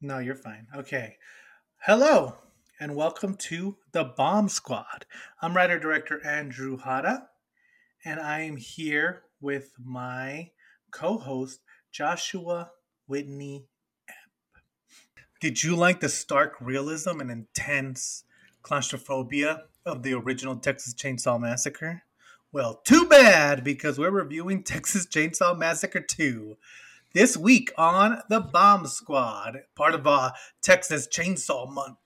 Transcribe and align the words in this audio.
No, 0.00 0.18
you're 0.18 0.36
fine. 0.36 0.68
Okay. 0.76 1.16
Hello, 1.78 2.36
and 2.78 2.94
welcome 2.94 3.34
to 3.34 3.78
the 3.90 4.04
Bomb 4.04 4.48
Squad. 4.48 5.06
I'm 5.42 5.56
writer 5.56 5.76
director 5.76 6.24
Andrew 6.24 6.78
Hada, 6.78 7.22
and 8.04 8.20
I 8.20 8.42
am 8.42 8.58
here 8.58 9.24
with 9.40 9.72
my 9.76 10.52
co 10.92 11.18
host 11.18 11.62
Joshua 11.90 12.70
Whitney 13.08 13.66
Epp. 14.08 14.60
Did 15.40 15.64
you 15.64 15.74
like 15.74 15.98
the 15.98 16.08
stark 16.08 16.54
realism 16.60 17.18
and 17.18 17.32
intense 17.32 18.22
claustrophobia 18.62 19.64
of 19.84 20.04
the 20.04 20.14
original 20.14 20.54
Texas 20.54 20.94
Chainsaw 20.94 21.40
Massacre? 21.40 22.04
Well, 22.52 22.82
too 22.84 23.06
bad 23.06 23.64
because 23.64 23.98
we're 23.98 24.10
reviewing 24.10 24.62
Texas 24.64 25.06
Chainsaw 25.06 25.58
Massacre 25.58 26.00
2 26.00 26.56
this 27.14 27.36
week 27.36 27.72
on 27.76 28.22
the 28.28 28.40
Bomb 28.40 28.86
Squad, 28.86 29.62
part 29.74 29.94
of 29.94 30.06
uh, 30.06 30.32
Texas 30.62 31.06
Chainsaw 31.08 31.68
Month. 31.70 31.98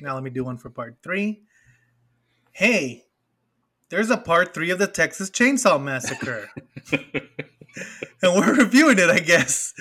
Now, 0.00 0.14
let 0.14 0.22
me 0.22 0.30
do 0.30 0.44
one 0.44 0.58
for 0.58 0.70
part 0.70 0.96
three. 1.02 1.42
Hey, 2.52 3.04
there's 3.88 4.10
a 4.10 4.16
part 4.16 4.54
three 4.54 4.70
of 4.70 4.78
the 4.78 4.86
Texas 4.86 5.30
Chainsaw 5.30 5.82
Massacre. 5.82 6.48
and 6.92 8.34
we're 8.34 8.54
reviewing 8.56 8.98
it, 8.98 9.10
I 9.10 9.18
guess. 9.20 9.72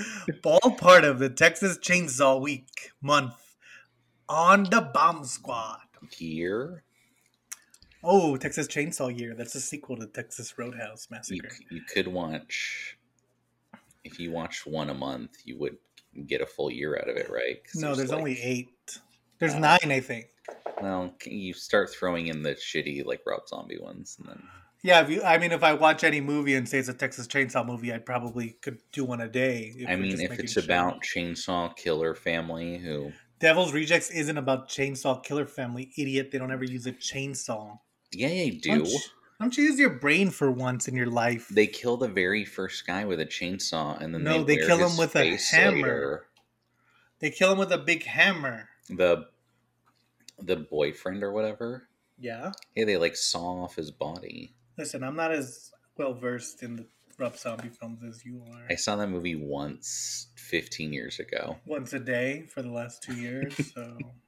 All 0.44 0.72
part 0.72 1.04
of 1.04 1.20
the 1.20 1.30
Texas 1.30 1.78
Chainsaw 1.78 2.40
Week 2.42 2.92
month 3.02 3.34
on 4.30 4.64
the 4.66 4.82
Bomb 4.82 5.26
Squad. 5.26 5.80
Year? 6.18 6.84
Oh, 8.04 8.36
Texas 8.36 8.68
Chainsaw 8.68 9.18
Year. 9.18 9.34
That's 9.36 9.56
a 9.56 9.62
sequel 9.62 9.98
to 9.98 10.08
Texas 10.08 10.58
Roadhouse 10.58 11.08
You, 11.10 11.16
Massacre. 11.16 11.56
you 11.72 11.82
could 11.82 12.08
watch, 12.08 12.98
if 14.04 14.20
you 14.20 14.32
watched 14.32 14.66
one 14.66 14.90
a 14.90 14.94
month, 14.94 15.38
you 15.46 15.58
would 15.60 15.78
get 16.28 16.42
a 16.42 16.46
full 16.46 16.72
year 16.72 16.98
out 16.98 17.10
of 17.10 17.18
it, 17.18 17.30
right? 17.30 17.58
No, 17.76 17.96
there's 17.96 18.12
like- 18.12 18.20
only 18.20 18.42
eight. 18.42 19.00
There's 19.40 19.54
Uh, 19.54 19.60
nine, 19.60 19.92
I 19.92 20.00
think. 20.00 20.28
Well, 20.82 21.16
you 21.26 21.54
start 21.54 21.90
throwing 21.90 22.28
in 22.28 22.44
the 22.44 22.56
shitty, 22.56 23.06
like, 23.06 23.22
Rob 23.26 23.48
Zombie 23.48 23.80
ones, 23.80 24.18
and 24.20 24.30
then. 24.30 24.44
Yeah, 24.84 25.02
if 25.02 25.10
you, 25.10 25.24
I 25.24 25.38
mean, 25.38 25.54
if 25.54 25.64
I 25.64 25.74
watch 25.74 26.04
any 26.04 26.20
movie 26.20 26.56
and 26.56 26.68
say 26.68 26.78
it's 26.78 26.90
a 26.90 26.94
Texas 26.94 27.26
Chainsaw 27.26 27.66
movie, 27.66 27.94
I 27.94 28.00
probably 28.00 28.58
could 28.62 28.80
do 28.92 29.06
one 29.06 29.22
a 29.22 29.30
day. 29.30 29.86
I 29.88 29.96
mean, 29.96 30.20
if 30.20 30.38
it's 30.40 30.54
sure. 30.54 30.64
about 30.64 31.02
Chainsaw 31.04 31.76
Killer 31.78 32.14
Family, 32.14 32.78
who. 32.78 33.14
Devil's 33.40 33.74
Rejects 33.74 34.10
isn't 34.12 34.38
about 34.38 34.68
Chainsaw 34.70 35.24
Killer 35.24 35.46
Family, 35.46 35.92
idiot. 35.98 36.32
They 36.32 36.38
don't 36.38 36.52
ever 36.52 36.66
use 36.66 36.86
a 36.86 36.92
chainsaw. 36.92 37.80
Yeah, 38.12 38.28
they 38.28 38.50
do. 38.52 38.84
You, 38.84 39.00
why 39.38 39.46
don't 39.46 39.58
you 39.58 39.64
use 39.66 39.80
your 39.80 39.90
brain 39.92 40.30
for 40.30 40.50
once 40.52 40.88
in 40.88 40.96
your 40.96 41.08
life? 41.08 41.48
They 41.50 41.68
kill 41.68 41.98
the 41.98 42.08
very 42.08 42.46
first 42.46 42.86
guy 42.88 43.06
with 43.06 43.20
a 43.20 43.26
chainsaw, 43.26 44.00
and 44.02 44.14
then 44.14 44.24
No, 44.24 44.44
they, 44.44 44.58
they 44.58 44.66
kill 44.66 44.78
him 44.78 44.98
with 44.98 45.16
a 45.16 45.38
hammer. 45.52 45.76
later. 45.78 46.26
They 47.20 47.30
kill 47.30 47.52
him 47.52 47.58
with 47.58 47.72
a 47.72 47.78
big 47.78 48.04
hammer. 48.04 48.70
The 48.90 49.28
the 50.40 50.56
boyfriend 50.58 51.24
or 51.24 51.32
whatever. 51.32 51.88
Yeah. 52.20 52.52
Yeah, 52.76 52.86
they 52.86 52.98
like 52.98 53.16
saw 53.16 53.64
off 53.64 53.76
his 53.76 53.92
body. 53.92 54.54
Listen, 54.78 55.04
I'm 55.04 55.16
not 55.16 55.32
as 55.32 55.72
well 55.98 56.14
versed 56.14 56.64
in 56.64 56.76
the 56.76 56.86
Rob 57.20 57.38
Zombie 57.38 57.70
films 57.70 58.02
as 58.08 58.26
you 58.26 58.44
are. 58.52 58.66
I 58.70 58.76
saw 58.76 58.96
that 58.96 59.08
movie 59.08 59.36
once 59.36 60.28
15 60.36 60.92
years 60.92 61.20
ago. 61.20 61.58
once 61.66 61.94
a 61.94 62.00
day 62.00 62.46
for 62.52 62.62
the 62.62 62.72
last 62.72 63.04
two 63.04 63.16
years. 63.16 63.56
So, 63.74 63.98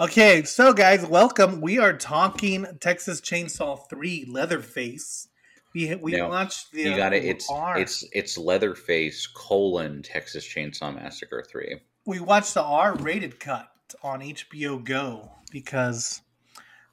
okay, 0.00 0.42
so 0.42 0.72
guys, 0.72 1.04
welcome. 1.06 1.60
We 1.60 1.78
are 1.78 1.92
talking 1.92 2.66
Texas 2.80 3.20
Chainsaw 3.20 3.88
Three 3.88 4.24
Leatherface. 4.28 5.28
We 5.74 5.94
we 5.94 6.12
No, 6.12 6.28
launched 6.28 6.72
the 6.72 6.82
you 6.82 6.96
got 6.96 7.12
it. 7.14 7.24
uh, 7.24 7.28
It's 7.28 7.50
R. 7.50 7.78
it's 7.78 8.04
it's 8.12 8.36
Leatherface 8.38 9.26
colon 9.26 10.02
Texas 10.02 10.46
Chainsaw 10.46 10.94
Massacre 10.94 11.44
three. 11.50 11.76
we 12.04 12.20
watched 12.20 12.54
the 12.54 12.62
R-rated 12.62 13.40
cut 13.40 13.68
on 14.02 14.20
HBO 14.20 14.82
Go 14.84 15.30
because 15.50 16.20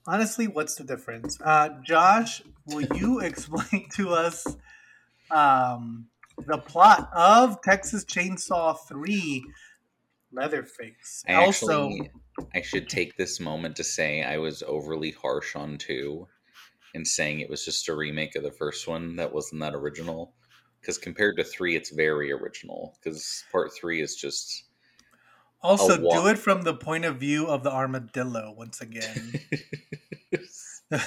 honestly, 0.07 0.47
what's 0.47 0.75
the 0.75 0.83
difference? 0.83 1.39
Uh, 1.41 1.69
Josh, 1.83 2.41
will 2.67 2.81
you 2.95 3.19
explain 3.19 3.87
to 3.95 4.11
us 4.13 4.45
um, 5.29 6.07
the 6.47 6.57
plot 6.57 7.09
of 7.13 7.61
Texas 7.61 8.05
Chainsaw 8.05 8.77
Three? 8.87 9.43
Leatherface. 10.31 11.23
I 11.27 11.33
also, 11.33 11.89
actually 11.89 12.11
I 12.55 12.61
should 12.61 12.89
take 12.89 13.17
this 13.17 13.39
moment 13.39 13.75
to 13.77 13.83
say 13.83 14.23
I 14.23 14.37
was 14.37 14.63
overly 14.63 15.11
harsh 15.11 15.55
on 15.55 15.77
two, 15.77 16.27
and 16.93 17.07
saying 17.07 17.39
it 17.39 17.49
was 17.49 17.65
just 17.65 17.87
a 17.89 17.95
remake 17.95 18.35
of 18.35 18.43
the 18.43 18.51
first 18.51 18.87
one 18.87 19.15
that 19.17 19.33
wasn't 19.33 19.61
that 19.61 19.75
original. 19.75 20.33
Because 20.79 20.97
compared 20.97 21.37
to 21.37 21.43
three, 21.43 21.75
it's 21.75 21.89
very 21.89 22.31
original. 22.31 22.95
Because 22.97 23.43
part 23.51 23.71
three 23.73 24.01
is 24.01 24.15
just 24.15 24.63
Also, 25.61 25.97
do 25.97 26.27
it 26.27 26.37
from 26.37 26.61
the 26.61 26.73
point 26.73 27.05
of 27.05 27.17
view 27.17 27.47
of 27.47 27.63
the 27.63 27.71
armadillo 27.71 28.53
once 28.57 28.79
again. 28.81 29.33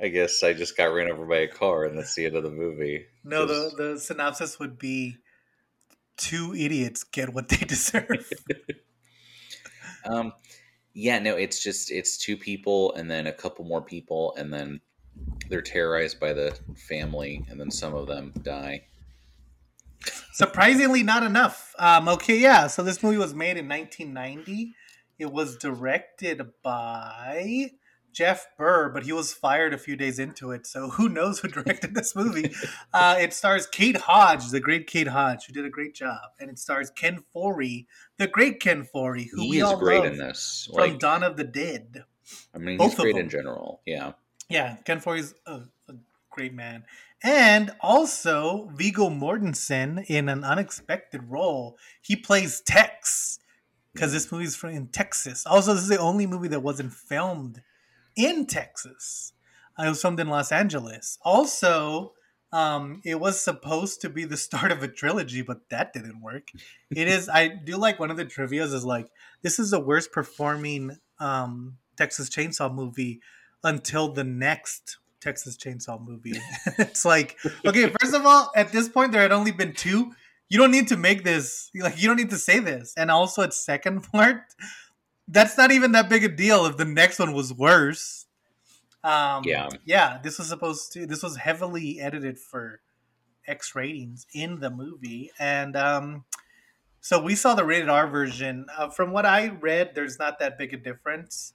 I 0.00 0.08
guess 0.08 0.42
I 0.42 0.52
just 0.52 0.76
got 0.76 0.86
ran 0.86 1.10
over 1.10 1.24
by 1.24 1.38
a 1.38 1.48
car, 1.48 1.84
and 1.84 1.96
that's 1.96 2.14
the 2.14 2.26
end 2.26 2.36
of 2.36 2.42
the 2.42 2.50
movie. 2.50 3.06
no, 3.22 3.46
the 3.46 3.72
the 3.76 3.98
synopsis 3.98 4.58
would 4.58 4.78
be 4.78 5.16
two 6.16 6.54
idiots 6.54 7.04
get 7.04 7.32
what 7.32 7.48
they 7.48 7.56
deserve. 7.66 8.30
Um, 10.06 10.34
yeah, 10.92 11.18
no, 11.18 11.34
it's 11.34 11.64
just 11.64 11.90
it's 11.90 12.18
two 12.18 12.36
people 12.36 12.92
and 12.94 13.10
then 13.10 13.26
a 13.26 13.32
couple 13.32 13.64
more 13.64 13.80
people, 13.80 14.34
and 14.36 14.52
then 14.52 14.82
they're 15.48 15.62
terrorized 15.62 16.20
by 16.20 16.34
the 16.34 16.56
family, 16.76 17.44
and 17.48 17.58
then 17.58 17.70
some 17.70 17.94
of 17.94 18.06
them 18.06 18.32
die. 18.42 18.84
Surprisingly, 20.32 21.02
not 21.02 21.22
enough. 21.22 21.74
Um, 21.78 22.08
okay, 22.08 22.38
yeah. 22.38 22.66
So 22.66 22.82
this 22.82 23.02
movie 23.02 23.16
was 23.16 23.34
made 23.34 23.56
in 23.56 23.68
1990. 23.68 24.74
It 25.18 25.32
was 25.32 25.56
directed 25.56 26.42
by 26.62 27.70
Jeff 28.14 28.46
Burr, 28.56 28.88
but 28.88 29.04
he 29.04 29.12
was 29.12 29.32
fired 29.34 29.74
a 29.74 29.78
few 29.78 29.96
days 29.96 30.18
into 30.18 30.50
it. 30.52 30.66
So 30.66 30.90
who 30.90 31.08
knows 31.08 31.40
who 31.40 31.48
directed 31.48 31.94
this 31.94 32.16
movie? 32.16 32.54
Uh, 32.92 33.16
it 33.18 33.34
stars 33.34 33.66
Kate 33.66 33.96
Hodge, 33.96 34.50
the 34.50 34.60
great 34.60 34.86
Kate 34.86 35.08
Hodge, 35.08 35.46
who 35.46 35.52
did 35.52 35.64
a 35.64 35.70
great 35.70 35.94
job, 35.94 36.30
and 36.40 36.48
it 36.48 36.58
stars 36.58 36.90
Ken 36.90 37.24
Foree, 37.34 37.86
the 38.16 38.26
great 38.26 38.60
Ken 38.60 38.84
Foree, 38.84 39.28
who 39.30 39.42
He 39.42 39.50
we 39.50 39.56
is 39.58 39.64
all 39.64 39.76
great 39.76 40.02
love 40.02 40.12
in 40.12 40.18
this. 40.18 40.68
from 40.72 40.90
Like, 40.90 40.98
Dawn 40.98 41.22
of 41.22 41.36
the 41.36 41.44
Dead. 41.44 42.04
I 42.54 42.58
mean, 42.58 42.78
both 42.78 42.92
he's 42.92 43.00
great 43.00 43.16
in 43.16 43.28
general. 43.28 43.82
Yeah, 43.84 44.12
Yeah, 44.48 44.76
Ken 44.84 45.00
Foree's 45.00 45.34
a, 45.46 45.60
a 45.88 45.94
great 46.30 46.54
man. 46.54 46.84
And 47.22 47.72
also 47.80 48.70
Viggo 48.74 49.08
Mortensen 49.08 50.04
in 50.08 50.28
an 50.28 50.44
unexpected 50.44 51.22
role. 51.30 51.78
He 52.02 52.16
plays 52.16 52.60
Tex 52.60 53.38
because 53.94 54.12
this 54.12 54.30
movie's 54.30 54.56
from 54.56 54.70
in 54.70 54.88
Texas. 54.88 55.46
Also, 55.46 55.72
this 55.72 55.82
is 55.82 55.88
the 55.88 55.98
only 55.98 56.26
movie 56.26 56.48
that 56.48 56.60
wasn't 56.60 56.92
filmed 56.92 57.62
in 58.16 58.46
Texas. 58.46 59.32
Uh, 59.78 59.84
It 59.84 59.88
was 59.90 60.02
filmed 60.02 60.20
in 60.20 60.28
Los 60.28 60.52
Angeles. 60.52 61.18
Also, 61.22 62.12
um, 62.52 63.00
it 63.04 63.18
was 63.18 63.40
supposed 63.40 64.00
to 64.02 64.08
be 64.08 64.24
the 64.24 64.36
start 64.36 64.70
of 64.70 64.82
a 64.82 64.88
trilogy, 64.88 65.42
but 65.42 65.68
that 65.70 65.92
didn't 65.92 66.22
work. 66.22 66.48
It 66.90 67.08
is. 67.08 67.28
I 67.28 67.48
do 67.48 67.76
like 67.76 67.98
one 67.98 68.12
of 68.12 68.16
the 68.16 68.24
trivia's 68.24 68.72
is 68.72 68.84
like 68.84 69.08
this 69.42 69.58
is 69.58 69.70
the 69.70 69.80
worst 69.80 70.12
performing 70.12 70.96
um, 71.18 71.78
Texas 71.96 72.28
Chainsaw 72.30 72.72
movie 72.72 73.20
until 73.64 74.12
the 74.12 74.24
next 74.24 74.98
Texas 75.20 75.56
Chainsaw 75.56 76.00
movie. 76.06 76.38
it's 76.78 77.04
like, 77.04 77.38
okay, 77.66 77.92
first 78.00 78.14
of 78.14 78.24
all, 78.24 78.52
at 78.54 78.70
this 78.70 78.88
point 78.88 79.10
there 79.10 79.22
had 79.22 79.32
only 79.32 79.52
been 79.52 79.72
two. 79.72 80.12
You 80.48 80.58
don't 80.58 80.70
need 80.70 80.88
to 80.88 80.96
make 80.96 81.24
this 81.24 81.70
like 81.74 82.00
you 82.00 82.06
don't 82.06 82.18
need 82.18 82.30
to 82.30 82.38
say 82.38 82.60
this. 82.60 82.94
And 82.96 83.10
also 83.10 83.42
its 83.42 83.56
second 83.56 84.02
part, 84.12 84.42
that's 85.28 85.56
not 85.56 85.72
even 85.72 85.92
that 85.92 86.08
big 86.08 86.24
a 86.24 86.28
deal 86.28 86.66
if 86.66 86.76
the 86.76 86.84
next 86.84 87.18
one 87.18 87.32
was 87.32 87.52
worse. 87.52 88.26
Um 89.02 89.42
Yeah. 89.44 89.68
Yeah, 89.84 90.18
this 90.22 90.38
was 90.38 90.48
supposed 90.48 90.92
to 90.92 91.06
this 91.06 91.22
was 91.22 91.36
heavily 91.36 92.00
edited 92.00 92.38
for 92.38 92.80
X 93.46 93.74
ratings 93.74 94.26
in 94.32 94.60
the 94.60 94.70
movie. 94.70 95.30
And 95.38 95.76
um 95.76 96.24
so 97.00 97.20
we 97.20 97.34
saw 97.34 97.54
the 97.54 97.66
rated 97.66 97.90
R 97.90 98.08
version. 98.08 98.64
Uh, 98.74 98.88
from 98.88 99.12
what 99.12 99.26
I 99.26 99.48
read, 99.48 99.94
there's 99.94 100.18
not 100.18 100.38
that 100.38 100.56
big 100.56 100.72
a 100.72 100.78
difference 100.78 101.52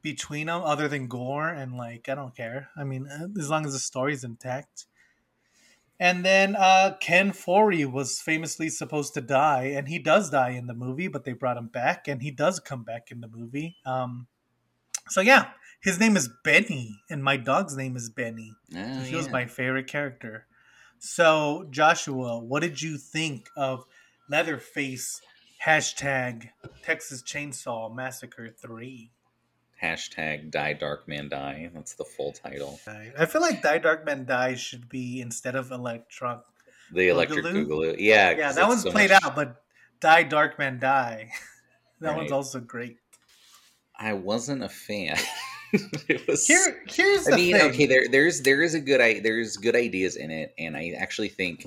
between 0.00 0.46
them 0.46 0.62
other 0.62 0.88
than 0.88 1.08
gore 1.08 1.48
and 1.48 1.76
like 1.76 2.08
I 2.08 2.14
don't 2.14 2.34
care. 2.34 2.70
I 2.76 2.84
mean, 2.84 3.06
uh, 3.06 3.28
as 3.38 3.50
long 3.50 3.66
as 3.66 3.74
the 3.74 3.78
story's 3.78 4.24
intact. 4.24 4.86
And 6.00 6.24
then 6.24 6.54
uh, 6.54 6.96
Ken 7.00 7.32
Foree 7.32 7.90
was 7.90 8.20
famously 8.20 8.68
supposed 8.68 9.14
to 9.14 9.20
die, 9.20 9.72
and 9.74 9.88
he 9.88 9.98
does 9.98 10.30
die 10.30 10.50
in 10.50 10.66
the 10.66 10.74
movie, 10.74 11.08
but 11.08 11.24
they 11.24 11.32
brought 11.32 11.56
him 11.56 11.66
back, 11.66 12.06
and 12.06 12.22
he 12.22 12.30
does 12.30 12.60
come 12.60 12.84
back 12.84 13.10
in 13.10 13.20
the 13.20 13.28
movie. 13.28 13.76
Um, 13.84 14.28
so 15.08 15.20
yeah, 15.20 15.48
his 15.80 15.98
name 15.98 16.16
is 16.16 16.30
Benny, 16.44 17.00
and 17.10 17.24
my 17.24 17.36
dog's 17.36 17.76
name 17.76 17.96
is 17.96 18.10
Benny. 18.10 18.52
Oh, 18.76 19.00
he 19.00 19.16
was 19.16 19.28
my 19.28 19.46
favorite 19.46 19.88
character. 19.88 20.46
So 20.98 21.66
Joshua, 21.70 22.38
what 22.38 22.60
did 22.60 22.82
you 22.82 22.96
think 22.98 23.48
of 23.56 23.84
Leatherface 24.28 25.20
hashtag 25.64 26.50
Texas 26.82 27.22
Chainsaw 27.22 27.94
Massacre 27.94 28.50
Three? 28.50 29.10
Hashtag 29.82 30.50
Die 30.50 30.72
Dark 30.74 31.06
Man 31.08 31.28
Die. 31.28 31.70
That's 31.74 31.94
the 31.94 32.04
full 32.04 32.32
title. 32.32 32.80
I 33.18 33.26
feel 33.26 33.40
like 33.40 33.62
Die 33.62 33.78
Dark 33.78 34.04
Man 34.04 34.24
Die 34.24 34.54
should 34.54 34.88
be 34.88 35.20
instead 35.20 35.54
of 35.54 35.70
Electron. 35.70 36.40
The 36.92 37.08
Electric 37.08 37.44
Boogaloo? 37.44 37.96
Yeah, 37.98 38.30
Yeah, 38.30 38.52
that 38.52 38.66
one's 38.68 38.82
so 38.82 38.90
played 38.90 39.10
much- 39.10 39.22
out, 39.24 39.36
but 39.36 39.62
Die 40.00 40.22
Dark 40.24 40.58
Man 40.58 40.78
Die. 40.78 41.30
That 42.00 42.14
one's 42.16 42.30
also 42.30 42.60
great. 42.60 42.98
I 43.98 44.12
wasn't 44.12 44.62
a 44.62 44.68
fan. 44.68 45.16
it 45.72 46.24
was. 46.28 46.46
Here, 46.46 46.84
here's 46.88 47.24
the 47.24 47.32
I 47.32 47.36
mean, 47.36 47.56
thing. 47.56 47.70
okay, 47.70 47.86
there, 47.86 48.04
there's 48.08 48.40
there 48.42 48.62
is 48.62 48.74
a 48.74 48.80
good 48.80 49.00
i 49.00 49.18
there's 49.18 49.56
good 49.56 49.74
ideas 49.74 50.14
in 50.14 50.30
it, 50.30 50.54
and 50.58 50.76
I 50.76 50.90
actually 50.96 51.28
think 51.28 51.66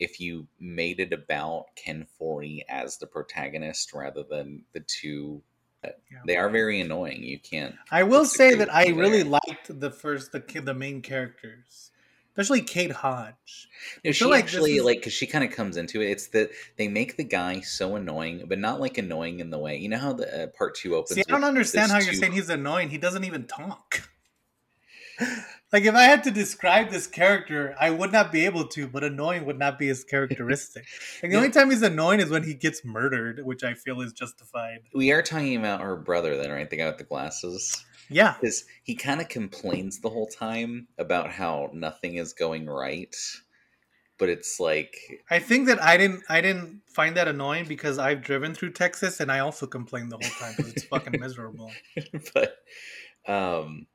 if 0.00 0.18
you 0.18 0.48
made 0.58 0.98
it 0.98 1.12
about 1.12 1.66
Ken 1.76 2.08
Foree 2.20 2.62
as 2.68 2.98
the 2.98 3.06
protagonist 3.06 3.92
rather 3.94 4.24
than 4.28 4.64
the 4.72 4.80
two, 4.80 5.40
Yeah. 5.84 5.90
they 6.26 6.36
are 6.36 6.48
very 6.50 6.80
annoying. 6.80 7.22
You 7.22 7.38
can't. 7.38 7.74
I 7.90 8.02
will 8.02 8.24
say 8.24 8.54
that 8.56 8.74
I 8.74 8.88
really 8.88 9.22
there. 9.22 9.38
liked 9.46 9.80
the 9.80 9.90
first 9.90 10.32
the 10.32 10.40
the 10.60 10.74
main 10.74 11.02
characters, 11.02 11.92
especially 12.32 12.62
Kate 12.62 12.90
Hodge. 12.90 13.68
No, 14.04 14.10
she 14.12 14.24
like 14.24 14.44
actually 14.44 14.76
is- 14.76 14.84
like 14.84 14.98
because 14.98 15.12
she 15.12 15.26
kind 15.26 15.44
of 15.44 15.50
comes 15.52 15.76
into 15.76 16.00
it. 16.02 16.10
It's 16.10 16.28
that 16.28 16.50
they 16.76 16.88
make 16.88 17.16
the 17.16 17.24
guy 17.24 17.60
so 17.60 17.94
annoying, 17.96 18.44
but 18.48 18.58
not 18.58 18.80
like 18.80 18.98
annoying 18.98 19.40
in 19.40 19.50
the 19.50 19.58
way 19.58 19.76
you 19.76 19.88
know 19.88 19.98
how 19.98 20.12
the 20.14 20.44
uh, 20.44 20.46
part 20.48 20.74
two 20.74 20.96
opens. 20.96 21.14
See, 21.14 21.22
I 21.28 21.32
don't 21.32 21.44
understand 21.44 21.92
how 21.92 21.98
you're 21.98 22.12
two- 22.12 22.18
saying 22.18 22.32
he's 22.32 22.50
annoying. 22.50 22.90
He 22.90 22.98
doesn't 22.98 23.24
even 23.24 23.46
talk. 23.46 24.08
like 25.72 25.84
if 25.84 25.94
I 25.94 26.04
had 26.04 26.24
to 26.24 26.30
describe 26.30 26.90
this 26.90 27.06
character, 27.06 27.74
I 27.78 27.90
would 27.90 28.10
not 28.10 28.32
be 28.32 28.46
able 28.46 28.66
to, 28.68 28.88
but 28.88 29.04
annoying 29.04 29.44
would 29.44 29.58
not 29.58 29.78
be 29.78 29.88
his 29.88 30.04
characteristic. 30.04 30.86
Like 31.22 31.32
the 31.32 31.36
only 31.36 31.50
time 31.50 31.70
he's 31.70 31.82
annoying 31.82 32.20
is 32.20 32.30
when 32.30 32.44
he 32.44 32.54
gets 32.54 32.84
murdered, 32.84 33.44
which 33.44 33.64
I 33.64 33.74
feel 33.74 34.00
is 34.00 34.12
justified. 34.12 34.80
We 34.94 35.10
are 35.10 35.22
talking 35.22 35.56
about 35.56 35.80
her 35.80 35.96
brother, 35.96 36.36
then, 36.36 36.50
right? 36.50 36.68
The 36.68 36.76
guy 36.76 36.86
with 36.86 36.98
the 36.98 37.04
glasses. 37.04 37.84
Yeah. 38.08 38.34
Because 38.40 38.64
he 38.84 38.94
kind 38.94 39.20
of 39.20 39.28
complains 39.28 39.98
the 39.98 40.10
whole 40.10 40.28
time 40.28 40.86
about 40.96 41.30
how 41.30 41.70
nothing 41.72 42.16
is 42.16 42.32
going 42.32 42.66
right, 42.66 43.14
but 44.18 44.28
it's 44.28 44.58
like, 44.60 44.96
I 45.30 45.38
think 45.38 45.66
that 45.66 45.82
I 45.82 45.96
didn't 45.96 46.22
I 46.28 46.40
didn't 46.40 46.82
find 46.86 47.16
that 47.16 47.28
annoying 47.28 47.66
because 47.66 47.98
I've 47.98 48.22
driven 48.22 48.54
through 48.54 48.72
Texas 48.72 49.20
and 49.20 49.30
I 49.30 49.40
also 49.40 49.66
complain 49.66 50.08
the 50.08 50.16
whole 50.16 50.30
time 50.40 50.54
because 50.56 50.72
it's 50.72 50.84
fucking 50.84 51.20
miserable. 51.20 51.70
but, 52.34 52.56
um, 53.26 53.86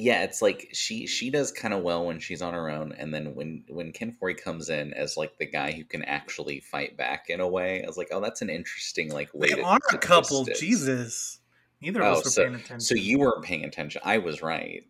yeah, 0.00 0.22
it's 0.24 0.40
like 0.40 0.68
she 0.72 1.06
she 1.06 1.30
does 1.30 1.52
kind 1.52 1.74
of 1.74 1.82
well 1.82 2.06
when 2.06 2.18
she's 2.20 2.42
on 2.42 2.54
her 2.54 2.70
own, 2.70 2.92
and 2.92 3.12
then 3.12 3.34
when 3.34 3.64
when 3.68 3.92
Ken 3.92 4.16
Foree 4.20 4.34
comes 4.40 4.68
in 4.70 4.94
as 4.94 5.16
like 5.16 5.36
the 5.38 5.46
guy 5.46 5.72
who 5.72 5.84
can 5.84 6.02
actually 6.04 6.60
fight 6.60 6.96
back 6.96 7.26
in 7.28 7.40
a 7.40 7.48
way, 7.48 7.82
I 7.82 7.86
was 7.86 7.96
like, 7.96 8.08
oh, 8.10 8.20
that's 8.20 8.42
an 8.42 8.50
interesting 8.50 9.10
like 9.12 9.28
way. 9.34 9.48
They 9.48 9.56
to, 9.56 9.62
are 9.62 9.78
to 9.90 9.96
a 9.96 9.98
couple. 9.98 10.46
it. 10.48 10.56
Jesus. 10.58 11.38
Neither 11.82 12.00
of 12.02 12.06
Oh, 12.06 12.18
us 12.18 12.24
were 12.24 12.30
so 12.30 12.42
paying 12.42 12.54
attention. 12.54 12.80
so 12.80 12.94
you 12.94 13.18
weren't 13.18 13.44
paying 13.44 13.64
attention. 13.64 14.00
I 14.04 14.18
was 14.18 14.42
right. 14.42 14.84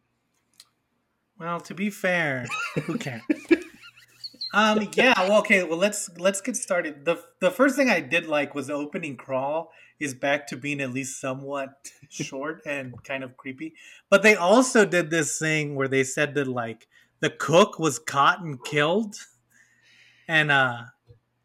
Well, 1.38 1.60
to 1.62 1.74
be 1.74 1.90
fair, 1.90 2.46
who 2.84 2.98
cares? 2.98 3.22
um, 4.52 4.88
yeah. 4.94 5.14
Well, 5.16 5.38
okay. 5.40 5.62
Well, 5.62 5.78
let's 5.78 6.10
let's 6.18 6.40
get 6.40 6.56
started. 6.56 7.04
the 7.04 7.22
The 7.40 7.50
first 7.50 7.76
thing 7.76 7.88
I 7.90 8.00
did 8.00 8.26
like 8.26 8.54
was 8.54 8.66
the 8.66 8.74
opening 8.74 9.16
crawl 9.16 9.72
is 9.98 10.14
back 10.14 10.46
to 10.48 10.56
being 10.56 10.80
at 10.80 10.92
least 10.92 11.20
somewhat 11.20 11.90
short 12.08 12.62
and 12.64 13.02
kind 13.04 13.22
of 13.22 13.36
creepy. 13.36 13.74
But 14.08 14.22
they 14.22 14.34
also 14.34 14.84
did 14.84 15.10
this 15.10 15.38
thing 15.38 15.74
where 15.74 15.88
they 15.88 16.04
said 16.04 16.34
that 16.34 16.48
like 16.48 16.88
the 17.20 17.30
cook 17.30 17.78
was 17.78 17.98
caught 17.98 18.40
and 18.40 18.62
killed, 18.64 19.16
and 20.26 20.50
uh, 20.50 20.82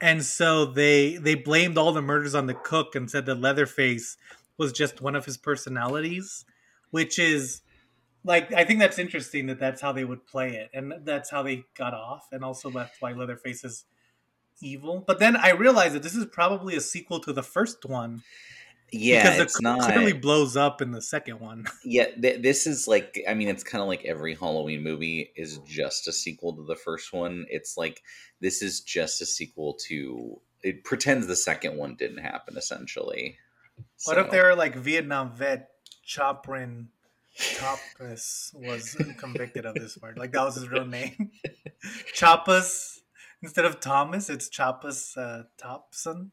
and 0.02 0.24
so 0.24 0.66
they 0.66 1.18
they 1.18 1.36
blamed 1.36 1.78
all 1.78 1.92
the 1.92 2.02
murders 2.02 2.34
on 2.36 2.48
the 2.48 2.54
cook 2.54 2.96
and 2.96 3.10
said 3.10 3.26
that 3.28 3.42
Leatherface 3.42 4.18
was 4.58 4.72
just 4.72 5.02
one 5.02 5.16
of 5.16 5.26
his 5.26 5.38
personalities, 5.38 6.46
which 6.92 7.20
is 7.20 7.62
like 8.26 8.52
I 8.52 8.66
think 8.66 8.80
that's 8.80 9.00
interesting 9.00 9.46
that 9.48 9.60
that's 9.60 9.80
how 9.82 9.92
they 9.94 10.04
would 10.04 10.26
play 10.28 10.56
it, 10.56 10.70
and 10.74 10.94
that's 11.04 11.30
how 11.30 11.44
they 11.44 11.64
got 11.78 11.94
off, 11.94 12.28
and 12.32 12.44
also 12.44 12.70
that's 12.70 13.00
why 13.00 13.14
Leatherface 13.14 13.64
is 13.64 13.86
evil. 14.62 15.04
But 15.06 15.20
then 15.20 15.36
I 15.38 15.52
realized 15.52 15.96
that 15.96 16.04
this 16.04 16.16
is 16.16 16.26
probably 16.26 16.76
a 16.76 16.82
sequel 16.82 17.20
to 17.22 17.34
the 17.34 17.44
first 17.44 17.86
one 17.86 18.24
Yeah, 18.92 19.24
because 19.24 19.40
it's 19.40 19.56
cook 19.56 19.64
not. 19.64 19.82
clearly 19.84 20.14
blows 20.14 20.56
up 20.58 20.82
in 20.82 20.92
the 20.92 21.02
second 21.02 21.40
one. 21.40 21.66
Yeah, 21.84 22.06
th- 22.20 22.42
this 22.42 22.66
is 22.66 22.88
like 22.88 23.22
I 23.30 23.34
mean, 23.36 23.48
it's 23.48 23.64
kind 23.64 23.82
of 23.82 23.88
like 23.88 24.04
every 24.06 24.34
Halloween 24.36 24.82
movie 24.82 25.32
is 25.36 25.60
just 25.60 26.08
a 26.08 26.12
sequel 26.14 26.56
to 26.56 26.64
the 26.66 26.76
first 26.76 27.14
one. 27.14 27.46
It's 27.50 27.78
like 27.78 28.02
this 28.42 28.62
is 28.62 28.82
just 28.82 29.22
a 29.22 29.26
sequel 29.26 29.76
to. 29.88 30.42
It 30.64 30.84
pretends 30.84 31.28
the 31.28 31.36
second 31.36 31.78
one 31.78 31.94
didn't 31.96 32.24
happen. 32.24 32.58
Essentially, 32.58 33.38
What 34.06 34.18
if 34.18 34.32
they 34.32 34.42
were 34.42 34.56
like 34.56 34.76
Vietnam 34.76 35.32
vet 35.36 35.70
Choprin 36.08 36.88
Topless 37.38 38.54
was 38.56 38.96
convicted 39.18 39.66
of 39.66 39.76
this 39.76 40.02
murder? 40.02 40.20
Like 40.20 40.32
that 40.32 40.44
was 40.44 40.56
his 40.56 40.70
real 40.70 40.86
name. 40.86 41.32
Choppas 42.14 43.00
instead 43.42 43.66
of 43.66 43.80
Thomas, 43.80 44.30
it's 44.30 44.50
Choppas 44.50 45.18
uh, 45.18 45.44
Thompson. 45.58 46.32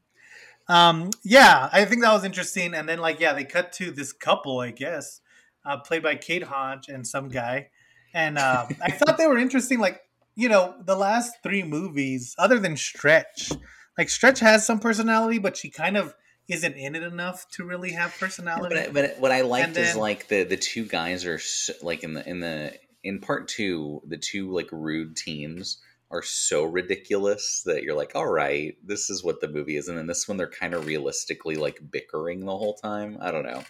Um, 0.69 1.10
yeah, 1.25 1.69
I 1.72 1.84
think 1.84 2.02
that 2.02 2.12
was 2.12 2.25
interesting. 2.25 2.75
And 2.75 2.88
then 2.88 2.99
like 2.99 3.20
yeah, 3.20 3.32
they 3.32 3.44
cut 3.44 3.72
to 3.75 3.90
this 3.90 4.12
couple, 4.12 4.60
I 4.60 4.70
guess, 4.70 5.20
uh, 5.64 5.78
played 5.78 6.02
by 6.02 6.14
Kate 6.14 6.44
Hodge 6.44 6.88
and 6.88 7.06
some 7.06 7.28
guy. 7.28 7.69
And 8.14 8.38
uh, 8.38 8.66
I 8.82 8.90
thought 8.90 9.19
they 9.19 9.26
were 9.26 9.38
interesting. 9.38 9.81
Like 9.81 10.02
you 10.34 10.48
know, 10.48 10.75
the 10.84 10.96
last 10.96 11.34
three 11.43 11.62
movies, 11.62 12.34
other 12.38 12.58
than 12.58 12.76
Stretch, 12.76 13.52
like 13.98 14.08
Stretch 14.08 14.40
has 14.40 14.64
some 14.64 14.78
personality, 14.78 15.38
but 15.38 15.56
she 15.56 15.69
kind 15.69 15.96
of 15.96 16.14
isn't 16.52 16.75
in 16.76 16.94
it 16.94 17.02
enough 17.02 17.49
to 17.52 17.64
really 17.64 17.93
have 17.93 18.14
personality. 18.19 18.75
but, 18.75 18.93
but 18.93 19.19
what 19.19 19.32
I 19.32 19.40
liked 19.40 19.76
is 19.76 19.96
like 19.96 20.28
the 20.28 20.44
the 20.44 20.56
two 20.56 20.84
guys 20.84 21.25
are 21.25 21.38
so, 21.38 21.72
like 21.82 22.04
in 22.04 22.14
the 22.14 22.28
in 22.28 22.40
the 22.40 22.75
in 23.02 23.20
part 23.20 23.49
two, 23.49 24.02
the 24.06 24.16
two 24.16 24.52
like 24.52 24.69
rude 24.70 25.16
teens 25.16 25.78
are 26.10 26.22
so 26.22 26.62
ridiculous 26.64 27.62
that 27.64 27.82
you're 27.82 27.96
like, 27.96 28.12
all 28.14 28.26
right, 28.26 28.76
this 28.84 29.08
is 29.08 29.25
what 29.25 29.40
the 29.40 29.49
movie 29.49 29.76
is, 29.76 29.88
and 29.88 29.96
then 29.96 30.06
this 30.06 30.28
one 30.28 30.37
they're 30.37 30.46
kind 30.46 30.75
of 30.75 30.87
realistically 30.87 31.56
like 31.56 31.81
bickering 31.90 32.40
the 32.44 32.56
whole 32.56 32.75
time. 32.75 33.16
I 33.20 33.31
don't 33.31 33.46
know. 33.46 33.64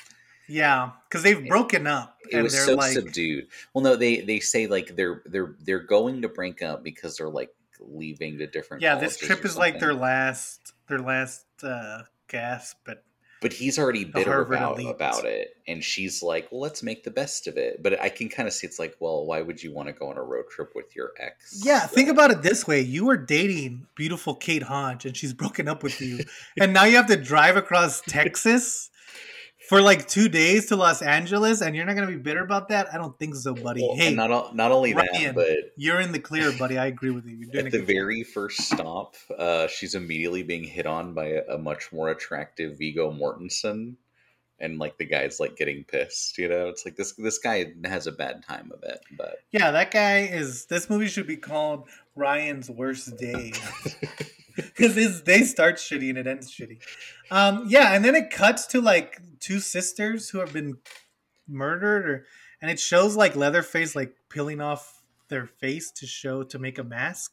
yeah, 0.48 0.90
because 1.08 1.22
they've 1.22 1.46
broken 1.46 1.86
up 1.86 2.18
it 2.24 2.34
and 2.34 2.42
was 2.42 2.52
they're 2.52 2.64
so 2.64 2.74
like, 2.74 2.92
subdued. 2.92 3.46
Well, 3.72 3.84
no, 3.84 3.96
they 3.96 4.20
they 4.20 4.40
say 4.40 4.66
like 4.66 4.96
they're 4.96 5.22
they're 5.24 5.54
they're 5.60 5.86
going 5.86 6.22
to 6.22 6.28
break 6.28 6.62
up 6.62 6.82
because 6.82 7.16
they're 7.16 7.30
like 7.30 7.50
leaving 7.80 8.38
to 8.38 8.46
different. 8.46 8.82
yeah, 8.82 8.96
this 8.96 9.16
trip 9.16 9.44
is 9.44 9.56
like 9.56 9.78
their 9.78 9.94
last 9.94 10.72
their 10.88 10.98
last 11.00 11.44
uh, 11.62 12.02
gasp. 12.32 12.78
But 12.84 13.04
But 13.40 13.52
he's 13.52 13.78
already 13.78 14.04
bitter 14.04 14.30
Harvard 14.30 14.56
about 14.56 14.78
elite. 14.78 14.94
about 14.94 15.24
it, 15.24 15.56
and 15.66 15.82
she's 15.82 16.22
like, 16.22 16.50
"Well, 16.50 16.60
let's 16.60 16.82
make 16.82 17.02
the 17.04 17.10
best 17.10 17.46
of 17.48 17.56
it." 17.56 17.82
But 17.82 18.00
I 18.00 18.08
can 18.08 18.28
kind 18.28 18.46
of 18.46 18.54
see 18.54 18.66
it's 18.66 18.78
like, 18.78 18.96
well, 19.00 19.26
why 19.26 19.42
would 19.42 19.60
you 19.62 19.72
want 19.74 19.88
to 19.88 19.92
go 19.92 20.08
on 20.10 20.16
a 20.16 20.22
road 20.22 20.44
trip 20.50 20.70
with 20.74 20.94
your 20.94 21.10
ex? 21.18 21.60
yeah, 21.64 21.80
think 21.86 22.08
about 22.08 22.30
it 22.30 22.42
this 22.42 22.66
way: 22.66 22.80
you 22.80 23.04
were 23.04 23.16
dating 23.16 23.86
beautiful 23.96 24.34
Kate 24.34 24.62
Hodge, 24.62 25.04
and 25.06 25.16
she's 25.16 25.32
broken 25.32 25.68
up 25.68 25.82
with 25.82 26.00
you, 26.00 26.20
and 26.60 26.72
now 26.72 26.84
you 26.84 26.96
have 26.96 27.08
to 27.08 27.16
drive 27.16 27.56
across 27.56 28.00
Texas. 28.02 28.90
For 29.72 29.80
like 29.80 30.06
two 30.06 30.28
days 30.28 30.66
to 30.66 30.76
Los 30.76 31.00
Angeles, 31.00 31.62
and 31.62 31.74
you're 31.74 31.86
not 31.86 31.94
gonna 31.94 32.06
be 32.06 32.16
bitter 32.16 32.42
about 32.42 32.68
that. 32.68 32.92
I 32.92 32.98
don't 32.98 33.18
think 33.18 33.34
so, 33.34 33.54
buddy. 33.54 33.80
Well, 33.80 33.96
hey, 33.96 34.14
not 34.14 34.54
not 34.54 34.70
only 34.70 34.92
that, 34.92 35.32
but 35.34 35.72
you're 35.78 35.98
in 35.98 36.12
the 36.12 36.18
clear, 36.18 36.52
buddy. 36.52 36.76
I 36.76 36.84
agree 36.84 37.08
with 37.08 37.24
you. 37.24 37.36
You're 37.36 37.50
doing 37.50 37.66
at 37.68 37.72
the 37.72 37.78
good 37.78 37.86
very 37.86 38.22
first 38.22 38.60
stop, 38.60 39.16
uh, 39.38 39.68
she's 39.68 39.94
immediately 39.94 40.42
being 40.42 40.62
hit 40.62 40.84
on 40.84 41.14
by 41.14 41.28
a, 41.28 41.54
a 41.54 41.58
much 41.58 41.90
more 41.90 42.10
attractive 42.10 42.76
Viggo 42.76 43.10
Mortensen, 43.10 43.94
and 44.60 44.78
like 44.78 44.98
the 44.98 45.06
guy's 45.06 45.40
like 45.40 45.56
getting 45.56 45.84
pissed. 45.84 46.36
You 46.36 46.50
know, 46.50 46.68
it's 46.68 46.84
like 46.84 46.96
this 46.96 47.14
this 47.14 47.38
guy 47.38 47.72
has 47.86 48.06
a 48.06 48.12
bad 48.12 48.42
time 48.46 48.70
of 48.74 48.82
it, 48.82 49.00
but 49.16 49.36
Yeah, 49.52 49.70
that 49.70 49.90
guy 49.90 50.24
is. 50.24 50.66
This 50.66 50.90
movie 50.90 51.08
should 51.08 51.26
be 51.26 51.38
called 51.38 51.88
Ryan's 52.14 52.68
Worst 52.68 53.16
Day 53.16 53.54
because 54.54 54.94
his 54.94 55.22
day 55.22 55.44
starts 55.44 55.82
shitty 55.82 56.10
and 56.10 56.18
it 56.18 56.26
ends 56.26 56.50
shitty. 56.52 56.80
Um, 57.30 57.64
yeah, 57.68 57.94
and 57.94 58.04
then 58.04 58.14
it 58.14 58.30
cuts 58.30 58.66
to 58.66 58.82
like 58.82 59.18
two 59.42 59.60
sisters 59.60 60.30
who 60.30 60.38
have 60.38 60.52
been 60.52 60.78
murdered, 61.48 62.08
or 62.08 62.26
and 62.60 62.70
it 62.70 62.80
shows 62.80 63.16
like 63.16 63.36
Leatherface 63.36 63.94
like 63.94 64.14
peeling 64.28 64.60
off 64.60 65.02
their 65.28 65.46
face 65.46 65.90
to 65.90 66.06
show 66.06 66.42
to 66.44 66.58
make 66.58 66.78
a 66.78 66.84
mask, 66.84 67.32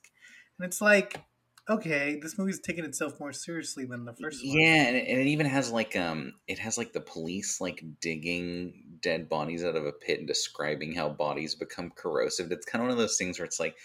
and 0.58 0.66
it's 0.66 0.82
like, 0.82 1.22
okay, 1.70 2.20
this 2.22 2.38
movie's 2.38 2.60
taking 2.60 2.84
itself 2.84 3.20
more 3.20 3.32
seriously 3.32 3.86
than 3.86 4.06
the 4.06 4.14
first 4.14 4.44
one. 4.44 4.60
yeah, 4.60 4.88
and 4.88 4.98
it, 4.98 5.08
and 5.08 5.20
it 5.20 5.28
even 5.28 5.46
has 5.46 5.72
like 5.72 5.96
um, 5.96 6.34
it 6.48 6.60
has 6.60 6.78
like 6.78 6.94
the 6.94 7.02
police 7.02 7.62
like 7.62 7.84
digging 8.02 8.74
dead 9.02 9.30
bodies 9.30 9.64
out 9.64 9.76
of 9.76 9.86
a 9.86 9.92
pit 9.92 10.20
and 10.20 10.28
describing 10.28 10.94
how 10.94 11.10
bodies 11.10 11.56
become 11.56 11.92
corrosive. 11.96 12.52
It's 12.52 12.66
kind 12.66 12.82
of 12.82 12.88
one 12.88 12.92
of 12.92 12.98
those 12.98 13.18
things 13.18 13.40
where 13.40 13.46
it's 13.46 13.60
like, 13.60 13.78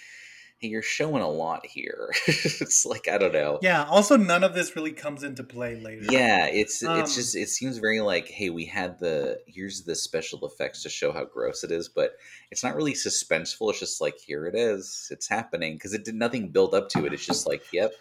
you're 0.70 0.82
showing 0.82 1.22
a 1.22 1.28
lot 1.30 1.66
here. 1.66 2.10
it's 2.26 2.84
like 2.86 3.08
I 3.08 3.18
don't 3.18 3.32
know. 3.32 3.58
Yeah. 3.62 3.84
Also, 3.84 4.16
none 4.16 4.44
of 4.44 4.54
this 4.54 4.74
really 4.76 4.92
comes 4.92 5.22
into 5.22 5.44
play 5.44 5.76
later. 5.80 6.04
Yeah, 6.10 6.46
it's 6.46 6.82
Um, 6.84 7.00
it's 7.00 7.14
just 7.14 7.36
it 7.36 7.48
seems 7.48 7.78
very 7.78 8.00
like, 8.00 8.28
hey, 8.28 8.50
we 8.50 8.64
had 8.66 8.98
the 9.00 9.40
here's 9.46 9.82
the 9.84 9.94
special 9.94 10.46
effects 10.46 10.82
to 10.82 10.88
show 10.88 11.12
how 11.12 11.24
gross 11.24 11.64
it 11.64 11.70
is, 11.70 11.88
but 11.88 12.12
it's 12.50 12.62
not 12.64 12.74
really 12.76 12.94
suspenseful. 12.94 13.70
It's 13.70 13.80
just 13.80 14.00
like 14.00 14.18
here 14.18 14.46
it 14.46 14.54
is, 14.54 15.08
it's 15.10 15.28
happening 15.28 15.74
because 15.74 15.94
it 15.94 16.04
did 16.04 16.14
nothing 16.14 16.48
build 16.48 16.74
up 16.74 16.88
to 16.90 17.04
it. 17.06 17.12
It's 17.12 17.26
just 17.26 17.46
like, 17.46 17.62
yep, 17.72 17.92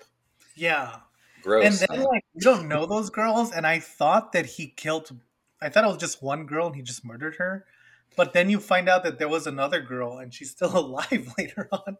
Yeah. 0.55 0.97
gross. 1.41 1.65
and 1.81 1.89
then 1.89 1.99
huh? 2.03 2.07
like 2.09 2.25
we 2.33 2.41
don't 2.41 2.67
know 2.67 2.85
those 2.85 3.09
girls 3.09 3.51
and 3.51 3.67
i 3.67 3.77
thought 3.79 4.31
that 4.31 4.45
he 4.45 4.67
killed 4.67 5.11
i 5.61 5.67
thought 5.67 5.83
it 5.83 5.87
was 5.87 5.97
just 5.97 6.23
one 6.23 6.45
girl 6.45 6.67
and 6.67 6.75
he 6.77 6.81
just 6.81 7.03
murdered 7.03 7.35
her 7.35 7.65
but 8.15 8.33
then 8.33 8.49
you 8.49 8.59
find 8.59 8.89
out 8.89 9.03
that 9.03 9.19
there 9.19 9.29
was 9.29 9.47
another 9.47 9.81
girl 9.81 10.17
and 10.17 10.33
she's 10.33 10.51
still 10.51 10.77
alive 10.77 11.33
later 11.37 11.69
on 11.71 11.97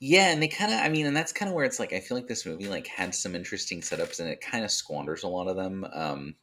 Yeah, 0.00 0.30
and 0.32 0.42
they 0.42 0.48
kind 0.48 0.72
of, 0.72 0.80
I 0.80 0.88
mean, 0.88 1.06
and 1.06 1.16
that's 1.16 1.32
kind 1.32 1.48
of 1.48 1.54
where 1.54 1.64
it's 1.64 1.78
like, 1.78 1.92
I 1.92 2.00
feel 2.00 2.16
like 2.16 2.26
this 2.26 2.46
movie 2.46 2.68
like 2.68 2.86
had 2.86 3.14
some 3.14 3.34
interesting 3.34 3.80
setups 3.80 4.20
and 4.20 4.28
it 4.28 4.40
kind 4.40 4.64
of 4.64 4.70
squanders 4.70 5.22
a 5.22 5.28
lot 5.28 5.48
of 5.48 5.56
them. 5.56 5.84
Um, 5.92 6.34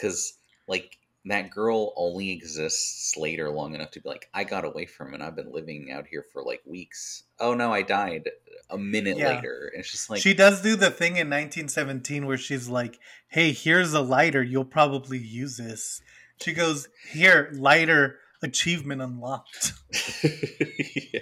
cause 0.00 0.34
like 0.68 0.98
that 1.26 1.50
girl 1.50 1.92
only 1.96 2.30
exists 2.30 3.16
later 3.16 3.50
long 3.50 3.74
enough 3.74 3.90
to 3.92 4.00
be 4.00 4.08
like, 4.08 4.28
I 4.34 4.44
got 4.44 4.64
away 4.64 4.86
from 4.86 5.14
it. 5.14 5.20
I've 5.22 5.36
been 5.36 5.52
living 5.52 5.90
out 5.92 6.06
here 6.06 6.24
for 6.32 6.42
like 6.44 6.62
weeks. 6.66 7.24
Oh 7.40 7.54
no, 7.54 7.72
I 7.72 7.82
died 7.82 8.30
a 8.70 8.78
minute 8.78 9.18
Yeah. 9.18 9.22
later. 9.22 9.70
And 9.72 9.80
it's 9.80 9.92
just 9.92 10.10
like, 10.10 10.20
she 10.20 10.34
does 10.34 10.62
do 10.62 10.76
the 10.76 10.90
thing 10.90 11.16
in 11.16 11.28
1917 11.28 12.26
where 12.26 12.36
she's 12.38 12.68
like, 12.68 12.98
"Hey, 13.28 13.52
here's 13.52 13.94
a 13.94 14.00
lighter. 14.00 14.42
You'll 14.42 14.64
probably 14.64 15.18
use 15.18 15.56
this." 15.58 16.00
She 16.42 16.52
goes, 16.52 16.88
"Here, 17.12 17.50
lighter 17.54 18.18
achievement 18.42 19.02
unlocked." 19.02 19.72
yeah. 20.24 21.20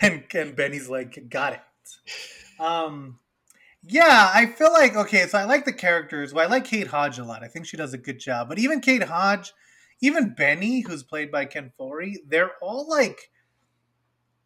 and 0.00 0.24
and 0.34 0.56
Benny's 0.56 0.88
like, 0.88 1.28
"Got 1.28 1.54
it." 1.54 1.60
Um, 2.60 3.18
yeah, 3.84 4.30
I 4.32 4.46
feel 4.46 4.72
like 4.72 4.96
okay. 4.96 5.26
So 5.26 5.38
I 5.38 5.44
like 5.44 5.64
the 5.64 5.72
characters. 5.72 6.32
Well, 6.32 6.46
I 6.46 6.50
like 6.50 6.64
Kate 6.64 6.86
Hodge 6.86 7.18
a 7.18 7.24
lot. 7.24 7.42
I 7.42 7.48
think 7.48 7.66
she 7.66 7.76
does 7.76 7.94
a 7.94 7.98
good 7.98 8.18
job. 8.20 8.48
But 8.48 8.58
even 8.58 8.80
Kate 8.80 9.02
Hodge, 9.02 9.52
even 10.00 10.34
Benny, 10.34 10.80
who's 10.80 11.02
played 11.02 11.30
by 11.32 11.44
Ken 11.46 11.72
Foree, 11.78 12.16
they're 12.26 12.52
all 12.60 12.88
like, 12.88 13.30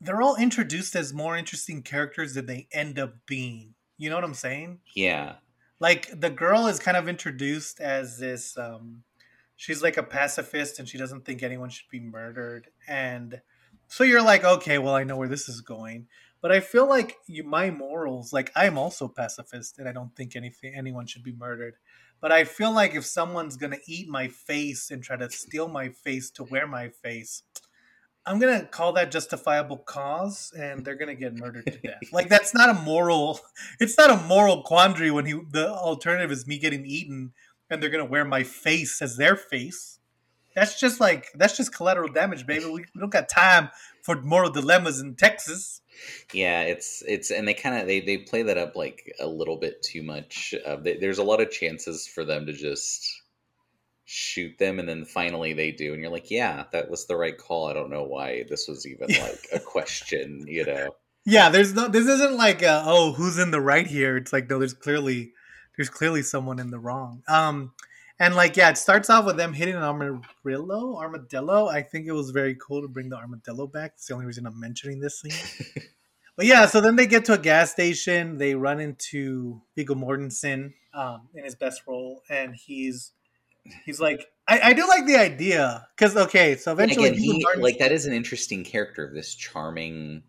they're 0.00 0.22
all 0.22 0.36
introduced 0.36 0.96
as 0.96 1.12
more 1.12 1.36
interesting 1.36 1.82
characters 1.82 2.34
than 2.34 2.46
they 2.46 2.68
end 2.72 2.98
up 2.98 3.14
being. 3.26 3.74
You 3.98 4.10
know 4.10 4.16
what 4.16 4.24
I'm 4.24 4.34
saying? 4.34 4.80
yeah. 4.94 5.36
like 5.80 6.08
the 6.18 6.30
girl 6.30 6.66
is 6.66 6.78
kind 6.78 6.96
of 6.96 7.08
introduced 7.08 7.80
as 7.80 8.18
this 8.18 8.56
um 8.58 9.02
she's 9.56 9.82
like 9.82 9.96
a 9.96 10.02
pacifist 10.02 10.78
and 10.78 10.88
she 10.88 10.98
doesn't 10.98 11.24
think 11.24 11.42
anyone 11.42 11.70
should 11.70 11.88
be 11.90 12.00
murdered 12.00 12.68
and 12.86 13.40
so 13.88 14.04
you're 14.04 14.22
like 14.22 14.44
okay 14.44 14.78
well 14.78 14.94
i 14.94 15.04
know 15.04 15.16
where 15.16 15.28
this 15.28 15.48
is 15.48 15.60
going. 15.60 16.06
But 16.42 16.52
i 16.52 16.60
feel 16.60 16.86
like 16.86 17.16
you 17.26 17.42
my 17.42 17.70
morals 17.70 18.32
like 18.32 18.52
i'm 18.54 18.78
also 18.78 19.08
pacifist 19.08 19.78
and 19.78 19.88
i 19.88 19.92
don't 19.92 20.14
think 20.14 20.36
anything 20.36 20.74
anyone 20.76 21.06
should 21.06 21.24
be 21.24 21.32
murdered. 21.32 21.74
But 22.20 22.32
i 22.32 22.44
feel 22.44 22.72
like 22.72 22.94
if 22.94 23.04
someone's 23.04 23.56
gonna 23.56 23.78
eat 23.86 24.08
my 24.08 24.28
face 24.28 24.90
and 24.90 25.02
try 25.02 25.16
to 25.16 25.30
steal 25.30 25.68
my 25.68 25.88
face 25.88 26.30
to 26.32 26.44
wear 26.44 26.66
my 26.66 26.90
face 26.90 27.42
i'm 28.26 28.38
gonna 28.38 28.64
call 28.64 28.92
that 28.92 29.10
justifiable 29.10 29.78
cause 29.78 30.52
and 30.58 30.84
they're 30.84 30.96
gonna 30.96 31.14
get 31.14 31.34
murdered 31.34 31.64
to 31.66 31.78
death. 31.78 32.12
Like 32.12 32.28
that's 32.28 32.52
not 32.52 32.70
a 32.70 32.74
moral 32.74 33.40
it's 33.80 33.96
not 33.96 34.10
a 34.10 34.16
moral 34.16 34.62
quandary 34.62 35.10
when 35.10 35.26
he 35.26 35.40
the 35.50 35.70
alternative 35.70 36.32
is 36.32 36.46
me 36.46 36.58
getting 36.58 36.84
eaten 36.84 37.32
and 37.70 37.82
they're 37.82 37.90
gonna 37.90 38.04
wear 38.04 38.24
my 38.24 38.42
face 38.42 39.00
as 39.02 39.16
their 39.16 39.36
face. 39.36 39.98
That's 40.54 40.80
just 40.80 41.00
like 41.00 41.26
that's 41.34 41.56
just 41.56 41.74
collateral 41.74 42.08
damage, 42.08 42.46
baby. 42.46 42.64
We, 42.64 42.72
we 42.72 43.00
don't 43.00 43.12
got 43.12 43.28
time 43.28 43.70
for 44.02 44.20
moral 44.22 44.50
dilemmas 44.50 45.00
in 45.00 45.14
Texas. 45.14 45.82
Yeah, 46.32 46.62
it's 46.62 47.02
it's 47.06 47.30
and 47.30 47.46
they 47.46 47.54
kind 47.54 47.80
of 47.80 47.86
they 47.86 48.00
they 48.00 48.18
play 48.18 48.42
that 48.42 48.56
up 48.56 48.74
like 48.74 49.12
a 49.20 49.26
little 49.26 49.58
bit 49.58 49.82
too 49.82 50.02
much. 50.02 50.54
Uh, 50.64 50.76
they, 50.76 50.96
there's 50.96 51.18
a 51.18 51.24
lot 51.24 51.40
of 51.40 51.50
chances 51.50 52.06
for 52.06 52.24
them 52.24 52.46
to 52.46 52.52
just 52.52 53.22
shoot 54.06 54.56
them, 54.58 54.78
and 54.78 54.88
then 54.88 55.04
finally 55.04 55.52
they 55.52 55.72
do, 55.72 55.92
and 55.92 56.00
you're 56.00 56.10
like, 56.10 56.30
yeah, 56.30 56.64
that 56.72 56.90
was 56.90 57.06
the 57.06 57.16
right 57.16 57.36
call. 57.36 57.68
I 57.68 57.74
don't 57.74 57.90
know 57.90 58.04
why 58.04 58.44
this 58.48 58.66
was 58.66 58.86
even 58.86 59.08
like 59.20 59.46
a 59.52 59.60
question, 59.60 60.44
you 60.46 60.64
know? 60.64 60.94
Yeah, 61.26 61.48
there's 61.50 61.74
no. 61.74 61.88
This 61.88 62.06
isn't 62.06 62.36
like 62.36 62.62
uh 62.62 62.84
oh 62.86 63.12
who's 63.12 63.38
in 63.38 63.50
the 63.50 63.60
right 63.60 63.86
here. 63.86 64.16
It's 64.16 64.32
like 64.32 64.48
no, 64.48 64.58
there's 64.60 64.72
clearly 64.72 65.32
there's 65.76 65.88
clearly 65.88 66.22
someone 66.22 66.58
in 66.58 66.70
the 66.70 66.78
wrong. 66.78 67.22
Um, 67.28 67.72
and 68.18 68.34
like 68.34 68.56
yeah, 68.56 68.70
it 68.70 68.78
starts 68.78 69.10
off 69.10 69.26
with 69.26 69.36
them 69.36 69.52
hitting 69.52 69.74
an 69.74 69.82
armadillo. 69.82 70.96
Armadillo. 70.96 71.68
I 71.68 71.82
think 71.82 72.06
it 72.06 72.12
was 72.12 72.30
very 72.30 72.54
cool 72.54 72.82
to 72.82 72.88
bring 72.88 73.10
the 73.10 73.16
armadillo 73.16 73.66
back. 73.66 73.92
It's 73.96 74.06
the 74.06 74.14
only 74.14 74.26
reason 74.26 74.46
I'm 74.46 74.58
mentioning 74.58 75.00
this 75.00 75.20
scene. 75.20 75.82
But 76.36 76.44
yeah, 76.44 76.66
so 76.66 76.82
then 76.82 76.96
they 76.96 77.06
get 77.06 77.24
to 77.26 77.32
a 77.32 77.38
gas 77.38 77.72
station. 77.72 78.36
They 78.36 78.54
run 78.54 78.78
into 78.78 79.62
Viggo 79.74 79.94
Mortensen 79.94 80.74
um, 80.92 81.28
in 81.34 81.44
his 81.44 81.54
best 81.54 81.82
role, 81.86 82.22
and 82.28 82.54
he's 82.54 83.12
he's 83.86 84.00
like, 84.00 84.26
I, 84.46 84.60
I 84.60 84.72
do 84.74 84.86
like 84.86 85.06
the 85.06 85.16
idea 85.16 85.88
because 85.96 86.14
okay, 86.14 86.56
so 86.56 86.72
eventually 86.72 87.08
Again, 87.08 87.18
he 87.18 87.46
like 87.56 87.78
that 87.78 87.90
is 87.90 88.04
an 88.04 88.12
interesting 88.12 88.64
character 88.64 89.02
of 89.02 89.14
this 89.14 89.34
charming 89.34 90.24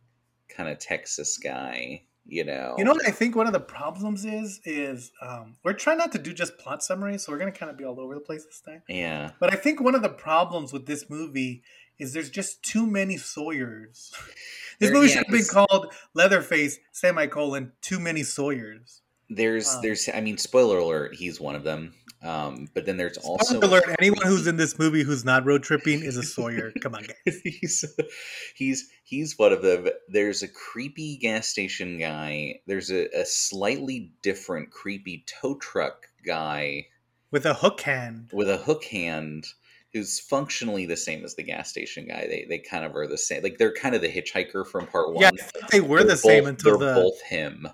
kind 0.47 0.69
of 0.69 0.79
Texas 0.79 1.37
guy, 1.37 2.03
you 2.27 2.43
know. 2.43 2.75
You 2.77 2.83
know 2.83 2.91
what 2.91 3.07
I 3.07 3.11
think 3.11 3.35
one 3.35 3.47
of 3.47 3.53
the 3.53 3.59
problems 3.59 4.25
is 4.25 4.59
is 4.65 5.11
um, 5.21 5.55
we're 5.63 5.73
trying 5.73 5.97
not 5.97 6.11
to 6.13 6.19
do 6.19 6.33
just 6.33 6.57
plot 6.57 6.83
summaries, 6.83 7.23
so 7.25 7.31
we're 7.31 7.37
gonna 7.39 7.51
kind 7.51 7.69
of 7.71 7.77
be 7.77 7.85
all 7.85 7.99
over 7.99 8.13
the 8.13 8.19
place 8.19 8.45
this 8.45 8.61
time. 8.61 8.81
Yeah, 8.87 9.31
But 9.39 9.53
I 9.53 9.55
think 9.55 9.81
one 9.81 9.95
of 9.95 10.01
the 10.01 10.09
problems 10.09 10.73
with 10.73 10.85
this 10.85 11.09
movie 11.09 11.63
is 11.99 12.13
there's 12.13 12.29
just 12.29 12.61
too 12.63 12.85
many 12.85 13.17
Sawyers. 13.17 14.11
this 14.79 14.89
There- 14.89 14.93
movie 14.93 15.07
yeah, 15.07 15.15
should 15.17 15.27
have 15.27 15.33
been 15.35 15.45
called 15.45 15.93
Leatherface 16.13 16.77
semicolon 16.91 17.71
Too 17.81 17.99
Many 17.99 18.23
Sawyers. 18.23 19.01
There's 19.29 19.73
Um, 19.75 19.81
there's 19.81 20.09
I 20.13 20.21
mean, 20.21 20.37
spoiler 20.37 20.77
alert, 20.77 21.15
he's 21.15 21.39
one 21.39 21.55
of 21.55 21.63
them. 21.63 21.93
Um, 22.23 22.67
but 22.73 22.85
then 22.87 22.97
there's 22.97 23.17
also 23.17 23.57
Spoiler 23.59 23.79
alert: 23.79 23.95
Anyone 23.99 24.25
who's 24.25 24.47
in 24.47 24.55
this 24.57 24.79
movie 24.79 25.03
who's 25.03 25.23
not 25.23 25.45
road 25.45 25.61
tripping 25.63 26.01
is 26.03 26.17
a 26.17 26.23
Sawyer. 26.23 26.71
Come 26.81 26.95
on, 26.95 27.03
guys. 27.03 27.39
he's 27.43 27.85
he's 28.55 28.89
he's 29.03 29.37
one 29.37 29.53
of 29.53 29.61
them. 29.61 29.87
There's 30.09 30.41
a 30.41 30.47
creepy 30.47 31.17
gas 31.17 31.47
station 31.47 31.99
guy. 31.99 32.61
There's 32.65 32.89
a, 32.89 33.07
a 33.15 33.25
slightly 33.25 34.11
different 34.23 34.71
creepy 34.71 35.25
tow 35.27 35.55
truck 35.55 36.07
guy 36.25 36.87
With 37.31 37.45
a 37.45 37.53
hook 37.53 37.81
hand. 37.81 38.31
with 38.33 38.49
a 38.49 38.57
hook 38.57 38.85
hand 38.85 39.45
who's 39.93 40.19
functionally 40.19 40.85
the 40.85 40.97
same 40.97 41.23
as 41.23 41.35
the 41.35 41.43
gas 41.43 41.69
station 41.69 42.07
guy. 42.07 42.25
They 42.27 42.45
they 42.49 42.57
kind 42.57 42.83
of 42.83 42.95
are 42.95 43.07
the 43.07 43.17
same. 43.17 43.43
Like 43.43 43.59
they're 43.59 43.73
kind 43.73 43.93
of 43.93 44.01
the 44.01 44.09
hitchhiker 44.11 44.65
from 44.65 44.87
part 44.87 45.13
one. 45.13 45.21
Yeah, 45.21 45.29
they 45.71 45.81
were 45.81 45.99
They're 45.99 46.07
the 46.07 46.17
same 46.17 46.47
until 46.47 46.79
they're 46.79 46.95
the. 46.95 47.01
both 47.01 47.21
him. 47.21 47.67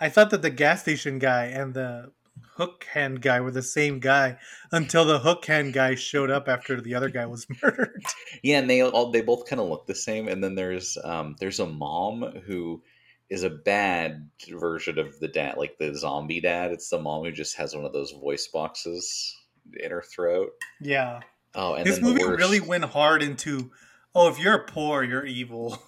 I 0.00 0.08
thought 0.08 0.30
that 0.30 0.42
the 0.42 0.50
gas 0.50 0.82
station 0.82 1.18
guy 1.18 1.46
and 1.46 1.74
the 1.74 2.12
hook 2.54 2.84
hand 2.92 3.22
guy 3.22 3.40
were 3.40 3.50
the 3.50 3.62
same 3.62 4.00
guy 4.00 4.38
until 4.72 5.04
the 5.04 5.18
hook 5.18 5.44
hand 5.46 5.72
guy 5.72 5.94
showed 5.94 6.30
up 6.30 6.48
after 6.48 6.80
the 6.80 6.94
other 6.94 7.08
guy 7.10 7.26
was 7.26 7.46
murdered. 7.62 8.02
Yeah, 8.42 8.58
and 8.58 8.68
they 8.70 8.82
all 8.82 9.10
they 9.10 9.20
both 9.22 9.46
kind 9.46 9.60
of 9.60 9.68
look 9.68 9.86
the 9.86 9.94
same. 9.94 10.28
And 10.28 10.42
then 10.42 10.54
there's 10.54 10.96
um 11.04 11.36
there's 11.40 11.60
a 11.60 11.66
mom 11.66 12.22
who 12.46 12.82
is 13.28 13.42
a 13.44 13.50
bad 13.50 14.28
version 14.50 14.98
of 14.98 15.18
the 15.20 15.28
dad, 15.28 15.56
like 15.56 15.78
the 15.78 15.94
zombie 15.94 16.40
dad. 16.40 16.72
It's 16.72 16.88
the 16.88 16.98
mom 16.98 17.24
who 17.24 17.30
just 17.32 17.56
has 17.56 17.74
one 17.76 17.84
of 17.84 17.92
those 17.92 18.10
voice 18.12 18.48
boxes 18.48 19.36
in 19.78 19.90
her 19.90 20.02
throat. 20.02 20.50
Yeah, 20.80 21.20
Oh, 21.54 21.74
and 21.74 21.86
this 21.86 21.96
then 21.96 22.04
the 22.04 22.10
movie 22.10 22.24
worst- 22.24 22.38
really 22.40 22.60
went 22.60 22.84
hard 22.84 23.22
into. 23.22 23.70
Oh, 24.14 24.28
if 24.28 24.38
you're 24.40 24.64
poor, 24.66 25.02
you're 25.04 25.26
evil. 25.26 25.78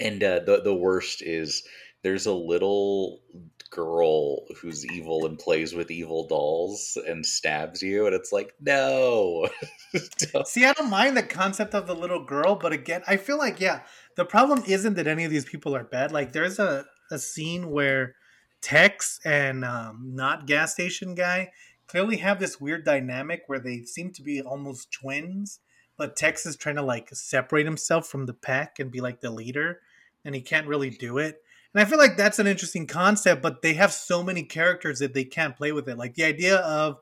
And 0.00 0.22
uh, 0.24 0.40
the 0.40 0.60
the 0.60 0.74
worst 0.74 1.22
is 1.22 1.62
there's 2.04 2.26
a 2.26 2.32
little 2.32 3.22
girl 3.70 4.46
who's 4.60 4.86
evil 4.86 5.26
and 5.26 5.38
plays 5.38 5.74
with 5.74 5.90
evil 5.90 6.28
dolls 6.28 6.96
and 7.08 7.26
stabs 7.26 7.82
you, 7.82 8.06
and 8.06 8.14
it's 8.14 8.30
like 8.30 8.54
no. 8.60 9.48
See, 10.44 10.64
I 10.64 10.72
don't 10.74 10.90
mind 10.90 11.16
the 11.16 11.22
concept 11.24 11.74
of 11.74 11.88
the 11.88 11.94
little 11.94 12.24
girl, 12.24 12.54
but 12.54 12.72
again, 12.72 13.02
I 13.08 13.16
feel 13.16 13.38
like 13.38 13.60
yeah, 13.60 13.80
the 14.16 14.24
problem 14.24 14.62
isn't 14.68 14.94
that 14.94 15.08
any 15.08 15.24
of 15.24 15.30
these 15.30 15.46
people 15.46 15.74
are 15.74 15.82
bad. 15.82 16.12
Like 16.12 16.32
there's 16.32 16.58
a 16.60 16.84
a 17.10 17.18
scene 17.18 17.70
where 17.70 18.14
Tex 18.60 19.18
and 19.24 19.64
um, 19.64 20.12
not 20.14 20.46
gas 20.46 20.72
station 20.72 21.14
guy 21.14 21.50
clearly 21.86 22.18
have 22.18 22.38
this 22.38 22.60
weird 22.60 22.84
dynamic 22.84 23.42
where 23.46 23.58
they 23.58 23.82
seem 23.84 24.12
to 24.12 24.22
be 24.22 24.40
almost 24.40 24.92
twins, 24.92 25.60
but 25.96 26.16
Tex 26.16 26.46
is 26.46 26.56
trying 26.56 26.76
to 26.76 26.82
like 26.82 27.08
separate 27.12 27.66
himself 27.66 28.06
from 28.06 28.26
the 28.26 28.34
pack 28.34 28.78
and 28.78 28.90
be 28.90 29.00
like 29.00 29.20
the 29.20 29.30
leader, 29.30 29.80
and 30.24 30.34
he 30.34 30.40
can't 30.40 30.68
really 30.68 30.90
do 30.90 31.18
it. 31.18 31.42
And 31.74 31.82
I 31.82 31.84
feel 31.84 31.98
like 31.98 32.16
that's 32.16 32.38
an 32.38 32.46
interesting 32.46 32.86
concept, 32.86 33.42
but 33.42 33.60
they 33.60 33.74
have 33.74 33.92
so 33.92 34.22
many 34.22 34.44
characters 34.44 35.00
that 35.00 35.12
they 35.12 35.24
can't 35.24 35.56
play 35.56 35.72
with 35.72 35.88
it. 35.88 35.98
Like 35.98 36.14
the 36.14 36.24
idea 36.24 36.58
of 36.58 37.00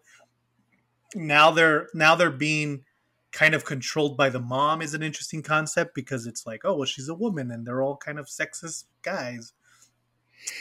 now 1.14 1.50
they're 1.50 1.88
now 1.92 2.14
they're 2.14 2.30
being 2.30 2.84
kind 3.32 3.54
of 3.54 3.64
controlled 3.64 4.16
by 4.16 4.28
the 4.28 4.40
mom 4.40 4.82
is 4.82 4.94
an 4.94 5.02
interesting 5.02 5.42
concept 5.42 5.94
because 5.94 6.26
it's 6.26 6.46
like, 6.46 6.62
oh 6.64 6.74
well, 6.74 6.86
she's 6.86 7.08
a 7.08 7.14
woman 7.14 7.50
and 7.50 7.66
they're 7.66 7.82
all 7.82 7.96
kind 7.96 8.18
of 8.18 8.26
sexist 8.26 8.84
guys. 9.02 9.52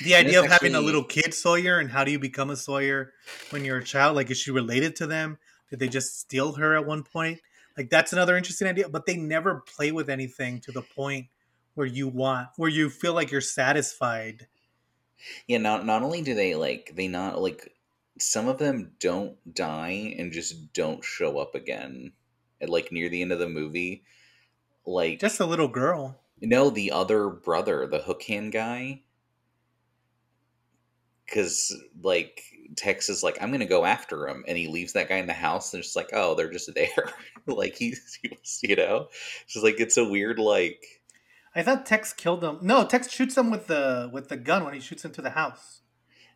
The 0.04 0.16
idea 0.16 0.40
of 0.40 0.46
it's 0.46 0.54
having 0.54 0.76
a 0.76 0.82
little 0.82 1.04
kid 1.04 1.34
Sawyer 1.34 1.80
and 1.80 1.90
how 1.90 2.04
do 2.04 2.12
you 2.12 2.20
become 2.20 2.50
a 2.50 2.56
Sawyer 2.56 3.14
when 3.50 3.66
you're 3.66 3.78
a 3.78 3.84
child? 3.84 4.16
Like, 4.16 4.30
is 4.30 4.38
she 4.38 4.52
related 4.52 4.96
to 4.98 5.08
them? 5.08 5.38
Did 5.70 5.80
they 5.80 5.88
just 5.88 6.20
steal 6.20 6.54
her 6.54 6.76
at 6.76 6.86
one 6.86 7.04
point? 7.04 7.40
Like, 7.78 7.90
that's 7.90 8.14
another 8.14 8.38
interesting 8.38 8.68
idea. 8.68 8.90
But 8.90 9.06
they 9.06 9.18
never 9.18 9.62
play 9.62 9.92
with 9.92 10.10
anything 10.10 10.60
to 10.62 10.72
the 10.72 10.82
point 10.82 11.28
where 11.76 11.88
you 11.88 12.08
want, 12.08 12.50
where 12.58 12.70
you 12.70 12.90
feel 12.90 13.14
like 13.14 13.32
you're 13.32 13.42
satisfied. 13.42 14.48
Yeah, 15.48 15.60
not 15.60 15.86
not 15.86 16.02
only 16.04 16.22
do 16.22 16.34
they 16.34 16.56
like 16.56 16.94
they 16.96 17.08
not 17.08 17.42
like 17.42 17.74
some 18.20 18.48
of 18.48 18.58
them 18.58 18.92
don't 19.00 19.38
die 19.54 20.16
and 20.18 20.32
just 20.32 20.74
don't 20.74 21.04
show 21.04 21.38
up 21.40 21.56
again. 21.56 22.14
At 22.60 22.70
like 22.70 22.92
near 22.92 23.10
the 23.10 23.22
end 23.24 23.32
of 23.32 23.40
the 23.40 23.50
movie, 23.50 24.04
like 24.86 25.20
Just 25.20 25.40
a 25.40 25.46
little 25.46 25.68
girl. 25.68 26.20
no, 26.42 26.70
the 26.70 26.92
other 26.92 27.30
brother, 27.30 27.88
the 27.88 28.00
hook 28.00 28.22
hand 28.24 28.52
guy, 28.52 29.02
because 31.26 31.76
like 32.04 32.44
Tex 32.76 33.10
is 33.10 33.24
like, 33.24 33.38
I'm 33.42 33.52
gonna 33.52 33.66
go 33.66 33.86
after 33.86 34.28
him, 34.28 34.44
and 34.48 34.58
he 34.58 34.68
leaves 34.68 34.94
that 34.94 35.10
guy 35.10 35.18
in 35.18 35.28
the 35.28 35.34
house, 35.34 35.74
and 35.74 35.80
it's 35.80 35.90
just 35.90 35.96
like, 35.96 36.10
oh, 36.14 36.36
they're 36.36 36.52
just 36.52 36.74
there, 36.76 37.14
like 37.48 37.76
he's, 37.76 38.18
he 38.22 38.30
was, 38.30 38.60
you 38.64 38.76
know, 38.76 39.08
it's 39.44 39.54
just 39.54 39.64
like 39.66 39.80
it's 39.80 39.98
a 39.98 40.06
weird 40.08 40.40
like 40.40 41.01
I 41.54 41.64
thought 41.64 41.86
Tex 41.86 42.14
killed 42.14 42.44
him. 42.44 42.60
No, 42.62 42.86
Tex 42.86 43.12
shoots 43.12 43.38
him 43.38 43.52
with 43.52 43.68
the 43.68 44.10
with 44.12 44.30
the 44.30 44.38
gun 44.38 44.64
when 44.64 44.74
he 44.74 44.80
shoots 44.80 45.06
into 45.06 45.22
the 45.22 45.32
house. 45.32 45.82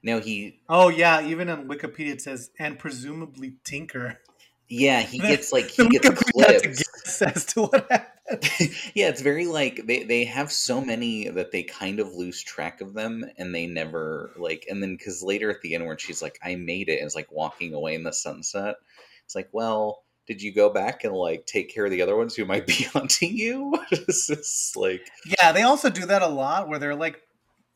No, 0.04 0.20
he. 0.20 0.60
Oh 0.70 0.90
yeah, 0.90 1.26
even 1.26 1.50
on 1.50 1.68
Wikipedia 1.68 2.12
it 2.12 2.22
says 2.22 2.52
and 2.60 2.78
presumably 2.78 3.56
Tinker. 3.64 4.20
Yeah, 4.68 5.02
he 5.02 5.20
gets 5.20 5.52
like 5.54 5.68
he 5.68 5.88
gets 5.90 6.08
Wikipedia 6.08 6.46
had 6.46 6.64
to 6.64 6.70
clips. 6.70 6.84
guess 6.84 7.22
as 7.22 7.46
to 7.48 7.62
what 7.64 7.90
happened. 7.90 8.12
yeah, 8.94 9.10
it's 9.10 9.22
very 9.22 9.46
like 9.46 9.86
they 9.86 10.04
they 10.04 10.26
have 10.26 10.52
so 10.52 10.82
many 10.82 11.30
that 11.30 11.52
they 11.52 11.64
kind 11.64 12.00
of 12.00 12.14
lose 12.14 12.42
track 12.44 12.82
of 12.82 12.94
them, 12.94 13.24
and 13.38 13.54
they 13.54 13.68
never 13.68 14.32
like. 14.36 14.66
And 14.70 14.82
then 14.82 14.96
because 14.96 15.24
later 15.24 15.50
at 15.50 15.62
the 15.62 15.76
end, 15.76 15.86
where 15.86 15.98
she's 15.98 16.22
like, 16.22 16.40
"I 16.44 16.56
made 16.56 16.90
it," 16.90 16.98
and 16.98 17.06
it's 17.06 17.16
like 17.16 17.32
walking 17.32 17.74
away 17.74 17.96
in 17.96 18.04
the 18.04 18.14
sunset. 18.14 18.76
It's 19.26 19.36
like, 19.36 19.50
well, 19.52 20.04
did 20.27 20.41
you 20.41 20.53
go 20.53 20.70
back 20.70 21.03
and 21.03 21.13
like 21.13 21.46
take 21.46 21.74
care 21.74 21.86
of 21.86 21.91
the 21.91 22.01
other 22.01 22.15
ones 22.15 22.36
who 22.36 22.46
might 22.46 22.67
be 22.67 22.84
hunting 22.86 23.38
you? 23.38 23.74
it's 23.91 24.27
just 24.27 24.75
like, 24.75 25.10
Yeah, 25.39 25.51
they 25.51 25.63
also 25.63 25.89
do 25.89 26.05
that 26.05 26.22
a 26.22 26.27
lot 26.27 26.67
where 26.67 26.79
they're 26.79 26.96
like 26.96 27.22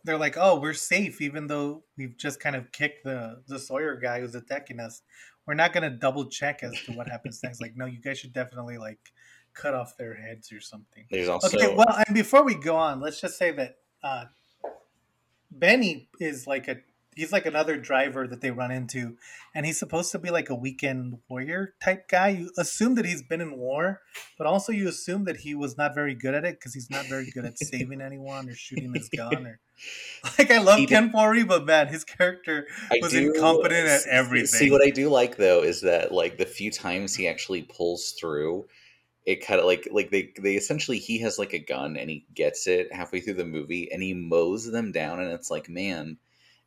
they're 0.03 0.17
like, 0.17 0.37
"Oh, 0.37 0.59
we're 0.59 0.73
safe 0.73 1.21
even 1.21 1.47
though 1.47 1.83
we've 1.97 2.17
just 2.17 2.39
kind 2.39 2.55
of 2.55 2.71
kicked 2.71 3.03
the 3.03 3.41
the 3.47 3.59
Sawyer 3.59 3.95
guy 3.95 4.21
who's 4.21 4.35
attacking 4.35 4.79
us. 4.79 5.01
We're 5.45 5.55
not 5.55 5.73
going 5.73 5.83
to 5.83 5.89
double 5.89 6.25
check 6.25 6.63
as 6.63 6.73
to 6.85 6.93
what 6.93 7.09
happens 7.09 7.41
next." 7.43 7.61
Like, 7.61 7.75
"No, 7.75 7.85
you 7.85 7.99
guys 7.99 8.19
should 8.19 8.33
definitely 8.33 8.77
like 8.77 8.99
cut 9.53 9.73
off 9.73 9.97
their 9.97 10.15
heads 10.15 10.51
or 10.51 10.61
something." 10.61 11.05
there's 11.11 11.27
also 11.27 11.55
Okay, 11.55 11.75
well, 11.75 12.01
and 12.07 12.15
before 12.15 12.43
we 12.43 12.55
go 12.55 12.75
on, 12.75 13.01
let's 13.01 13.19
just 13.19 13.37
say 13.37 13.51
that 13.51 13.77
uh, 14.03 14.25
Benny 15.51 16.09
is 16.19 16.47
like 16.47 16.67
a 16.67 16.77
he's 17.19 17.33
like 17.33 17.45
another 17.45 17.77
driver 17.77 18.27
that 18.27 18.41
they 18.41 18.49
run 18.49 18.71
into, 18.71 19.17
and 19.53 19.65
he's 19.65 19.77
supposed 19.77 20.11
to 20.13 20.19
be 20.19 20.29
like 20.29 20.49
a 20.49 20.55
weekend 20.55 21.17
warrior 21.29 21.73
type 21.83 22.07
guy. 22.07 22.29
You 22.29 22.51
assume 22.57 22.95
that 22.95 23.05
he's 23.05 23.21
been 23.21 23.41
in 23.41 23.57
war, 23.57 24.01
but 24.37 24.47
also 24.47 24.71
you 24.71 24.87
assume 24.87 25.25
that 25.25 25.37
he 25.37 25.53
was 25.53 25.77
not 25.77 25.93
very 25.93 26.15
good 26.15 26.33
at 26.33 26.45
it 26.45 26.59
because 26.59 26.73
he's 26.73 26.89
not 26.89 27.05
very 27.07 27.29
good 27.31 27.45
at 27.45 27.59
saving 27.59 28.01
anyone 28.01 28.49
or 28.49 28.55
shooting 28.55 28.93
his 28.93 29.09
gun 29.09 29.45
or. 29.45 29.59
Like 30.37 30.51
I 30.51 30.57
love 30.57 30.77
He 30.77 30.87
Ken 30.87 31.09
Foree, 31.09 31.47
but 31.47 31.65
man, 31.65 31.87
his 31.87 32.03
character 32.03 32.67
I 32.91 32.99
was 33.01 33.13
incompetent 33.13 33.87
at 33.87 34.01
everything. 34.07 34.47
See 34.47 34.71
what 34.71 34.83
I 34.85 34.89
do 34.89 35.07
like 35.07 35.37
though 35.37 35.63
is 35.63 35.79
that 35.83 36.11
like 36.11 36.37
the 36.37 36.45
few 36.45 36.69
times 36.69 37.15
he 37.15 37.29
actually 37.29 37.61
pulls 37.61 38.11
through, 38.19 38.65
it 39.25 39.45
kind 39.45 39.57
of 39.57 39.65
like 39.65 39.87
like 39.89 40.11
they 40.11 40.33
they 40.37 40.55
essentially 40.55 40.97
he 40.97 41.19
has 41.19 41.39
like 41.39 41.53
a 41.53 41.59
gun 41.59 41.95
and 41.95 42.09
he 42.09 42.25
gets 42.33 42.67
it 42.67 42.93
halfway 42.93 43.21
through 43.21 43.35
the 43.35 43.45
movie 43.45 43.89
and 43.89 44.03
he 44.03 44.13
mows 44.13 44.69
them 44.69 44.91
down 44.91 45.21
and 45.21 45.31
it's 45.31 45.49
like 45.49 45.69
man, 45.69 46.17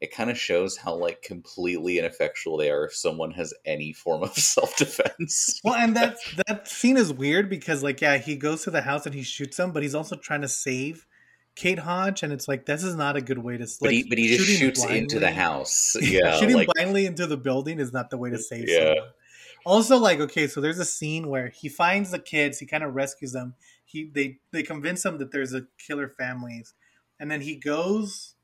it 0.03 0.13
kind 0.13 0.31
of 0.31 0.37
shows 0.37 0.77
how 0.77 0.97
like 0.97 1.23
completely 1.23 1.97
ineffectual 1.97 2.57
they 2.57 2.73
are 2.73 2.87
if 2.87 2.95
someone 2.95 3.31
has 3.31 3.55
any 3.65 3.93
form 3.93 4.25
of 4.25 4.35
self 4.37 4.77
defense. 4.77 5.61
Well, 5.63 5.77
and 5.77 5.97
that 5.97 6.17
that 6.49 6.67
scene 6.67 6.97
is 6.97 7.13
weird 7.13 7.49
because 7.49 7.85
like 7.85 8.01
yeah, 8.01 8.19
he 8.19 8.35
goes 8.35 8.65
to 8.65 8.73
the 8.73 8.83
house 8.83 9.07
and 9.07 9.15
he 9.15 9.23
shoots 9.23 9.59
him, 9.61 9.71
but 9.71 9.85
he's 9.85 9.95
also 9.95 10.17
trying 10.17 10.41
to 10.41 10.49
save 10.49 11.07
Kate 11.55 11.79
Hodge, 11.79 12.25
and 12.25 12.33
it's 12.33 12.49
like 12.49 12.67
this 12.67 12.83
is 12.83 12.97
not 12.97 13.17
a 13.17 13.21
good 13.21 13.39
way 13.39 13.57
to. 13.59 13.65
But 13.65 13.87
like, 13.87 13.93
he 13.93 14.03
but 14.09 14.19
he 14.19 14.37
just 14.37 14.59
shoots 14.59 14.85
into 14.85 15.21
the 15.21 15.31
house. 15.31 15.97
Yeah, 16.03 16.37
shooting 16.41 16.57
like 16.57 16.69
blindly 16.75 17.07
into 17.07 17.29
the 17.29 17.37
building 17.37 17.79
is 17.79 17.93
not 17.93 18.11
the 18.11 18.19
way 18.19 18.31
to 18.31 18.37
uh, 18.37 18.41
save 18.41 18.69
Yeah. 18.69 18.79
someone. 18.79 19.13
Also, 19.65 19.99
like 19.99 20.19
okay, 20.19 20.49
so 20.49 20.61
there's 20.61 20.81
a 20.81 20.85
scene 20.85 21.29
where 21.29 21.51
he 21.51 21.69
finds 21.69 22.11
the 22.11 22.19
kids, 22.19 22.59
he 22.59 22.67
kind 22.67 22.83
of 22.83 22.97
rescues 22.97 23.31
them. 23.33 23.55
He 23.85 24.11
they 24.13 24.39
they 24.51 24.65
convince 24.65 25.05
him 25.05 25.19
that 25.19 25.31
there's 25.31 25.55
a 25.55 25.67
killer 25.79 26.09
families, 26.09 26.75
and 27.21 27.31
then 27.31 27.43
he 27.43 27.55
goes 27.55 28.35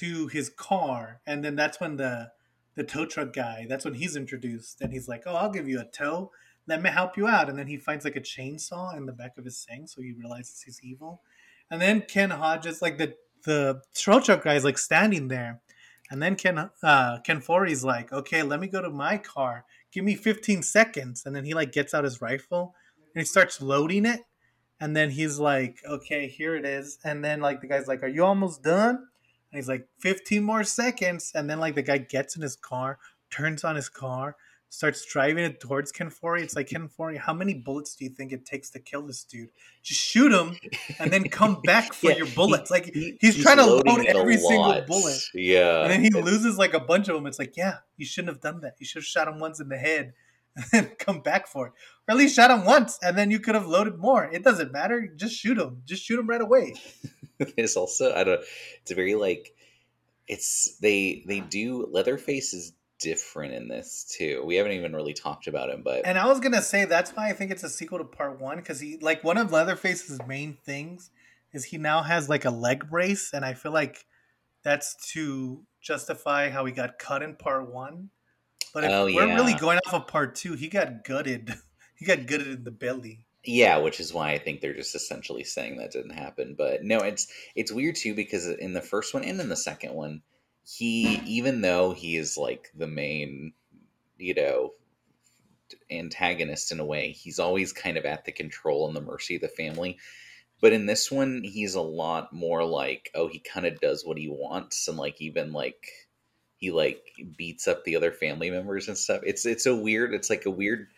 to 0.00 0.28
his 0.28 0.48
car, 0.48 1.20
and 1.26 1.44
then 1.44 1.56
that's 1.56 1.80
when 1.80 1.96
the 1.96 2.30
the 2.74 2.84
tow 2.84 3.06
truck 3.06 3.32
guy, 3.32 3.66
that's 3.68 3.84
when 3.86 3.94
he's 3.94 4.16
introduced, 4.16 4.80
and 4.80 4.92
he's 4.92 5.08
like, 5.08 5.22
"Oh, 5.26 5.34
I'll 5.34 5.50
give 5.50 5.68
you 5.68 5.80
a 5.80 5.84
tow. 5.84 6.30
Let 6.66 6.82
me 6.82 6.90
help 6.90 7.16
you 7.16 7.26
out." 7.26 7.48
And 7.48 7.58
then 7.58 7.66
he 7.66 7.78
finds 7.78 8.04
like 8.04 8.16
a 8.16 8.20
chainsaw 8.20 8.96
in 8.96 9.06
the 9.06 9.12
back 9.12 9.38
of 9.38 9.44
his 9.44 9.64
thing, 9.64 9.86
so 9.86 10.02
he 10.02 10.12
realizes 10.12 10.62
he's 10.62 10.80
evil. 10.82 11.22
And 11.70 11.80
then 11.80 12.02
Ken 12.02 12.30
Hodges, 12.30 12.82
like 12.82 12.98
the 12.98 13.14
the 13.44 13.82
tow 13.94 14.20
truck 14.20 14.44
guy, 14.44 14.54
is 14.54 14.64
like 14.64 14.78
standing 14.78 15.28
there, 15.28 15.60
and 16.10 16.22
then 16.22 16.36
Ken 16.36 16.70
uh, 16.82 17.18
Ken 17.20 17.40
Foree's 17.40 17.84
like, 17.84 18.12
"Okay, 18.12 18.42
let 18.42 18.60
me 18.60 18.68
go 18.68 18.82
to 18.82 18.90
my 18.90 19.18
car. 19.18 19.64
Give 19.92 20.04
me 20.04 20.14
15 20.14 20.62
seconds." 20.62 21.24
And 21.24 21.34
then 21.34 21.44
he 21.44 21.54
like 21.54 21.72
gets 21.72 21.94
out 21.94 22.04
his 22.04 22.20
rifle 22.20 22.74
and 23.14 23.22
he 23.22 23.24
starts 23.24 23.60
loading 23.62 24.04
it. 24.04 24.20
And 24.78 24.94
then 24.94 25.10
he's 25.10 25.38
like, 25.38 25.78
"Okay, 25.88 26.28
here 26.28 26.54
it 26.54 26.66
is." 26.66 26.98
And 27.04 27.24
then 27.24 27.40
like 27.40 27.60
the 27.62 27.66
guy's 27.66 27.88
like, 27.88 28.02
"Are 28.02 28.08
you 28.08 28.24
almost 28.24 28.62
done?" 28.62 29.06
And 29.56 29.62
he's 29.62 29.68
like, 29.70 29.88
15 30.00 30.42
more 30.44 30.64
seconds. 30.64 31.32
And 31.34 31.48
then 31.48 31.58
like 31.58 31.74
the 31.76 31.82
guy 31.82 31.96
gets 31.96 32.36
in 32.36 32.42
his 32.42 32.56
car, 32.56 32.98
turns 33.30 33.64
on 33.64 33.74
his 33.74 33.88
car, 33.88 34.36
starts 34.68 35.06
driving 35.10 35.44
it 35.44 35.60
towards 35.60 35.90
Ken 35.92 36.10
Foree. 36.10 36.42
It's 36.42 36.54
like, 36.54 36.68
Ken 36.68 36.90
Foree, 36.90 37.16
how 37.16 37.32
many 37.32 37.54
bullets 37.54 37.96
do 37.96 38.04
you 38.04 38.10
think 38.10 38.32
it 38.32 38.44
takes 38.44 38.68
to 38.72 38.80
kill 38.80 39.00
this 39.06 39.24
dude? 39.24 39.48
Just 39.82 39.98
shoot 39.98 40.30
him 40.30 40.58
and 40.98 41.10
then 41.10 41.24
come 41.30 41.60
back 41.64 41.94
for 41.94 42.10
Yeah, 42.10 42.18
your 42.18 42.26
bullets. 42.26 42.70
like 42.70 42.84
he- 42.92 43.16
he's, 43.18 43.42
trying 43.42 43.56
to 43.56 43.64
load 43.64 44.04
every 44.04 44.36
single 44.36 44.78
bullet. 44.86 45.22
Yeah, 45.32 45.84
And 45.84 45.90
then 45.90 46.02
he 46.02 46.10
loses 46.10 46.58
like 46.58 46.74
a 46.74 46.80
bunch 46.80 47.08
of 47.08 47.14
them. 47.14 47.24
It's 47.26 47.38
like, 47.38 47.56
yeah, 47.56 47.76
you 47.96 48.04
shouldn't 48.04 48.34
have 48.34 48.42
done 48.42 48.60
that. 48.60 48.74
You 48.78 48.84
should 48.84 48.98
have 49.00 49.06
shot 49.06 49.26
him 49.26 49.40
once 49.40 49.58
in 49.58 49.70
the 49.70 49.78
head 49.78 50.12
and 50.56 50.66
then 50.70 50.84
come 50.98 51.20
back 51.20 51.46
for 51.46 51.68
it. 51.68 51.72
Or 52.08 52.12
at 52.12 52.16
least 52.18 52.36
shot 52.36 52.50
him 52.50 52.66
once 52.66 52.98
and 53.02 53.16
then 53.16 53.30
you 53.30 53.38
could 53.40 53.54
have 53.54 53.66
loaded 53.66 53.96
more. 53.96 54.24
It 54.30 54.44
doesn't 54.44 54.70
matter. 54.72 55.08
Just 55.16 55.34
shoot 55.36 55.56
him. 55.56 55.80
Just 55.86 56.02
shoot 56.04 56.18
him 56.18 56.26
right 56.26 56.42
away. 56.42 56.74
there's 57.56 57.76
also 57.76 58.14
I 58.14 58.24
don't. 58.24 58.40
It's 58.82 58.92
very 58.92 59.14
like 59.14 59.54
it's 60.28 60.76
they 60.80 61.24
they 61.26 61.40
do 61.40 61.86
Leatherface 61.90 62.52
is 62.54 62.72
different 62.98 63.54
in 63.54 63.68
this 63.68 64.04
too. 64.16 64.42
We 64.44 64.56
haven't 64.56 64.72
even 64.72 64.94
really 64.94 65.12
talked 65.12 65.46
about 65.46 65.70
him, 65.70 65.82
but 65.84 66.06
And 66.06 66.18
I 66.18 66.26
was 66.26 66.40
gonna 66.40 66.62
say 66.62 66.84
that's 66.84 67.10
why 67.12 67.28
I 67.28 67.32
think 67.32 67.50
it's 67.50 67.64
a 67.64 67.68
sequel 67.68 67.98
to 67.98 68.04
part 68.04 68.40
one 68.40 68.56
because 68.56 68.80
he 68.80 68.98
like 69.00 69.22
one 69.22 69.38
of 69.38 69.52
Leatherface's 69.52 70.20
main 70.26 70.56
things 70.64 71.10
is 71.52 71.64
he 71.64 71.78
now 71.78 72.02
has 72.02 72.28
like 72.28 72.44
a 72.44 72.50
leg 72.50 72.88
brace, 72.90 73.32
and 73.32 73.44
I 73.44 73.54
feel 73.54 73.72
like 73.72 74.04
that's 74.62 74.96
to 75.12 75.64
justify 75.80 76.50
how 76.50 76.64
he 76.64 76.72
got 76.72 76.98
cut 76.98 77.22
in 77.22 77.36
part 77.36 77.72
one. 77.72 78.10
But 78.74 78.84
if 78.84 78.92
Oh, 78.92 79.04
we're 79.04 79.34
really 79.34 79.54
going 79.54 79.78
off 79.86 79.94
of 79.94 80.06
part 80.06 80.34
two, 80.34 80.54
he 80.54 80.68
got 80.68 81.04
gutted. 81.04 81.54
he 81.94 82.04
got 82.04 82.26
gutted 82.26 82.48
in 82.48 82.64
the 82.64 82.70
belly. 82.70 83.25
Yeah, 83.46 83.78
which 83.78 84.00
is 84.00 84.12
why 84.12 84.32
I 84.32 84.38
think 84.38 84.60
they're 84.60 84.74
just 84.74 84.94
essentially 84.94 85.44
saying 85.44 85.76
that 85.76 85.92
didn't 85.92 86.10
happen. 86.10 86.54
But 86.56 86.84
no, 86.84 86.98
it's 86.98 87.28
it's 87.54 87.72
weird 87.72 87.96
too 87.96 88.14
because 88.14 88.46
in 88.46 88.72
the 88.72 88.82
first 88.82 89.14
one 89.14 89.24
and 89.24 89.40
in 89.40 89.48
the 89.48 89.56
second 89.56 89.94
one, 89.94 90.22
he 90.64 91.20
even 91.26 91.60
though 91.60 91.92
he 91.92 92.16
is 92.16 92.36
like 92.36 92.70
the 92.74 92.86
main, 92.86 93.52
you 94.18 94.34
know, 94.34 94.72
antagonist 95.90 96.72
in 96.72 96.80
a 96.80 96.84
way, 96.84 97.12
he's 97.12 97.38
always 97.38 97.72
kind 97.72 97.96
of 97.96 98.04
at 98.04 98.24
the 98.24 98.32
control 98.32 98.86
and 98.86 98.96
the 98.96 99.00
mercy 99.00 99.36
of 99.36 99.42
the 99.42 99.48
family. 99.48 99.98
But 100.60 100.72
in 100.72 100.86
this 100.86 101.10
one, 101.10 101.42
he's 101.44 101.74
a 101.74 101.82
lot 101.82 102.32
more 102.32 102.64
like, 102.64 103.10
oh, 103.14 103.28
he 103.28 103.38
kind 103.38 103.66
of 103.66 103.78
does 103.80 104.04
what 104.04 104.18
he 104.18 104.28
wants, 104.28 104.88
and 104.88 104.96
like 104.96 105.20
even 105.20 105.52
like 105.52 105.86
he 106.56 106.70
like 106.70 107.02
beats 107.36 107.68
up 107.68 107.84
the 107.84 107.96
other 107.96 108.10
family 108.10 108.50
members 108.50 108.88
and 108.88 108.96
stuff. 108.96 109.20
It's 109.24 109.46
it's 109.46 109.66
a 109.66 109.76
weird. 109.76 110.14
It's 110.14 110.30
like 110.30 110.46
a 110.46 110.50
weird 110.50 110.88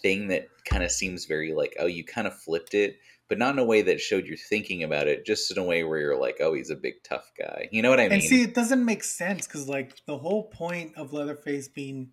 thing 0.00 0.28
that 0.28 0.48
kind 0.64 0.82
of 0.82 0.90
seems 0.90 1.26
very 1.26 1.52
like, 1.52 1.76
oh, 1.78 1.86
you 1.86 2.04
kind 2.04 2.26
of 2.26 2.34
flipped 2.34 2.74
it, 2.74 2.98
but 3.28 3.38
not 3.38 3.54
in 3.54 3.58
a 3.58 3.64
way 3.64 3.82
that 3.82 4.00
showed 4.00 4.26
you're 4.26 4.36
thinking 4.36 4.82
about 4.82 5.08
it. 5.08 5.24
Just 5.24 5.50
in 5.50 5.58
a 5.58 5.64
way 5.64 5.84
where 5.84 5.98
you're 5.98 6.20
like, 6.20 6.36
oh, 6.40 6.54
he's 6.54 6.70
a 6.70 6.76
big 6.76 7.02
tough 7.04 7.30
guy. 7.38 7.68
You 7.72 7.82
know 7.82 7.90
what 7.90 8.00
I 8.00 8.04
mean? 8.04 8.12
And 8.12 8.22
see, 8.22 8.42
it 8.42 8.54
doesn't 8.54 8.84
make 8.84 9.04
sense 9.04 9.46
because 9.46 9.68
like 9.68 9.96
the 10.06 10.18
whole 10.18 10.44
point 10.44 10.92
of 10.96 11.12
Leatherface 11.12 11.68
being 11.68 12.10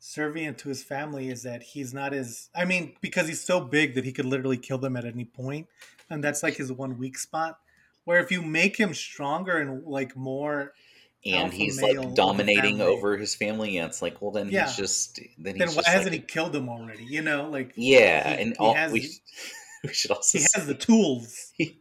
servient 0.00 0.58
to 0.58 0.68
his 0.68 0.82
family 0.82 1.28
is 1.28 1.42
that 1.42 1.62
he's 1.62 1.92
not 1.92 2.12
as 2.12 2.50
I 2.54 2.64
mean, 2.64 2.94
because 3.00 3.28
he's 3.28 3.44
so 3.44 3.60
big 3.60 3.94
that 3.94 4.04
he 4.04 4.12
could 4.12 4.24
literally 4.24 4.56
kill 4.56 4.78
them 4.78 4.96
at 4.96 5.04
any 5.04 5.24
point, 5.24 5.66
and 6.08 6.22
that's 6.22 6.42
like 6.42 6.56
his 6.56 6.72
one 6.72 6.98
weak 6.98 7.18
spot. 7.18 7.58
Where 8.04 8.20
if 8.20 8.30
you 8.30 8.40
make 8.40 8.78
him 8.78 8.94
stronger 8.94 9.58
and 9.58 9.84
like 9.84 10.16
more, 10.16 10.72
and 11.26 11.52
he's 11.52 11.80
like 11.82 12.14
dominating 12.14 12.80
over 12.80 13.16
his 13.16 13.34
family. 13.34 13.76
Yeah, 13.76 13.86
it's 13.86 14.00
like, 14.02 14.20
well, 14.22 14.30
then 14.30 14.48
Yeah. 14.50 14.66
he's 14.66 14.76
just 14.76 15.20
then 15.38 15.56
he's 15.56 15.58
then 15.58 15.68
why 15.68 15.74
just 15.74 15.88
hasn't 15.88 16.12
like, 16.12 16.20
he 16.22 16.26
killed 16.26 16.52
them 16.52 16.68
already? 16.68 17.04
You 17.04 17.22
know, 17.22 17.48
like 17.48 17.72
Yeah, 17.76 18.28
he- 18.36 18.42
and 18.42 18.50
he 18.52 18.56
all, 18.58 18.74
has- 18.74 18.92
we 18.92 19.08
we 19.84 19.92
should 19.92 20.10
also 20.10 20.38
he 20.38 20.44
has 20.54 20.66
the 20.66 20.74
tools. 20.74 21.52
he 21.58 21.80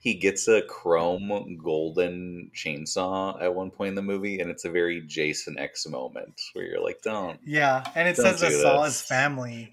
he 0.00 0.14
gets 0.14 0.48
a 0.48 0.62
chrome 0.62 1.58
golden 1.62 2.50
chainsaw 2.54 3.40
at 3.42 3.54
one 3.54 3.70
point 3.70 3.90
in 3.90 3.94
the 3.96 4.02
movie, 4.02 4.40
and 4.40 4.50
it's 4.50 4.64
a 4.64 4.70
very 4.70 5.02
Jason 5.06 5.58
X 5.58 5.86
moment 5.86 6.40
where 6.54 6.64
you're 6.64 6.82
like, 6.82 7.02
don't. 7.02 7.38
Yeah, 7.44 7.84
and 7.94 8.08
it 8.08 8.16
says 8.16 8.40
his 8.40 9.02
family 9.02 9.70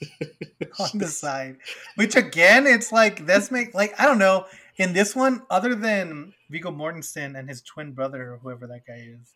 on 0.80 0.90
the 0.98 1.06
side, 1.06 1.58
which 1.94 2.16
again, 2.16 2.66
it's 2.66 2.90
like 2.92 3.24
this 3.26 3.50
make 3.52 3.72
like 3.74 3.94
I 4.00 4.04
don't 4.06 4.18
know. 4.18 4.46
In 4.76 4.92
this 4.92 5.16
one, 5.16 5.42
other 5.48 5.74
than 5.74 6.34
Viggo 6.50 6.70
Mortensen 6.70 7.38
and 7.38 7.48
his 7.48 7.62
twin 7.62 7.92
brother 7.92 8.34
or 8.34 8.38
whoever 8.38 8.66
that 8.66 8.86
guy 8.86 9.08
is, 9.20 9.32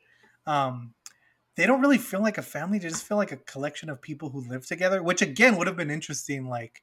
um, 0.46 0.94
they 1.57 1.66
don't 1.66 1.81
really 1.81 1.98
feel 1.98 2.20
like 2.20 2.38
a 2.38 2.42
family. 2.42 2.79
They 2.79 2.88
just 2.88 3.07
feel 3.07 3.16
like 3.16 3.33
a 3.33 3.37
collection 3.37 3.90
of 3.90 4.00
people 4.00 4.31
who 4.31 4.46
live 4.48 4.66
together. 4.66 5.03
Which 5.03 5.22
again 5.22 5.57
would 5.57 5.66
have 5.66 5.76
been 5.76 5.90
interesting. 5.90 6.48
Like, 6.48 6.83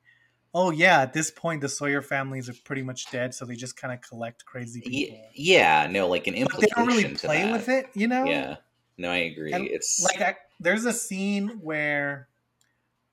oh 0.53 0.71
yeah, 0.71 1.01
at 1.01 1.13
this 1.13 1.31
point 1.31 1.61
the 1.61 1.69
Sawyer 1.69 2.01
families 2.01 2.49
are 2.49 2.55
pretty 2.65 2.83
much 2.83 3.09
dead, 3.11 3.33
so 3.33 3.45
they 3.45 3.55
just 3.55 3.77
kind 3.77 3.93
of 3.93 4.01
collect 4.01 4.45
crazy 4.45 4.81
people. 4.81 5.17
Yeah, 5.17 5.83
yeah, 5.83 5.87
no, 5.89 6.07
like 6.07 6.27
an 6.27 6.33
implication. 6.33 6.73
But 6.75 6.85
they 6.85 6.93
don't 6.93 7.03
really 7.03 7.15
play 7.15 7.43
that. 7.43 7.51
with 7.51 7.69
it, 7.69 7.87
you 7.93 8.07
know? 8.07 8.25
Yeah, 8.25 8.57
no, 8.97 9.11
I 9.11 9.17
agree. 9.17 9.53
And, 9.53 9.67
it's 9.67 10.03
like 10.03 10.21
I, 10.21 10.35
there's 10.59 10.85
a 10.85 10.93
scene 10.93 11.59
where 11.61 12.27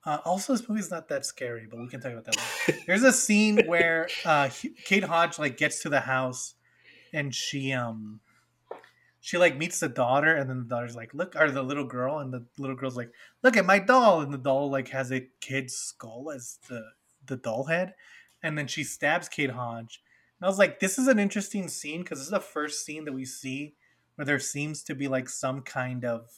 Uh, 0.06 0.18
also, 0.24 0.52
this 0.52 0.68
movie's 0.68 0.90
not 0.90 1.08
that 1.08 1.24
scary, 1.24 1.66
but 1.68 1.80
we 1.80 1.88
can 1.88 2.00
talk 2.00 2.12
about 2.12 2.26
that 2.26 2.36
later. 2.68 2.80
There's 2.86 3.02
a 3.02 3.12
scene 3.12 3.60
where 3.66 4.08
uh, 4.24 4.50
Kate 4.84 5.04
Hodge 5.04 5.38
like 5.38 5.56
gets 5.56 5.82
to 5.82 5.88
the 5.88 6.00
house, 6.00 6.54
and 7.12 7.34
she 7.34 7.72
um 7.72 8.20
she 9.20 9.38
like 9.38 9.56
meets 9.56 9.80
the 9.80 9.88
daughter, 9.88 10.34
and 10.34 10.50
then 10.50 10.58
the 10.58 10.68
daughter's 10.68 10.94
like, 10.94 11.14
"Look," 11.14 11.34
or 11.36 11.50
the 11.50 11.62
little 11.62 11.86
girl, 11.86 12.18
and 12.18 12.32
the 12.32 12.44
little 12.58 12.76
girl's 12.76 12.96
like, 12.96 13.10
"Look 13.42 13.56
at 13.56 13.64
my 13.64 13.78
doll," 13.78 14.20
and 14.20 14.32
the 14.32 14.38
doll 14.38 14.70
like 14.70 14.88
has 14.88 15.10
a 15.10 15.26
kid's 15.40 15.74
skull 15.74 16.30
as 16.30 16.58
the 16.68 16.84
the 17.24 17.36
doll 17.36 17.64
head, 17.64 17.94
and 18.42 18.58
then 18.58 18.66
she 18.66 18.84
stabs 18.84 19.30
Kate 19.30 19.52
Hodge. 19.52 20.02
And 20.38 20.46
I 20.46 20.48
was 20.48 20.58
like, 20.58 20.80
"This 20.80 20.98
is 20.98 21.08
an 21.08 21.18
interesting 21.18 21.68
scene 21.68 22.02
because 22.02 22.18
this 22.18 22.26
is 22.26 22.30
the 22.32 22.40
first 22.40 22.84
scene 22.84 23.06
that 23.06 23.14
we 23.14 23.24
see 23.24 23.74
where 24.16 24.26
there 24.26 24.38
seems 24.38 24.82
to 24.82 24.94
be 24.94 25.08
like 25.08 25.30
some 25.30 25.62
kind 25.62 26.04
of 26.04 26.28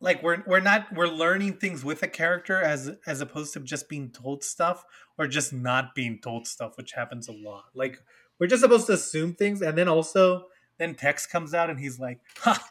like 0.00 0.22
we're 0.22 0.42
we're 0.46 0.60
not 0.60 0.92
we're 0.94 1.06
learning 1.06 1.54
things 1.54 1.84
with 1.84 2.02
a 2.02 2.08
character 2.08 2.60
as 2.60 2.90
as 3.06 3.20
opposed 3.20 3.52
to 3.54 3.60
just 3.60 3.88
being 3.88 4.10
told 4.10 4.44
stuff 4.44 4.84
or 5.18 5.26
just 5.26 5.52
not 5.52 5.94
being 5.94 6.18
told 6.20 6.46
stuff 6.46 6.76
which 6.76 6.92
happens 6.92 7.28
a 7.28 7.32
lot. 7.32 7.64
Like 7.74 7.98
we're 8.38 8.46
just 8.46 8.62
supposed 8.62 8.86
to 8.86 8.92
assume 8.94 9.34
things 9.34 9.62
and 9.62 9.76
then 9.78 9.88
also 9.88 10.46
then 10.78 10.94
text 10.94 11.30
comes 11.30 11.54
out 11.54 11.70
and 11.70 11.78
he's 11.78 11.98
like 11.98 12.20
ha 12.38 12.62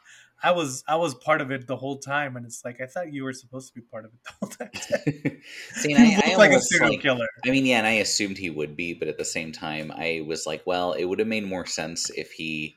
i 0.43 0.51
was 0.51 0.83
i 0.89 0.95
was 0.97 1.15
part 1.15 1.39
of 1.39 1.51
it 1.51 1.67
the 1.67 1.77
whole 1.77 1.97
time. 1.97 2.35
And 2.35 2.45
it's 2.45 2.63
like 2.65 2.81
i 2.81 2.85
thought 2.85 3.13
you 3.13 3.23
were 3.23 3.33
supposed 3.33 3.69
to 3.69 3.73
be 3.73 3.81
part 3.81 4.05
of 4.05 4.11
it 4.13 4.19
the 4.23 4.33
whole 4.39 4.49
time. 4.49 5.41
See, 5.73 5.95
I, 5.95 6.33
I 6.33 6.35
like 6.35 6.51
a 6.51 6.59
serial 6.59 6.91
like- 6.91 7.01
killer. 7.01 7.27
I 7.45 7.49
mean, 7.49 7.65
yeah, 7.65 7.77
and 7.77 7.87
I 7.87 7.93
assumed 7.93 8.37
he 8.37 8.49
would 8.49 8.75
be, 8.75 8.93
but 8.93 9.07
at 9.07 9.17
the 9.17 9.25
same 9.25 9.51
time, 9.51 9.91
I 9.91 10.23
was 10.27 10.45
like, 10.45 10.61
well, 10.65 10.93
it 10.93 11.05
would 11.05 11.19
have 11.19 11.27
made 11.27 11.45
more 11.45 11.65
sense 11.65 12.09
if 12.11 12.31
he 12.31 12.75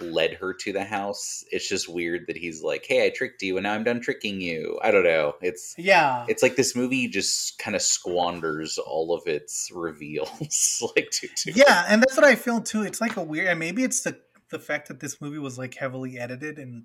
led 0.00 0.34
her 0.34 0.52
to 0.54 0.72
the 0.72 0.84
house. 0.84 1.44
It's 1.50 1.68
just 1.68 1.88
weird 1.88 2.26
that 2.26 2.36
he's 2.36 2.62
like, 2.62 2.84
"Hey, 2.86 3.06
I 3.06 3.10
tricked 3.10 3.42
you, 3.42 3.56
and 3.56 3.64
now 3.64 3.74
I'm 3.74 3.84
done 3.84 4.00
tricking 4.00 4.40
you." 4.40 4.78
I 4.82 4.90
don't 4.90 5.04
know. 5.04 5.34
It's 5.40 5.74
yeah 5.78 6.24
it's 6.28 6.42
like 6.42 6.56
this 6.56 6.76
movie 6.76 7.08
just 7.08 7.58
kind 7.58 7.74
of 7.74 7.82
squanders 7.82 8.78
all 8.78 9.14
of 9.14 9.26
its 9.26 9.70
reveals, 9.74 10.82
like 10.96 11.10
to, 11.12 11.28
to 11.28 11.52
yeah 11.52 11.84
and 11.88 12.02
that's 12.02 12.16
what 12.16 12.24
i 12.24 12.34
feel 12.34 12.60
too 12.60 12.82
it's 12.82 13.00
like 13.00 13.16
a 13.16 13.22
weird 13.22 13.48
and 13.48 13.58
maybe 13.58 13.82
it's 13.84 14.00
the 14.02 14.18
the 14.50 14.58
fact 14.58 14.88
that 14.88 15.00
this 15.00 15.20
movie 15.20 15.38
was 15.38 15.58
like 15.58 15.74
heavily 15.74 16.18
edited 16.18 16.58
and 16.58 16.84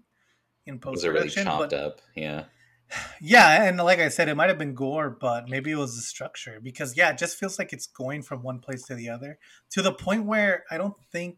in 0.65 0.79
was 0.85 1.03
it 1.03 1.09
really 1.09 1.29
chopped 1.29 1.71
but 1.71 1.73
up? 1.73 2.01
Yeah, 2.15 2.45
Yeah, 3.21 3.63
and 3.63 3.77
like 3.77 3.99
I 3.99 4.09
said, 4.09 4.29
it 4.29 4.35
might 4.35 4.49
have 4.49 4.57
been 4.57 4.73
gore, 4.73 5.09
but 5.09 5.49
maybe 5.49 5.71
it 5.71 5.75
was 5.75 5.95
the 5.95 6.01
structure 6.01 6.59
because 6.61 6.97
yeah, 6.97 7.11
it 7.11 7.17
just 7.17 7.37
feels 7.37 7.57
like 7.57 7.73
it's 7.73 7.87
going 7.87 8.21
from 8.21 8.43
one 8.43 8.59
place 8.59 8.83
to 8.83 8.95
the 8.95 9.09
other 9.09 9.39
to 9.71 9.81
the 9.81 9.93
point 9.93 10.25
where 10.25 10.63
I 10.69 10.77
don't 10.77 10.95
think 11.11 11.37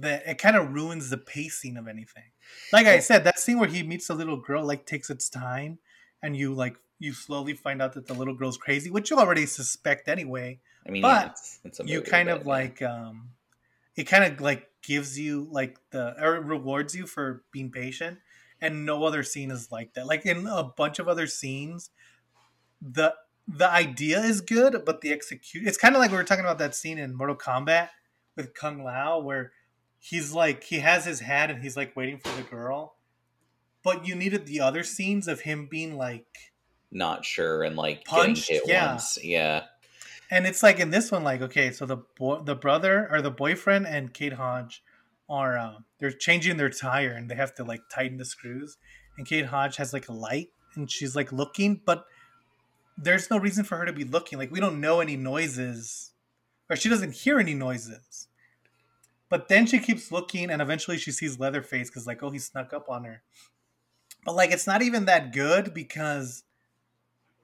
that 0.00 0.22
it 0.26 0.38
kind 0.38 0.56
of 0.56 0.72
ruins 0.72 1.10
the 1.10 1.18
pacing 1.18 1.76
of 1.76 1.88
anything. 1.88 2.30
Like 2.72 2.86
I 2.86 3.00
said, 3.00 3.24
that 3.24 3.38
scene 3.38 3.58
where 3.58 3.68
he 3.68 3.82
meets 3.82 4.06
the 4.06 4.14
little 4.14 4.36
girl 4.36 4.64
like 4.64 4.86
takes 4.86 5.10
its 5.10 5.28
time, 5.28 5.78
and 6.22 6.36
you 6.36 6.54
like 6.54 6.76
you 6.98 7.12
slowly 7.12 7.54
find 7.54 7.80
out 7.80 7.92
that 7.94 8.06
the 8.06 8.14
little 8.14 8.34
girl's 8.34 8.56
crazy, 8.56 8.90
which 8.90 9.10
you 9.10 9.18
already 9.18 9.46
suspect 9.46 10.08
anyway. 10.08 10.60
I 10.86 10.90
mean, 10.90 11.02
But 11.02 11.08
yeah, 11.08 11.30
it's, 11.30 11.60
it's 11.64 11.80
a 11.80 11.86
you 11.86 12.02
kind 12.02 12.28
but, 12.28 12.40
of 12.40 12.46
yeah. 12.46 12.52
like 12.52 12.82
um, 12.82 13.30
it 13.96 14.04
kind 14.04 14.24
of 14.24 14.40
like 14.40 14.68
gives 14.82 15.18
you 15.18 15.48
like 15.50 15.78
the 15.90 16.14
or 16.22 16.36
it 16.36 16.44
rewards 16.44 16.94
you 16.94 17.06
for 17.06 17.42
being 17.52 17.70
patient 17.70 18.18
and 18.60 18.86
no 18.86 19.04
other 19.04 19.22
scene 19.22 19.50
is 19.50 19.70
like 19.70 19.94
that 19.94 20.06
like 20.06 20.24
in 20.24 20.46
a 20.46 20.62
bunch 20.62 20.98
of 20.98 21.08
other 21.08 21.26
scenes 21.26 21.90
the 22.80 23.12
the 23.46 23.68
idea 23.68 24.20
is 24.20 24.40
good 24.40 24.82
but 24.84 25.00
the 25.00 25.12
execute 25.12 25.66
it's 25.66 25.76
kind 25.76 25.94
of 25.94 26.00
like 26.00 26.10
we 26.10 26.16
were 26.16 26.24
talking 26.24 26.44
about 26.44 26.58
that 26.58 26.74
scene 26.74 26.98
in 26.98 27.14
mortal 27.14 27.36
kombat 27.36 27.88
with 28.36 28.54
kung 28.54 28.84
lao 28.84 29.18
where 29.18 29.52
he's 29.98 30.32
like 30.32 30.64
he 30.64 30.78
has 30.78 31.04
his 31.04 31.20
hat 31.20 31.50
and 31.50 31.62
he's 31.62 31.76
like 31.76 31.94
waiting 31.96 32.18
for 32.18 32.34
the 32.36 32.42
girl 32.42 32.94
but 33.82 34.06
you 34.06 34.14
needed 34.14 34.46
the 34.46 34.60
other 34.60 34.82
scenes 34.82 35.28
of 35.28 35.40
him 35.40 35.66
being 35.66 35.96
like 35.96 36.26
not 36.90 37.24
sure 37.24 37.62
and 37.62 37.76
like 37.76 38.04
Punched, 38.04 38.48
getting 38.48 38.62
hit 38.66 38.72
yeah. 38.72 38.92
once. 38.92 39.18
Yeah, 39.22 39.64
And 40.30 40.46
it's 40.46 40.62
like 40.62 40.78
in 40.78 40.90
this 40.90 41.10
one, 41.10 41.24
like 41.24 41.42
okay, 41.42 41.70
so 41.70 41.86
the 41.86 41.98
boy, 42.18 42.40
the 42.40 42.54
brother 42.54 43.08
or 43.10 43.22
the 43.22 43.30
boyfriend 43.30 43.86
and 43.86 44.12
Kate 44.12 44.34
Hodge 44.34 44.82
are 45.28 45.58
uh, 45.58 45.74
they're 45.98 46.10
changing 46.10 46.56
their 46.56 46.70
tire 46.70 47.12
and 47.12 47.30
they 47.30 47.34
have 47.34 47.54
to 47.56 47.64
like 47.64 47.82
tighten 47.92 48.18
the 48.18 48.24
screws. 48.24 48.76
And 49.16 49.26
Kate 49.26 49.46
Hodge 49.46 49.76
has 49.76 49.92
like 49.92 50.08
a 50.08 50.12
light 50.12 50.48
and 50.74 50.90
she's 50.90 51.14
like 51.16 51.32
looking, 51.32 51.80
but 51.84 52.04
there's 52.96 53.30
no 53.30 53.38
reason 53.38 53.64
for 53.64 53.76
her 53.76 53.84
to 53.84 53.92
be 53.92 54.04
looking. 54.04 54.38
Like 54.38 54.50
we 54.50 54.60
don't 54.60 54.80
know 54.80 55.00
any 55.00 55.16
noises, 55.16 56.12
or 56.70 56.76
she 56.76 56.88
doesn't 56.88 57.14
hear 57.14 57.38
any 57.38 57.54
noises. 57.54 58.27
But 59.28 59.48
then 59.48 59.66
she 59.66 59.78
keeps 59.78 60.10
looking, 60.10 60.50
and 60.50 60.62
eventually 60.62 60.96
she 60.96 61.12
sees 61.12 61.38
Leatherface 61.38 61.90
because 61.90 62.06
like 62.06 62.22
oh 62.22 62.30
he 62.30 62.38
snuck 62.38 62.72
up 62.72 62.88
on 62.88 63.04
her. 63.04 63.22
But 64.24 64.34
like 64.34 64.50
it's 64.50 64.66
not 64.66 64.82
even 64.82 65.04
that 65.06 65.32
good 65.32 65.74
because 65.74 66.44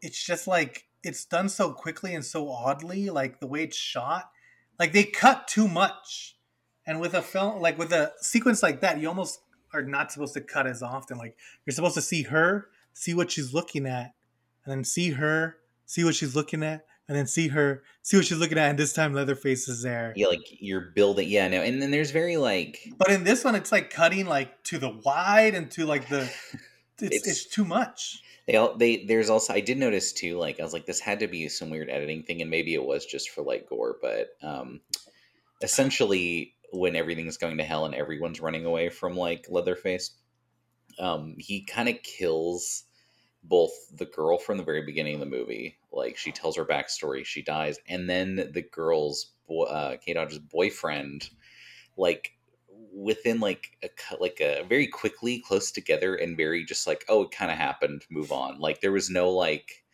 it's 0.00 0.22
just 0.22 0.46
like 0.46 0.86
it's 1.02 1.24
done 1.24 1.48
so 1.48 1.72
quickly 1.72 2.14
and 2.14 2.24
so 2.24 2.50
oddly 2.50 3.10
like 3.10 3.40
the 3.40 3.46
way 3.46 3.64
it's 3.64 3.76
shot. 3.76 4.30
Like 4.78 4.92
they 4.92 5.04
cut 5.04 5.48
too 5.48 5.68
much. 5.68 6.36
And 6.86 7.00
with 7.00 7.14
a 7.14 7.22
film 7.22 7.60
like 7.60 7.78
with 7.78 7.92
a 7.92 8.12
sequence 8.20 8.62
like 8.62 8.80
that 8.80 8.98
you 9.00 9.08
almost 9.08 9.40
are 9.72 9.82
not 9.82 10.12
supposed 10.12 10.34
to 10.34 10.40
cut 10.40 10.66
as 10.66 10.82
often. 10.82 11.18
Like 11.18 11.36
you're 11.64 11.74
supposed 11.74 11.94
to 11.94 12.02
see 12.02 12.22
her 12.24 12.68
see 12.92 13.14
what 13.14 13.30
she's 13.30 13.52
looking 13.52 13.86
at 13.86 14.14
and 14.64 14.72
then 14.72 14.84
see 14.84 15.10
her 15.10 15.56
see 15.86 16.04
what 16.04 16.14
she's 16.14 16.34
looking 16.36 16.62
at 16.62 16.86
and 17.08 17.16
then 17.16 17.26
see 17.26 17.48
her 17.48 17.82
see 18.02 18.16
what 18.16 18.24
she's 18.26 18.38
looking 18.38 18.58
at 18.58 18.70
and 18.70 18.78
this 18.78 18.92
time 18.92 19.12
leatherface 19.12 19.68
is 19.68 19.82
there 19.82 20.12
yeah, 20.16 20.26
like 20.28 20.40
you're 20.60 20.80
building. 20.94 21.28
Yeah, 21.28 21.48
no, 21.48 21.60
and 21.62 21.80
then 21.82 21.90
there's 21.90 22.10
very 22.10 22.36
like 22.36 22.78
but 22.98 23.10
in 23.10 23.24
this 23.24 23.44
one 23.44 23.54
it's 23.54 23.72
like 23.72 23.90
cutting 23.90 24.26
like 24.26 24.62
to 24.64 24.78
the 24.78 24.90
wide 24.90 25.54
and 25.54 25.70
to 25.72 25.84
like 25.86 26.08
the 26.08 26.22
it's, 27.00 27.02
It's- 27.02 27.26
it's 27.26 27.46
too 27.46 27.64
much 27.64 28.22
They 28.46 28.56
all 28.56 28.76
they 28.76 29.04
there's 29.06 29.30
also 29.30 29.52
I 29.54 29.60
did 29.60 29.78
notice 29.78 30.12
too 30.12 30.38
like 30.38 30.60
I 30.60 30.62
was 30.62 30.72
like 30.72 30.86
this 30.86 31.00
had 31.00 31.20
to 31.20 31.26
be 31.28 31.48
some 31.48 31.70
weird 31.70 31.90
editing 31.90 32.22
thing 32.22 32.40
and 32.42 32.50
maybe 32.50 32.74
it 32.74 32.84
was 32.84 33.04
just 33.06 33.30
for 33.30 33.42
like 33.42 33.68
gore 33.68 33.96
but 34.00 34.28
um 34.42 34.80
essentially 35.62 36.54
when 36.72 36.96
everything's 36.96 37.36
going 37.36 37.58
to 37.58 37.64
hell 37.64 37.86
and 37.86 37.94
everyone's 37.94 38.40
running 38.40 38.64
away 38.66 38.88
from 38.88 39.16
like 39.16 39.46
Leatherface 39.48 40.10
um 40.98 41.34
he 41.38 41.62
kind 41.64 41.88
of 41.88 42.02
kills 42.02 42.84
both 43.44 43.72
the 43.96 44.06
girl 44.06 44.38
from 44.38 44.56
the 44.56 44.64
very 44.64 44.82
beginning 44.82 45.14
of 45.14 45.20
the 45.20 45.26
movie 45.26 45.76
like 45.92 46.16
she 46.16 46.32
tells 46.32 46.56
her 46.56 46.64
backstory 46.64 47.24
she 47.24 47.42
dies 47.42 47.78
and 47.88 48.08
then 48.08 48.36
the 48.52 48.62
girl's 48.62 49.32
uh 49.68 49.96
Kate 50.04 50.14
Dodge's 50.14 50.38
boyfriend 50.38 51.30
like 51.96 52.32
within 52.92 53.40
like 53.40 53.76
a 53.82 53.88
like 54.20 54.40
a 54.40 54.64
very 54.68 54.86
quickly 54.86 55.40
close 55.40 55.70
together 55.70 56.14
and 56.14 56.36
very 56.36 56.64
just 56.64 56.86
like 56.86 57.04
oh 57.08 57.22
it 57.22 57.30
kind 57.30 57.50
of 57.50 57.58
happened 57.58 58.04
move 58.10 58.32
on 58.32 58.58
like 58.58 58.80
there 58.80 58.92
was 58.92 59.10
no 59.10 59.30
like 59.30 59.84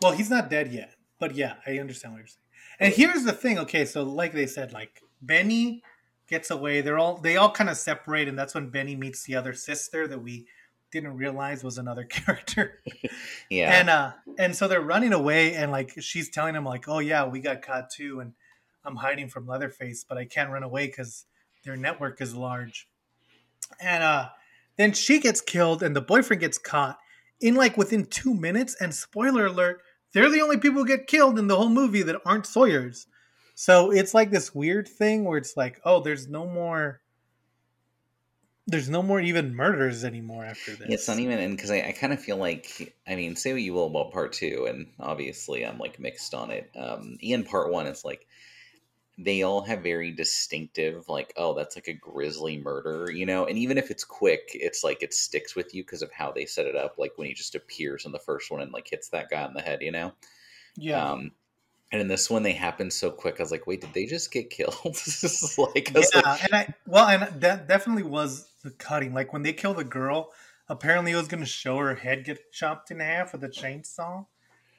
Well, 0.00 0.12
he's 0.12 0.30
not 0.30 0.50
dead 0.50 0.72
yet, 0.72 0.94
but 1.18 1.34
yeah, 1.34 1.54
I 1.66 1.78
understand 1.78 2.14
what 2.14 2.18
you're 2.18 2.26
saying. 2.26 2.38
And 2.80 2.92
here's 2.94 3.24
the 3.24 3.32
thing. 3.32 3.58
Okay, 3.60 3.84
so 3.84 4.02
like 4.02 4.32
they 4.32 4.46
said, 4.46 4.72
like 4.72 5.00
Benny 5.20 5.82
gets 6.28 6.50
away. 6.50 6.80
They're 6.80 6.98
all 6.98 7.16
they 7.18 7.36
all 7.36 7.50
kind 7.50 7.70
of 7.70 7.76
separate, 7.76 8.28
and 8.28 8.38
that's 8.38 8.54
when 8.54 8.70
Benny 8.70 8.96
meets 8.96 9.24
the 9.24 9.36
other 9.36 9.52
sister 9.52 10.06
that 10.08 10.22
we 10.22 10.46
didn't 10.92 11.16
realize 11.16 11.64
was 11.64 11.78
another 11.78 12.04
character. 12.10 12.80
yeah 13.50 13.72
And 13.72 13.90
uh, 13.90 14.12
and 14.38 14.54
so 14.54 14.68
they're 14.68 14.80
running 14.80 15.12
away, 15.12 15.54
and 15.54 15.72
like 15.72 16.00
she's 16.00 16.28
telling 16.30 16.54
him 16.54 16.64
like, 16.64 16.88
"Oh 16.88 17.00
yeah, 17.00 17.26
we 17.26 17.40
got 17.40 17.62
caught 17.62 17.90
too, 17.90 18.20
and 18.20 18.34
I'm 18.84 18.96
hiding 18.96 19.28
from 19.28 19.46
Leatherface, 19.46 20.04
but 20.08 20.18
I 20.18 20.24
can't 20.26 20.50
run 20.50 20.62
away 20.62 20.86
because 20.86 21.26
their 21.64 21.76
network 21.76 22.20
is 22.20 22.34
large." 22.34 22.88
And 23.80 24.04
uh, 24.04 24.28
then 24.76 24.92
she 24.92 25.18
gets 25.18 25.40
killed, 25.40 25.82
and 25.82 25.96
the 25.96 26.00
boyfriend 26.00 26.40
gets 26.40 26.58
caught 26.58 26.98
in 27.40 27.56
like 27.56 27.76
within 27.76 28.04
two 28.06 28.34
minutes. 28.34 28.76
And 28.80 28.94
spoiler 28.94 29.46
alert, 29.46 29.82
they're 30.12 30.30
the 30.30 30.42
only 30.42 30.58
people 30.58 30.80
who 30.80 30.86
get 30.86 31.06
killed 31.06 31.38
in 31.38 31.48
the 31.48 31.56
whole 31.56 31.68
movie 31.68 32.02
that 32.02 32.20
aren't 32.24 32.46
Sawyer's. 32.46 33.06
So 33.54 33.90
it's 33.90 34.14
like 34.14 34.30
this 34.30 34.54
weird 34.54 34.88
thing 34.88 35.24
where 35.24 35.38
it's 35.38 35.56
like, 35.56 35.80
oh, 35.84 36.00
there's 36.00 36.26
no 36.28 36.46
more. 36.46 37.01
There's 38.66 38.88
no 38.88 39.02
more 39.02 39.20
even 39.20 39.56
murders 39.56 40.04
anymore 40.04 40.44
after 40.44 40.72
this. 40.72 40.88
Yeah, 40.88 40.94
it's 40.94 41.08
not 41.08 41.18
even 41.18 41.38
and 41.38 41.56
because 41.56 41.70
I, 41.70 41.80
I 41.88 41.92
kind 41.92 42.12
of 42.12 42.20
feel 42.20 42.36
like 42.36 42.94
I 43.06 43.16
mean 43.16 43.34
say 43.34 43.52
what 43.52 43.62
you 43.62 43.74
will 43.74 43.88
about 43.88 44.12
part 44.12 44.32
two 44.32 44.66
and 44.68 44.86
obviously 45.00 45.66
I'm 45.66 45.78
like 45.78 45.98
mixed 45.98 46.32
on 46.32 46.50
it. 46.50 46.70
Um, 46.76 47.16
in 47.20 47.42
part 47.44 47.72
one 47.72 47.86
it's 47.86 48.04
like 48.04 48.26
they 49.18 49.42
all 49.42 49.62
have 49.62 49.82
very 49.82 50.10
distinctive 50.10 51.08
like 51.08 51.32
oh 51.36 51.54
that's 51.54 51.76
like 51.76 51.88
a 51.88 51.92
grisly 51.92 52.56
murder 52.58 53.10
you 53.12 53.26
know 53.26 53.44
and 53.44 53.58
even 53.58 53.76
if 53.76 53.90
it's 53.90 54.04
quick 54.04 54.50
it's 54.54 54.82
like 54.82 55.02
it 55.02 55.12
sticks 55.12 55.54
with 55.54 55.74
you 55.74 55.82
because 55.82 56.02
of 56.02 56.10
how 56.12 56.32
they 56.32 56.46
set 56.46 56.66
it 56.66 56.74
up 56.74 56.96
like 56.98 57.12
when 57.16 57.28
he 57.28 57.34
just 57.34 57.54
appears 57.54 58.06
in 58.06 58.12
the 58.12 58.18
first 58.18 58.50
one 58.50 58.62
and 58.62 58.72
like 58.72 58.88
hits 58.88 59.08
that 59.10 59.28
guy 59.28 59.42
on 59.42 59.52
the 59.52 59.60
head 59.60 59.82
you 59.82 59.92
know 59.92 60.12
yeah. 60.76 61.10
um 61.10 61.30
and 61.92 62.00
in 62.00 62.08
this 62.08 62.30
one 62.30 62.42
they 62.42 62.52
happen 62.52 62.90
so 62.90 63.10
quick 63.10 63.36
i 63.38 63.42
was 63.42 63.50
like 63.50 63.66
wait 63.66 63.82
did 63.82 63.92
they 63.92 64.06
just 64.06 64.32
get 64.32 64.48
killed 64.48 64.74
like, 65.58 65.92
yeah, 65.94 66.20
like 66.22 66.44
and 66.44 66.54
I 66.54 66.74
well, 66.86 67.06
and 67.06 67.40
that 67.42 67.68
definitely 67.68 68.04
was 68.04 68.48
the 68.62 68.70
cutting. 68.70 69.12
Like 69.14 69.32
when 69.32 69.42
they 69.42 69.52
kill 69.52 69.74
the 69.74 69.84
girl, 69.84 70.30
apparently 70.68 71.12
it 71.12 71.16
was 71.16 71.28
going 71.28 71.42
to 71.42 71.46
show 71.48 71.78
her 71.78 71.94
head 71.94 72.24
get 72.24 72.52
chopped 72.52 72.90
in 72.90 73.00
half 73.00 73.32
with 73.32 73.44
a 73.44 73.48
chainsaw, 73.48 74.26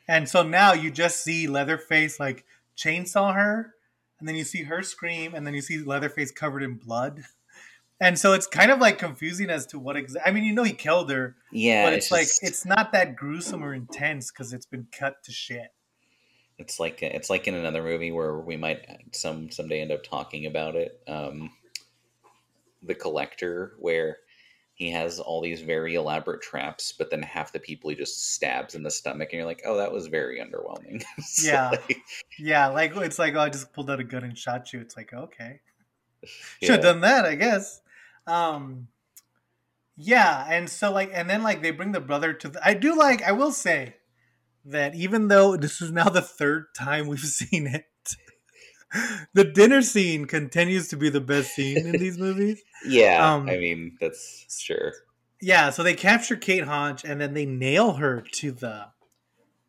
and 0.07 0.27
so 0.27 0.43
now 0.43 0.73
you 0.73 0.91
just 0.91 1.23
see 1.23 1.47
Leatherface 1.47 2.19
like 2.19 2.45
chainsaw 2.77 3.33
her, 3.35 3.73
and 4.19 4.27
then 4.27 4.35
you 4.35 4.43
see 4.43 4.63
her 4.63 4.81
scream, 4.81 5.33
and 5.33 5.45
then 5.45 5.53
you 5.53 5.61
see 5.61 5.79
Leatherface 5.79 6.31
covered 6.31 6.63
in 6.63 6.75
blood, 6.75 7.23
and 8.01 8.17
so 8.17 8.33
it's 8.33 8.47
kind 8.47 8.71
of 8.71 8.79
like 8.79 8.97
confusing 8.97 9.49
as 9.49 9.65
to 9.67 9.79
what 9.79 9.95
exactly. 9.95 10.29
I 10.29 10.33
mean, 10.33 10.43
you 10.45 10.53
know, 10.53 10.63
he 10.63 10.73
killed 10.73 11.11
her, 11.11 11.35
Yeah, 11.51 11.85
but 11.85 11.93
it's, 11.93 12.11
like 12.11 12.27
just- 12.27 12.43
it's 12.43 12.65
not 12.65 12.91
that 12.93 13.15
gruesome 13.15 13.63
or 13.63 13.73
intense 13.73 14.31
because 14.31 14.53
it's 14.53 14.65
been 14.65 14.87
cut 14.91 15.23
to 15.23 15.31
shit. 15.31 15.73
It's 16.59 16.79
like 16.79 17.01
it's 17.01 17.29
like 17.31 17.47
in 17.47 17.55
another 17.55 17.81
movie 17.83 18.11
where 18.11 18.37
we 18.37 18.57
might 18.57 18.85
some 19.11 19.49
someday 19.49 19.81
end 19.81 19.91
up 19.91 20.03
talking 20.03 20.45
about 20.45 20.75
it. 20.75 21.01
Um, 21.07 21.49
the 22.85 22.95
collector, 22.95 23.75
where 23.79 24.17
he 24.75 24.89
has 24.91 25.19
all 25.19 25.39
these 25.41 25.61
very 25.61 25.93
elaborate 25.95 26.41
traps, 26.41 26.91
but 26.97 27.09
then 27.11 27.21
half 27.21 27.51
the 27.51 27.59
people 27.59 27.89
he 27.91 27.95
just 27.95 28.33
stabs 28.33 28.73
in 28.75 28.81
the 28.83 28.89
stomach, 28.91 29.29
and 29.31 29.37
you're 29.37 29.45
like, 29.45 29.61
oh, 29.65 29.77
that 29.77 29.91
was 29.91 30.07
very 30.07 30.39
underwhelming. 30.39 31.03
It's 31.17 31.45
Yeah. 31.45 31.69
like- 31.69 32.01
Yeah, 32.39 32.67
like 32.67 32.95
it's 32.95 33.19
like 33.19 33.35
oh, 33.35 33.39
I 33.41 33.49
just 33.49 33.71
pulled 33.73 33.89
out 33.91 33.99
a 33.99 34.03
gun 34.03 34.23
and 34.23 34.37
shot 34.37 34.73
you. 34.73 34.79
It's 34.81 34.97
like 34.97 35.13
okay, 35.13 35.59
should 36.61 36.71
have 36.71 36.81
done 36.81 37.01
that, 37.01 37.25
I 37.25 37.35
guess. 37.35 37.81
Um, 38.25 38.87
yeah, 39.95 40.45
and 40.49 40.69
so 40.69 40.91
like, 40.91 41.11
and 41.13 41.29
then 41.29 41.43
like 41.43 41.61
they 41.61 41.71
bring 41.71 41.91
the 41.91 41.99
brother 42.01 42.33
to. 42.33 42.49
The, 42.49 42.67
I 42.67 42.73
do 42.73 42.95
like. 42.97 43.21
I 43.21 43.31
will 43.31 43.51
say 43.51 43.97
that 44.65 44.95
even 44.95 45.27
though 45.27 45.55
this 45.57 45.81
is 45.81 45.91
now 45.91 46.09
the 46.09 46.21
third 46.21 46.65
time 46.75 47.07
we've 47.07 47.19
seen 47.41 47.67
it, 47.67 47.85
the 49.33 49.43
dinner 49.43 49.81
scene 49.81 50.25
continues 50.25 50.87
to 50.89 50.97
be 50.97 51.09
the 51.09 51.21
best 51.21 51.53
scene 51.55 51.85
in 51.85 51.93
these 51.93 52.17
movies. 52.17 52.61
Yeah, 52.85 53.35
Um, 53.35 53.47
I 53.47 53.55
mean 53.59 53.97
that's 54.01 54.61
sure. 54.61 54.91
Yeah, 55.39 55.69
so 55.69 55.83
they 55.83 55.93
capture 55.93 56.35
Kate 56.35 56.65
Hodge 56.65 57.05
and 57.05 57.21
then 57.21 57.33
they 57.33 57.45
nail 57.45 57.93
her 57.93 58.21
to 58.39 58.51
the 58.51 58.87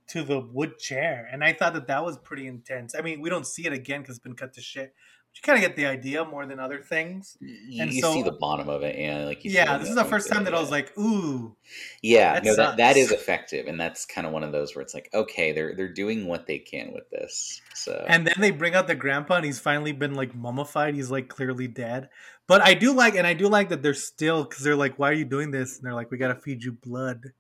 to 0.09 0.23
the 0.25 0.41
wood 0.41 0.79
chair, 0.79 1.29
and 1.33 1.43
I 1.45 1.53
thought 1.53 1.75
that 1.75 1.87
that 1.87 2.05
was 2.05 2.19
pretty 2.19 2.47
intense. 2.47 2.95
I 2.95 3.03
mean, 3.03 3.21
we 3.21 3.31
don't 3.31 3.47
see 3.47 3.67
it 3.67 3.73
again 3.73 4.01
because 4.03 4.17
it's 4.17 4.23
been 4.23 4.35
cut 4.35 4.53
to 4.55 4.61
shit. 4.61 4.95
You 5.35 5.41
kind 5.43 5.59
of 5.59 5.63
get 5.69 5.75
the 5.77 5.87
idea 5.87 6.25
more 6.25 6.47
than 6.47 6.61
other 6.61 6.79
things. 6.79 7.37
You, 7.41 7.83
and 7.83 7.93
you 7.93 8.01
so- 8.01 8.15
see 8.15 8.23
the 8.23 8.33
bottom 8.33 8.69
of 8.69 8.83
it, 8.83 8.95
and 8.95 9.27
like 9.27 9.45
you 9.45 9.51
yeah, 9.51 9.79
this 9.79 9.89
is 9.89 9.97
the 9.97 10.05
first 10.05 10.31
time 10.31 10.45
that 10.45 10.55
I 10.55 10.61
was 10.61 10.71
like, 10.71 10.97
ooh, 10.97 11.57
Yeah, 12.03 12.35
That 12.35 12.45
no, 12.45 12.55
that 12.55 12.77
that 12.77 12.97
is 12.97 13.11
effective, 13.11 13.67
and 13.67 13.81
that's 13.81 14.07
kind 14.07 14.29
of 14.29 14.33
one 14.33 14.45
of 14.45 14.53
those 14.53 14.75
where 14.77 14.83
it's 14.83 14.95
like, 14.95 15.11
okay, 15.13 15.51
they're 15.51 15.75
they're 15.75 15.93
doing 15.93 16.29
what 16.29 16.47
they 16.47 16.59
can 16.59 16.93
with 16.93 17.11
this. 17.11 17.61
So 17.75 18.05
And 18.09 18.25
then 18.27 18.37
they 18.39 18.53
bring 18.53 18.77
out 18.77 18.87
the 18.87 18.95
grandpa, 18.95 19.37
and 19.37 19.45
he's 19.45 19.59
finally 19.59 19.93
been 19.93 20.15
like 20.15 20.35
mummified. 20.37 20.95
He's 20.95 21.11
like 21.11 21.29
clearly 21.29 21.67
dead. 21.67 22.11
But 22.47 22.63
I 22.63 22.75
do 22.75 22.93
like, 22.93 23.17
and 23.17 23.27
I 23.27 23.35
do 23.35 23.49
like 23.49 23.71
that 23.71 23.83
they're 23.83 23.95
still 23.95 24.45
because 24.45 24.63
they're 24.63 24.77
like, 24.77 24.99
"Why 25.01 25.11
are 25.11 25.15
you 25.15 25.25
doing 25.25 25.51
this?" 25.51 25.77
And 25.77 25.85
they're 25.85 25.95
like, 25.95 26.13
"We 26.13 26.19
gotta 26.19 26.37
feed 26.37 26.63
you 26.63 26.73
blood. 26.73 27.33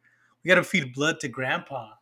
We 0.42 0.48
gotta 0.48 0.64
feed 0.64 0.94
blood 0.94 1.20
to 1.20 1.28
grandpa." 1.28 1.92